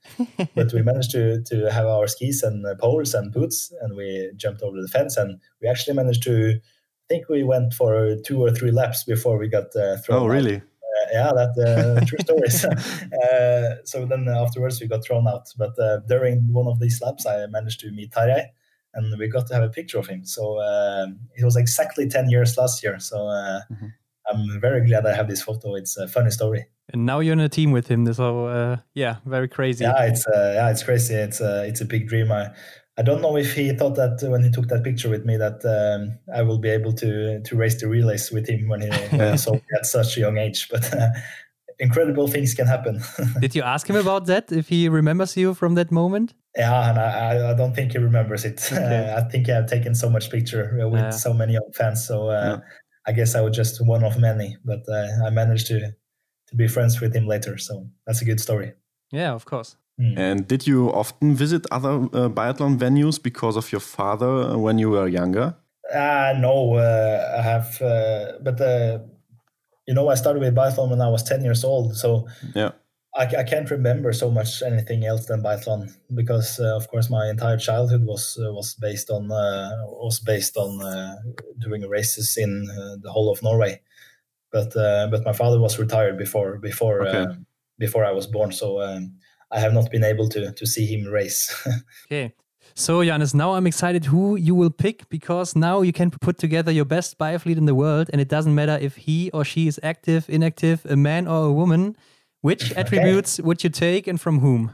but 0.55 0.73
we 0.73 0.83
managed 0.83 1.11
to 1.13 1.43
to 1.51 1.71
have 1.71 1.87
our 1.87 2.07
skis 2.07 2.43
and 2.43 2.65
uh, 2.67 2.75
poles 2.77 3.15
and 3.15 3.33
boots, 3.33 3.73
and 3.81 3.97
we 3.97 4.31
jumped 4.37 4.63
over 4.63 4.81
the 4.81 4.89
fence, 4.89 5.17
and 5.17 5.41
we 5.61 5.69
actually 5.69 5.97
managed 5.97 6.23
to. 6.25 6.61
I 7.05 7.07
think 7.15 7.29
we 7.29 7.43
went 7.45 7.75
for 7.75 8.17
two 8.27 8.43
or 8.43 8.51
three 8.51 8.71
laps 8.71 9.05
before 9.05 9.37
we 9.39 9.49
got 9.49 9.75
uh, 9.77 9.97
thrown. 9.99 10.19
Out. 10.19 10.25
Oh, 10.25 10.27
really? 10.27 10.57
Uh, 10.57 11.07
yeah, 11.13 11.31
that 11.35 11.53
uh, 11.61 12.05
true 12.09 12.19
stories. 12.21 12.65
uh, 12.65 13.77
so 13.85 14.07
then 14.07 14.27
afterwards 14.29 14.81
we 14.81 14.87
got 14.89 15.05
thrown 15.05 15.29
out. 15.29 15.47
But 15.59 15.79
uh, 15.79 15.99
during 16.09 16.53
one 16.53 16.67
of 16.67 16.81
these 16.81 17.03
laps, 17.03 17.27
I 17.27 17.47
managed 17.47 17.81
to 17.81 17.91
meet 17.91 18.13
Tarjei, 18.13 18.47
and 18.95 19.19
we 19.19 19.29
got 19.29 19.47
to 19.49 19.55
have 19.55 19.63
a 19.63 19.69
picture 19.69 19.99
of 19.99 20.07
him. 20.07 20.25
So 20.25 20.61
um 20.61 21.19
it 21.37 21.45
was 21.45 21.57
exactly 21.57 22.09
ten 22.09 22.31
years 22.31 22.57
last 22.57 22.83
year. 22.83 22.99
So 22.99 23.29
uh, 23.29 23.61
Mhm. 23.73 23.93
I'm 24.31 24.61
very 24.61 24.87
glad 24.87 25.05
I 25.07 25.15
have 25.15 25.29
this 25.29 25.43
photo. 25.43 25.75
It's 25.75 25.97
a 25.99 26.09
funny 26.09 26.31
story. 26.31 26.67
And 26.93 27.05
now 27.05 27.21
you're 27.21 27.35
in 27.35 27.41
a 27.41 27.49
team 27.49 27.73
with 27.73 27.89
him. 27.89 28.11
So 28.13 28.47
uh, 28.47 28.77
yeah, 28.95 29.17
very 29.27 29.49
crazy. 29.49 29.85
Yeah, 29.85 30.05
it's 30.05 30.27
uh, 30.27 30.53
yeah, 30.55 30.71
it's 30.71 30.83
crazy. 30.83 31.15
It's 31.15 31.41
uh, 31.41 31.65
it's 31.67 31.81
a 31.81 31.85
big 31.85 32.09
dream. 32.09 32.33
I 32.33 32.51
I 32.97 33.03
don't 33.03 33.21
know 33.21 33.37
if 33.37 33.55
he 33.55 33.73
thought 33.73 33.97
that 33.97 34.23
when 34.31 34.43
he 34.45 34.51
took 34.51 34.69
that 34.69 34.85
picture 34.85 35.11
with 35.11 35.25
me 35.25 35.37
that 35.37 35.65
um, 35.65 36.19
I 36.33 36.43
will 36.43 36.59
be 36.59 36.69
able 36.71 36.93
to 36.93 37.41
to 37.43 37.57
race 37.57 37.81
the 37.81 37.89
relays 37.89 38.31
with 38.31 38.49
him 38.49 38.69
when 38.69 38.81
he, 38.83 38.89
when 38.89 39.21
Yeah. 39.21 39.33
he 39.33 39.37
saw 39.39 39.53
me 39.55 39.61
at 39.79 39.87
such 39.87 40.17
a 40.17 40.21
young 40.21 40.39
age. 40.39 40.69
But 40.71 40.85
uh, 40.95 41.09
incredible 41.79 42.29
things 42.29 42.55
can 42.55 42.67
happen. 42.67 43.01
Did 43.41 43.55
you 43.55 43.63
ask 43.63 43.87
him 43.89 43.97
about 43.97 44.27
that? 44.27 44.53
If 44.53 44.69
he 44.69 44.89
remembers 44.89 45.37
you 45.37 45.55
from 45.55 45.75
that 45.75 45.91
moment? 45.91 46.35
Yeah, 46.57 46.91
and 46.91 46.99
I, 46.99 47.09
I- 47.31 47.51
I 47.51 47.55
don't 47.55 47.75
think 47.75 47.93
he 47.93 47.99
remembers 47.99 48.45
it. 48.45 48.61
Okay. 48.73 49.15
I 49.17 49.23
think 49.31 49.49
I've 49.49 49.67
taken 49.67 49.95
so 49.95 50.09
much 50.11 50.31
picture 50.31 50.79
uh, 50.83 50.89
with 50.89 51.01
Yeah. 51.03 51.11
so 51.11 51.33
many 51.35 51.53
young 51.55 51.73
fans, 51.75 52.07
so 52.07 52.29
uh, 52.31 52.33
Yeah. 52.33 52.57
I 53.07 53.13
guess 53.13 53.35
I 53.35 53.41
was 53.41 53.57
just 53.57 53.81
one 53.87 54.05
of 54.05 54.19
many. 54.19 54.57
But 54.65 54.81
uh, 54.89 55.27
I 55.27 55.31
managed 55.31 55.67
to 55.69 55.79
to 56.49 56.57
be 56.57 56.69
friends 56.69 57.01
with 57.01 57.15
him 57.17 57.27
later, 57.27 57.59
so 57.59 57.87
that's 58.07 58.23
a 58.23 58.25
good 58.25 58.41
story. 58.41 58.73
Yeah, 59.13 59.33
of 59.35 59.45
course. 59.45 59.77
Mm. 60.01 60.19
And 60.19 60.49
did 60.49 60.67
you 60.67 60.91
often 60.93 61.35
visit 61.35 61.67
other 61.71 61.95
uh, 62.13 62.29
biathlon 62.29 62.79
venues 62.79 63.19
because 63.23 63.57
of 63.57 63.71
your 63.73 63.81
father 63.81 64.27
uh, 64.29 64.57
when 64.59 64.79
you 64.79 64.91
were 64.91 65.09
younger? 65.09 65.55
Uh, 65.95 66.35
no, 66.39 66.75
uh, 66.75 67.39
I 67.39 67.43
have, 67.43 67.81
uh, 67.83 68.33
but 68.43 68.61
uh, 68.61 68.99
you 69.87 69.95
know, 69.95 70.09
I 70.09 70.15
started 70.15 70.41
with 70.41 70.55
biathlon 70.55 70.91
when 70.91 71.01
I 71.01 71.09
was 71.09 71.23
ten 71.23 71.43
years 71.45 71.65
old, 71.65 71.97
so 71.97 72.27
Yeah. 72.55 72.73
I, 73.17 73.27
I 73.27 73.45
can't 73.45 73.71
remember 73.71 74.13
so 74.13 74.29
much 74.29 74.61
anything 74.61 75.05
else 75.05 75.27
than 75.27 75.41
biathlon 75.41 75.93
because, 76.13 76.59
uh, 76.59 76.75
of 76.77 76.89
course, 76.89 77.09
my 77.09 77.29
entire 77.31 77.57
childhood 77.59 78.05
was 78.05 78.37
uh, 78.43 78.53
was 78.53 78.75
based 78.75 79.09
on 79.11 79.31
uh, 79.31 79.71
was 79.87 80.19
based 80.21 80.57
on 80.57 80.83
uh, 80.83 81.17
doing 81.59 81.83
races 81.89 82.37
in 82.37 82.69
uh, 82.71 82.97
the 83.01 83.13
whole 83.13 83.31
of 83.31 83.43
Norway. 83.43 83.81
But 84.51 84.77
uh, 84.77 85.09
but 85.11 85.25
my 85.25 85.33
father 85.33 85.61
was 85.61 85.79
retired 85.79 86.19
before 86.19 86.59
before 86.59 87.07
Okay. 87.07 87.23
uh, 87.23 87.35
before 87.79 88.05
I 88.05 88.13
was 88.13 88.27
born, 88.27 88.53
so 88.53 88.81
um, 88.81 89.15
I 89.51 89.61
have 89.61 89.73
not 89.73 89.91
been 89.91 90.05
able 90.05 90.29
to 90.31 90.53
to 90.53 90.67
see 90.67 90.87
him 90.87 91.05
race. 91.07 91.53
Okay. 92.07 92.35
So, 92.77 93.05
Johannes, 93.05 93.35
now 93.35 93.55
I'm 93.55 93.69
excited 93.69 94.07
who 94.07 94.35
you 94.35 94.55
will 94.55 94.71
pick 94.71 95.09
because 95.09 95.55
now 95.55 95.83
you 95.83 95.93
can 95.93 96.11
put 96.11 96.39
together 96.39 96.73
your 96.73 96.85
best 96.85 97.19
biathlete 97.19 97.57
in 97.57 97.67
the 97.67 97.75
world, 97.75 98.11
and 98.13 98.21
it 98.21 98.29
doesn't 98.29 98.55
matter 98.55 98.77
if 98.81 98.97
he 98.97 99.31
or 99.31 99.45
she 99.45 99.69
is 99.69 99.79
active, 99.83 100.29
inactive, 100.29 100.85
a 100.87 100.97
man 100.97 101.29
or 101.29 101.47
a 101.47 101.53
woman. 101.53 101.97
Which 102.41 102.73
attributes 102.73 103.41
would 103.41 103.63
you 103.63 103.71
take 103.71 104.07
and 104.09 104.21
from 104.21 104.41
whom? 104.41 104.73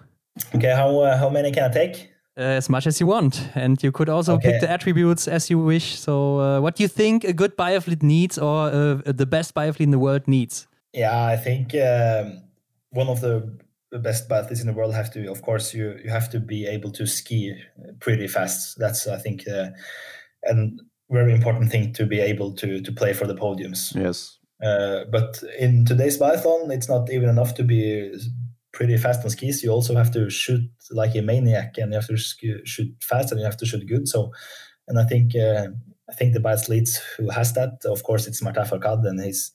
okay, 0.55 0.74
how 0.74 1.01
uh, 1.01 1.16
how 1.16 1.28
many 1.28 1.53
can 1.53 1.70
I 1.70 1.72
take? 1.72 2.11
Uh, 2.38 2.57
as 2.57 2.70
much 2.70 2.86
as 2.86 3.01
you 3.01 3.07
want. 3.07 3.48
And 3.55 3.82
you 3.82 3.92
could 3.92 4.09
also 4.09 4.38
pick 4.38 4.61
the 4.61 4.70
attributes 4.70 5.28
as 5.28 5.51
you 5.51 5.59
wish. 5.59 5.98
So, 5.98 6.40
uh, 6.40 6.61
what 6.61 6.76
do 6.76 6.82
you 6.82 6.88
think 6.88 7.24
a 7.24 7.32
good 7.32 7.57
biathlete 7.57 8.03
needs 8.03 8.38
or 8.38 8.68
uh, 8.68 9.03
the 9.05 9.26
best 9.26 9.55
biathlete 9.55 9.80
in 9.80 9.90
the 9.90 9.98
world 9.98 10.26
needs? 10.26 10.66
Yeah, 10.94 11.26
I 11.26 11.36
think 11.36 11.74
um, 11.74 12.42
one 12.90 13.09
of 13.09 13.20
the 13.20 13.59
the 13.91 13.99
best 13.99 14.28
biathletes 14.28 14.61
in 14.61 14.66
the 14.66 14.72
world 14.72 14.95
have 14.95 15.12
to, 15.12 15.30
of 15.30 15.43
course, 15.43 15.74
you 15.74 15.99
you 16.05 16.11
have 16.11 16.30
to 16.30 16.41
be 16.41 16.66
able 16.66 16.91
to 16.93 17.07
ski 17.07 17.55
pretty 18.01 18.28
fast. 18.28 18.78
That's 18.78 19.07
I 19.07 19.18
think 19.18 19.47
uh, 19.49 19.70
and 20.45 20.80
very 21.11 21.32
important 21.32 21.70
thing 21.70 21.93
to 21.95 22.07
be 22.07 22.20
able 22.20 22.55
to 22.55 22.80
to 22.80 22.93
play 22.93 23.12
for 23.12 23.26
the 23.26 23.34
podiums. 23.34 23.95
Yes. 23.95 24.38
Uh, 24.62 25.05
but 25.11 25.43
in 25.59 25.86
today's 25.86 26.18
biathlon, 26.18 26.70
it's 26.70 26.88
not 26.88 27.11
even 27.11 27.28
enough 27.28 27.55
to 27.55 27.64
be 27.64 28.12
pretty 28.72 28.97
fast 28.97 29.24
on 29.24 29.30
skis. 29.30 29.62
You 29.62 29.70
also 29.70 29.97
have 29.97 30.12
to 30.12 30.30
shoot 30.30 30.62
like 30.91 31.16
a 31.16 31.22
maniac, 31.22 31.78
and 31.78 31.93
you 31.93 31.99
have 31.99 32.09
to 32.09 32.16
shoot 32.16 32.95
fast, 33.01 33.32
and 33.32 33.41
you 33.41 33.47
have 33.47 33.57
to 33.57 33.66
shoot 33.66 33.86
good. 33.88 34.07
So, 34.07 34.32
and 34.86 34.99
I 34.99 35.05
think 35.05 35.34
uh, 35.34 35.68
I 36.09 36.14
think 36.14 36.34
the 36.34 36.41
biathletes 36.41 36.99
who 37.16 37.30
has 37.30 37.55
that, 37.55 37.84
of 37.84 38.03
course, 38.03 38.26
it's 38.26 38.43
Martin 38.43 38.64
Fourcade, 38.64 39.07
and 39.09 39.20
he's 39.20 39.53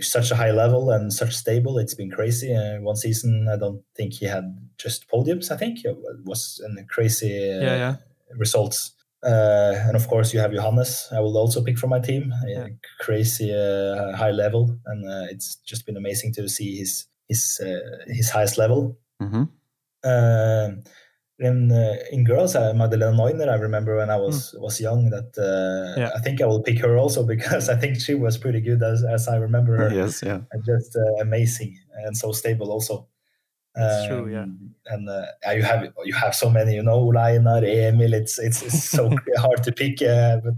such 0.00 0.30
a 0.30 0.36
high 0.36 0.50
level 0.50 0.90
and 0.90 1.12
such 1.12 1.34
stable. 1.34 1.78
It's 1.78 1.94
been 1.94 2.10
crazy. 2.10 2.54
Uh, 2.54 2.80
one 2.80 2.96
season, 2.96 3.48
I 3.48 3.56
don't 3.56 3.82
think 3.96 4.14
he 4.14 4.26
had 4.26 4.44
just 4.76 5.08
podiums. 5.08 5.50
I 5.50 5.56
think 5.56 5.84
it 5.84 5.96
was 6.24 6.60
in 6.64 6.84
crazy 6.88 7.32
uh, 7.52 7.60
Yeah, 7.62 7.76
yeah. 7.76 7.96
results. 8.36 8.92
Uh, 9.24 9.74
and 9.86 9.96
of 9.96 10.06
course, 10.08 10.32
you 10.32 10.40
have 10.40 10.52
Johannes. 10.52 11.08
I 11.12 11.20
will 11.20 11.36
also 11.36 11.62
pick 11.62 11.78
from 11.78 11.90
my 11.90 12.00
team. 12.00 12.32
Uh, 12.32 12.46
Yeah. 12.46 12.68
Crazy 13.00 13.52
uh, 13.52 14.16
high 14.16 14.30
level, 14.32 14.78
and 14.86 15.04
uh, 15.04 15.26
it's 15.30 15.56
just 15.66 15.86
been 15.86 15.96
amazing 15.96 16.34
to 16.34 16.48
see 16.48 16.76
his 16.76 17.06
his 17.28 17.60
uh, 17.60 18.04
his 18.06 18.30
highest 18.30 18.58
level. 18.58 18.96
hmm 19.20 19.44
Um 20.04 20.82
in 21.38 21.70
uh, 21.70 21.96
in 22.10 22.24
girls, 22.24 22.56
uh, 22.56 22.72
Magdalena 22.74 23.16
Neuner. 23.16 23.48
I 23.48 23.54
remember 23.56 23.96
when 23.96 24.10
I 24.10 24.16
was 24.16 24.54
was 24.58 24.80
young 24.80 25.10
that 25.10 25.36
uh, 25.38 25.94
Hmm. 25.94 26.00
Yeah. 26.00 26.10
I 26.14 26.20
think 26.20 26.40
I 26.40 26.46
will 26.46 26.62
pick 26.62 26.78
her 26.80 26.96
also 26.98 27.24
because 27.34 27.68
I 27.68 27.76
think 27.76 28.00
she 28.00 28.14
was 28.14 28.38
pretty 28.38 28.60
good 28.60 28.82
as 28.82 29.04
as 29.04 29.28
I 29.28 29.36
remember 29.36 29.76
her. 29.76 29.94
Yes. 29.94 30.22
Yeah. 30.22 30.40
And 30.52 30.64
just 30.64 30.96
uh, 30.96 31.22
amazing 31.22 31.78
and 32.04 32.16
so 32.16 32.32
stable 32.32 32.70
also. 32.70 33.08
That's 33.74 34.08
true, 34.08 34.28
yeah. 34.32 34.42
Um, 34.42 34.74
And 34.86 35.08
uh, 35.08 35.26
you 35.54 35.62
have 35.62 35.92
you 36.04 36.14
have 36.14 36.34
so 36.34 36.50
many, 36.50 36.74
you 36.74 36.82
know, 36.82 37.06
Reinar, 37.06 37.62
Emil. 37.62 38.12
It's 38.14 38.38
it's, 38.38 38.62
it's 38.62 38.84
so 38.84 39.10
hard 39.36 39.62
to 39.64 39.72
pick. 39.72 40.02
Uh, 40.02 40.38
but 40.42 40.54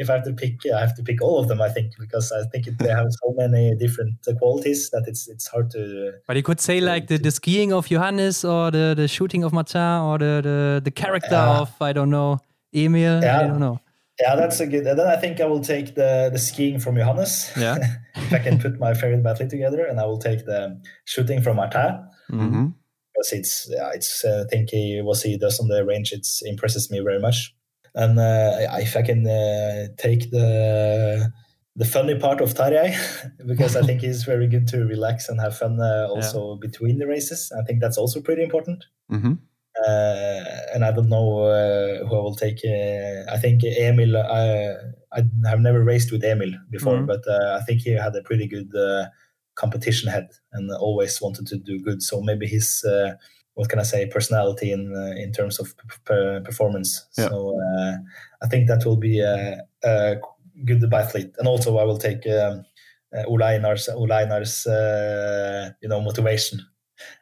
if 0.00 0.08
I 0.10 0.14
have 0.14 0.24
to 0.24 0.32
pick, 0.32 0.54
I 0.74 0.80
have 0.80 0.94
to 0.96 1.02
pick 1.02 1.20
all 1.22 1.38
of 1.40 1.48
them. 1.48 1.60
I 1.60 1.68
think 1.68 1.92
because 1.98 2.32
I 2.32 2.42
think 2.50 2.66
it, 2.68 2.78
they 2.78 2.88
have 3.00 3.08
so 3.22 3.34
many 3.36 3.74
different 3.76 4.16
uh, 4.28 4.34
qualities 4.40 4.90
that 4.90 5.04
it's 5.10 5.28
it's 5.28 5.46
hard 5.52 5.70
to. 5.72 6.12
But 6.26 6.36
you 6.36 6.42
could 6.42 6.60
say 6.60 6.80
like 6.80 7.06
the, 7.08 7.18
the 7.18 7.30
skiing 7.30 7.72
of 7.72 7.88
Johannes 7.88 8.44
or 8.44 8.70
the, 8.70 8.94
the 8.96 9.08
shooting 9.08 9.44
of 9.44 9.52
Martin 9.52 10.00
or 10.08 10.18
the, 10.18 10.40
the, 10.42 10.80
the 10.84 10.90
character 10.90 11.34
Yeah. 11.34 11.60
of, 11.60 11.70
I 11.80 11.92
don't 11.92 12.10
know, 12.10 12.38
Emil. 12.72 13.18
I 13.18 13.24
Yeah. 13.26 13.46
don't 13.48 13.60
know. 13.60 13.80
Yeah, 14.20 14.34
that's 14.36 14.60
a 14.60 14.66
good. 14.66 14.84
And 14.86 14.98
then 14.98 15.06
I 15.06 15.16
think 15.16 15.40
I 15.40 15.46
will 15.46 15.60
take 15.74 15.94
the 15.94 16.28
the 16.32 16.38
skiing 16.38 16.80
from 16.80 16.96
Johannes. 16.96 17.52
Yeah. 17.56 17.76
if 18.16 18.32
I 18.32 18.38
can 18.40 18.58
put 18.58 18.78
my 18.80 18.92
favorite 18.94 19.22
battle 19.22 19.48
together, 19.48 19.86
and 19.86 20.00
I 20.00 20.04
will 20.06 20.18
take 20.18 20.44
the 20.44 20.80
shooting 21.04 21.40
from 21.42 21.56
Martin. 21.56 22.08
hmm 22.30 22.66
because 23.14 23.32
it's 23.32 23.68
yeah, 23.70 23.90
it's 23.94 24.24
uh, 24.24 24.44
I 24.44 24.48
think 24.50 24.70
he, 24.70 25.00
what 25.02 25.20
he 25.22 25.36
does 25.38 25.58
on 25.60 25.68
the 25.68 25.84
range 25.84 26.12
it 26.12 26.26
impresses 26.42 26.88
me 26.90 27.00
very 27.00 27.18
much. 27.18 27.54
And 27.94 28.18
uh, 28.18 28.78
if 28.80 28.96
I 28.96 29.02
can 29.02 29.26
uh, 29.26 29.88
take 29.96 30.30
the 30.30 31.32
the 31.76 31.84
funny 31.84 32.18
part 32.18 32.40
of 32.40 32.54
Tarjei, 32.54 32.96
because 33.46 33.76
I 33.76 33.82
think 33.82 34.00
he's 34.00 34.24
very 34.24 34.48
good 34.48 34.66
to 34.68 34.84
relax 34.84 35.28
and 35.28 35.40
have 35.40 35.56
fun 35.56 35.80
uh, 35.80 36.08
also 36.10 36.56
between 36.56 36.98
the 36.98 37.06
races. 37.06 37.52
I 37.56 37.62
think 37.62 37.80
that's 37.80 37.98
also 37.98 38.20
pretty 38.20 38.42
important. 38.42 38.86
hmm 39.08 39.34
Uh, 39.86 40.42
and 40.74 40.82
I 40.84 40.90
don't 40.90 41.08
know 41.08 41.44
uh, 41.44 42.04
who 42.06 42.16
I 42.16 42.22
will 42.22 42.34
take. 42.34 42.60
Uh, 42.64 43.32
I 43.34 43.38
think 43.38 43.62
Emil. 43.62 44.16
I 44.16 44.74
I 45.18 45.20
have 45.48 45.60
never 45.60 45.84
raced 45.84 46.10
with 46.12 46.24
Emil 46.24 46.52
before, 46.68 46.96
mm-hmm. 46.96 47.06
but 47.06 47.22
I 47.58 47.60
think 47.66 47.82
he 47.82 47.92
had 47.92 48.16
a 48.16 48.22
pretty 48.22 48.48
good 48.48 48.70
competition 49.54 50.10
head 50.10 50.28
and 50.52 50.70
always 50.72 51.20
wanted 51.20 51.46
to 51.46 51.56
do 51.56 51.78
good. 51.78 52.02
So 52.02 52.20
maybe 52.20 52.46
his 52.48 52.84
what 53.58 53.68
can 53.68 53.80
I 53.80 53.82
say 53.82 54.06
personality 54.06 54.70
in 54.70 54.94
in 55.16 55.32
terms 55.32 55.58
of 55.58 55.74
p- 56.06 56.40
performance. 56.44 57.06
Yeah. 57.18 57.28
So 57.28 57.58
I 58.40 58.46
think 58.46 58.68
that 58.68 58.84
will 58.84 58.96
be 58.96 59.20
a, 59.20 59.62
a 59.82 60.16
good 60.64 60.80
biathlete. 60.82 61.36
And 61.38 61.48
also 61.48 61.78
I 61.78 61.84
will 61.84 61.98
take 61.98 62.26
um, 62.26 62.64
uh, 63.16 63.24
Ole 63.26 63.40
Einar's, 63.40 64.66
uh, 64.66 65.70
you 65.80 65.88
know 65.88 66.00
motivation. 66.00 66.60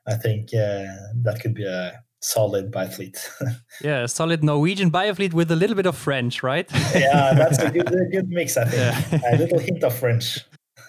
I 0.06 0.14
think 0.14 0.48
uh, 0.54 0.86
that 1.22 1.38
could 1.40 1.54
be 1.54 1.64
a 1.64 2.02
solid 2.20 2.72
biathlete. 2.72 3.18
yeah, 3.82 4.02
a 4.02 4.08
solid 4.08 4.42
Norwegian 4.42 4.90
biathlete 4.90 5.34
with 5.34 5.50
a 5.50 5.56
little 5.56 5.76
bit 5.76 5.86
of 5.86 5.96
French, 5.96 6.42
right? 6.42 6.68
yeah, 6.94 7.34
that's 7.34 7.58
a 7.58 7.70
good, 7.76 7.88
a 7.88 8.06
good 8.06 8.28
mix. 8.28 8.56
I 8.56 8.64
think 8.64 9.22
yeah. 9.22 9.32
a 9.32 9.36
little 9.36 9.58
hint 9.58 9.84
of 9.84 9.94
French. 9.94 10.40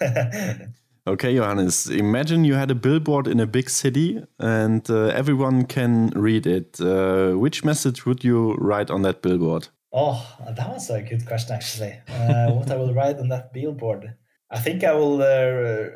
Okay, 1.08 1.34
Johannes, 1.34 1.88
imagine 1.88 2.44
you 2.44 2.52
had 2.54 2.70
a 2.70 2.74
billboard 2.74 3.26
in 3.26 3.40
a 3.40 3.46
big 3.46 3.70
city 3.70 4.22
and 4.38 4.88
uh, 4.90 5.06
everyone 5.06 5.64
can 5.64 6.08
read 6.08 6.46
it. 6.46 6.78
Uh, 6.78 7.32
which 7.32 7.64
message 7.64 8.04
would 8.04 8.22
you 8.22 8.52
write 8.56 8.90
on 8.90 9.00
that 9.02 9.22
billboard? 9.22 9.68
Oh, 9.90 10.22
that 10.54 10.68
was 10.68 10.90
a 10.90 11.00
good 11.00 11.26
question, 11.26 11.54
actually. 11.54 11.98
Uh, 12.08 12.50
what 12.56 12.70
I 12.70 12.76
will 12.76 12.92
write 12.92 13.18
on 13.18 13.28
that 13.28 13.54
billboard? 13.54 14.14
I 14.50 14.58
think 14.58 14.84
I 14.84 14.92
will. 14.92 15.22
Uh, 15.22 15.88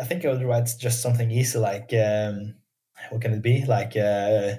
I 0.00 0.04
think 0.04 0.24
I 0.24 0.28
will 0.28 0.44
write 0.44 0.70
just 0.78 1.02
something 1.02 1.30
easy, 1.30 1.58
like 1.58 1.92
um, 1.92 2.54
what 3.10 3.20
can 3.20 3.34
it 3.34 3.42
be? 3.42 3.64
Like, 3.66 3.96
uh, 3.96 4.56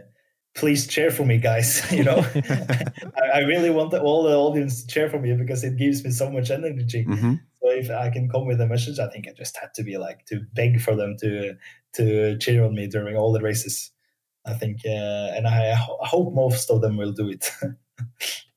please 0.56 0.88
cheer 0.88 1.12
for 1.12 1.26
me, 1.26 1.38
guys. 1.38 1.92
you 1.92 2.04
know, 2.04 2.26
I, 2.36 3.38
I, 3.38 3.40
really 3.40 3.70
want 3.70 3.92
the, 3.92 4.02
all 4.02 4.24
the 4.24 4.36
audience 4.36 4.82
to 4.82 4.88
cheer 4.88 5.10
for 5.10 5.20
me 5.20 5.34
because 5.36 5.64
it 5.64 5.78
gives 5.78 6.04
me 6.04 6.12
so 6.12 6.30
much 6.30 6.50
energy. 6.50 7.06
Mm-hmm. 7.06 7.34
So 7.66 7.72
if 7.72 7.90
I 7.90 8.12
can 8.12 8.30
come 8.30 8.46
with 8.46 8.62
a 8.62 8.68
message, 8.68 9.00
I 9.00 9.10
think 9.10 9.28
I 9.28 9.34
just 9.36 9.58
had 9.58 9.74
to 9.76 9.84
be 9.84 9.98
like 9.98 10.26
to 10.28 10.42
beg 10.54 10.82
for 10.82 10.96
them 10.96 11.16
to 11.22 11.56
to 11.96 12.38
cheer 12.38 12.64
on 12.64 12.76
me 12.76 12.88
during 12.88 13.18
all 13.18 13.34
the 13.34 13.42
races. 13.42 13.92
I 14.46 14.54
think, 14.54 14.82
uh, 14.86 15.36
and 15.36 15.48
I, 15.48 15.72
I 15.72 16.08
hope 16.08 16.36
most 16.36 16.70
of 16.70 16.82
them 16.82 16.98
will 16.98 17.12
do 17.12 17.30
it. 17.30 17.52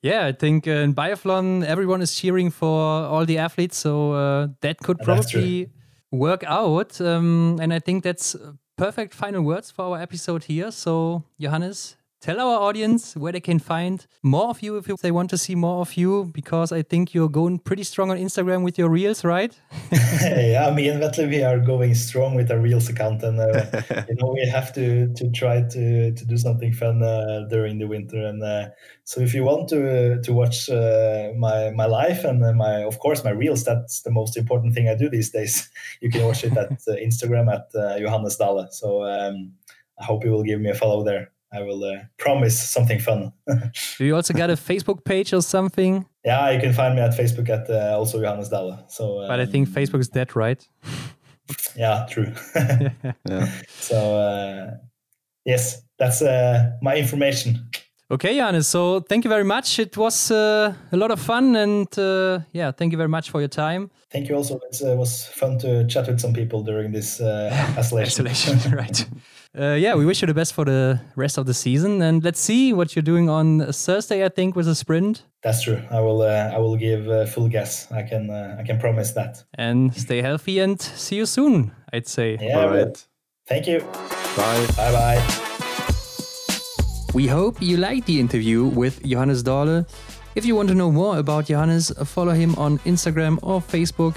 Yeah, 0.01 0.27
I 0.27 0.33
think 0.33 0.69
uh, 0.69 0.85
in 0.87 0.95
biathlon, 0.95 1.65
everyone 1.65 2.03
is 2.03 2.15
cheering 2.15 2.51
for 2.51 2.79
all 2.79 3.25
the 3.25 3.39
athletes, 3.39 3.79
so 3.79 4.13
uh, 4.13 4.49
that 4.61 4.79
could 4.79 4.99
probably 5.01 5.71
work 6.13 6.45
out. 6.45 7.01
Um, 7.01 7.59
and 7.61 7.75
I 7.75 7.81
think 7.81 8.05
that's 8.05 8.37
perfect 8.77 9.13
final 9.13 9.43
words 9.43 9.73
for 9.73 9.87
our 9.87 10.01
episode 10.01 10.45
here. 10.45 10.71
So, 10.71 11.25
Johannes, 11.41 11.97
tell 12.21 12.41
our 12.41 12.59
audience 12.61 13.15
where 13.17 13.33
they 13.33 13.41
can 13.41 13.59
find 13.59 14.07
more 14.23 14.51
of 14.51 14.61
you 14.61 14.77
if 14.77 14.87
they 15.03 15.13
want 15.13 15.31
to 15.31 15.39
see 15.39 15.55
more 15.55 15.81
of 15.81 15.97
you 15.97 16.25
because 16.35 16.73
i 16.73 16.83
think 16.83 17.15
you're 17.15 17.29
going 17.29 17.59
pretty 17.59 17.85
strong 17.85 18.11
on 18.11 18.17
instagram 18.19 18.65
with 18.65 18.77
your 18.77 18.89
reels 18.89 19.25
right? 19.25 19.59
Yeah 20.21 20.71
me 20.75 20.89
and 20.89 21.01
Vetle, 21.01 21.29
we 21.29 21.43
are 21.43 21.59
going 21.59 21.95
strong 21.95 22.35
with 22.35 22.51
our 22.51 22.59
reels 22.59 22.89
account 22.89 23.23
and 23.23 23.39
uh, 23.39 23.67
you 24.09 24.17
know 24.17 24.33
we 24.35 24.47
have 24.49 24.73
to 24.75 25.13
to 25.15 25.31
try 25.31 25.63
to 25.63 26.13
to 26.13 26.25
do 26.25 26.37
something 26.37 26.73
fun 26.73 27.03
uh, 27.03 27.47
during 27.49 27.79
the 27.79 27.87
winter 27.87 28.21
and 28.27 28.43
uh, 28.43 28.69
so 29.05 29.21
if 29.21 29.33
you 29.33 29.45
want 29.45 29.69
to 29.69 30.21
to 30.23 30.33
watch 30.33 30.69
uh, 30.69 31.29
my 31.37 31.71
my 31.71 31.87
life 31.87 32.25
and 32.25 32.45
uh, 32.45 32.53
my 32.53 32.83
of 32.83 32.99
course 32.99 33.23
my 33.25 33.31
reels 33.31 33.65
that's 33.65 34.03
the 34.03 34.11
most 34.11 34.37
important 34.37 34.75
thing 34.75 34.89
i 34.89 34.95
do 34.95 35.09
these 35.09 35.31
days. 35.31 35.71
You 36.01 36.11
can 36.11 36.25
watch 36.25 36.45
it 36.45 36.57
at 36.57 36.73
uh, 36.73 36.97
instagram 37.09 37.53
at 37.53 37.71
johannes 38.01 38.37
Dale. 38.37 38.69
so 38.71 39.05
um, 39.05 39.53
i 40.01 40.05
hope 40.05 40.25
you 40.25 40.31
will 40.31 40.43
give 40.43 40.61
me 40.61 40.71
a 40.71 40.75
follow 40.75 41.05
there 41.05 41.31
I 41.53 41.63
will 41.63 41.83
uh, 41.83 42.05
promise 42.19 42.59
something 42.59 42.99
fun. 42.99 43.33
Do 43.99 44.05
you 44.05 44.15
also 44.15 44.35
got 44.35 44.51
a 44.51 44.55
Facebook 44.55 45.05
page 45.05 45.33
or 45.33 45.41
something? 45.41 46.05
Yeah, 46.25 46.51
you 46.51 46.61
can 46.61 46.73
find 46.73 46.95
me 46.95 47.01
at 47.01 47.13
Facebook 47.13 47.49
at 47.49 47.71
uh, 47.71 47.97
also 47.97 48.21
Johannes 48.21 48.51
Dale. 48.51 48.85
So, 48.89 49.23
um, 49.23 49.29
but 49.29 49.41
I 49.41 49.47
think 49.47 49.69
Facebook 49.69 50.01
is 50.01 50.09
dead, 50.09 50.37
right? 50.37 50.67
yeah, 51.77 52.07
true. 52.11 52.33
yeah. 52.55 53.49
So 53.69 54.19
uh, 54.19 54.71
yes, 55.45 55.83
that's 55.99 56.21
uh, 56.21 56.73
my 56.83 56.97
information. 56.97 57.71
Okay, 58.11 58.37
Johannes. 58.37 58.69
So 58.69 59.01
thank 59.01 59.25
you 59.25 59.31
very 59.31 59.45
much. 59.45 59.79
It 59.79 59.97
was 59.97 60.31
uh, 60.31 60.75
a 60.93 60.97
lot 60.97 61.11
of 61.11 61.21
fun, 61.21 61.57
and 61.57 61.99
uh, 61.99 62.41
yeah, 62.53 62.73
thank 62.73 62.93
you 62.93 62.99
very 62.99 63.09
much 63.09 63.31
for 63.31 63.41
your 63.41 63.49
time. 63.49 63.91
Thank 64.11 64.29
you. 64.29 64.37
Also, 64.37 64.59
it 64.71 64.81
uh, 64.83 64.97
was 64.97 65.27
fun 65.27 65.59
to 65.59 65.87
chat 65.87 66.09
with 66.09 66.19
some 66.19 66.33
people 66.33 66.63
during 66.63 66.93
this 66.93 67.21
uh, 67.21 67.51
isolation. 67.77 68.27
isolation, 68.27 68.73
right? 68.73 69.07
Uh, 69.57 69.75
yeah, 69.75 69.95
we 69.95 70.05
wish 70.05 70.21
you 70.21 70.27
the 70.27 70.35
best 70.35 70.53
for 70.53 70.65
the 70.65 71.01
rest 71.17 71.39
of 71.39 71.47
the 71.47 71.55
season, 71.55 72.03
and 72.03 72.23
let's 72.23 72.41
see 72.41 72.73
what 72.73 72.95
you're 72.95 73.03
doing 73.03 73.29
on 73.29 73.73
Thursday. 73.73 74.25
I 74.25 74.29
think 74.29 74.55
with 74.55 74.69
a 74.69 74.75
sprint. 74.75 75.23
That's 75.43 75.63
true. 75.63 75.81
I 75.91 76.01
will. 76.01 76.23
Uh, 76.23 76.53
I 76.55 76.59
will 76.59 76.77
give 76.77 77.31
full 77.31 77.49
gas. 77.49 77.91
I 77.91 78.03
can. 78.03 78.31
I 78.31 78.63
can 78.63 78.79
promise 78.79 79.13
that. 79.13 79.43
And 79.55 79.95
stay 79.95 80.21
healthy, 80.21 80.59
and 80.59 80.81
see 80.81 81.17
you 81.17 81.27
soon. 81.27 81.73
I'd 81.93 82.07
say. 82.07 82.37
Yeah. 82.41 82.61
All 82.61 82.69
right. 82.69 83.07
Thank 83.47 83.67
you. 83.67 83.81
Bye. 84.37 84.67
Bye. 84.77 84.93
Bye. 84.93 85.23
We 87.15 87.27
hope 87.27 87.63
you 87.63 87.79
liked 87.79 88.07
the 88.07 88.21
interview 88.21 88.65
with 88.65 89.03
Johannes 89.03 89.43
Dale. 89.43 89.87
If 90.35 90.45
you 90.45 90.55
want 90.55 90.69
to 90.69 90.75
know 90.75 90.93
more 90.93 91.19
about 91.19 91.47
Johannes, 91.47 91.91
follow 92.05 92.33
him 92.33 92.55
on 92.57 92.79
Instagram 92.81 93.39
or 93.43 93.63
Facebook, 93.63 94.17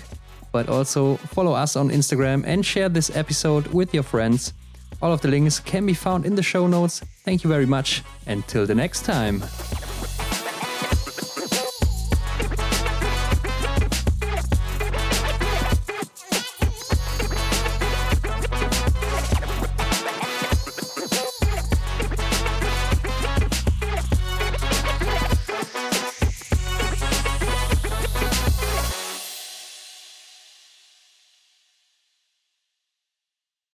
but 0.51 0.67
also 0.67 1.15
follow 1.15 1.53
us 1.53 1.77
on 1.77 1.89
Instagram 1.89 2.43
and 2.45 2.65
share 2.65 2.89
this 2.89 3.09
episode 3.15 3.67
with 3.67 3.93
your 3.93 4.03
friends. 4.03 4.53
All 5.01 5.11
of 5.11 5.21
the 5.21 5.27
links 5.27 5.59
can 5.59 5.85
be 5.85 5.93
found 5.93 6.25
in 6.25 6.35
the 6.35 6.43
show 6.43 6.67
notes. 6.67 6.99
Thank 7.23 7.43
you 7.43 7.49
very 7.49 7.65
much. 7.65 8.03
Until 8.27 8.65
the 8.65 8.75
next 8.75 9.03
time. 9.03 9.41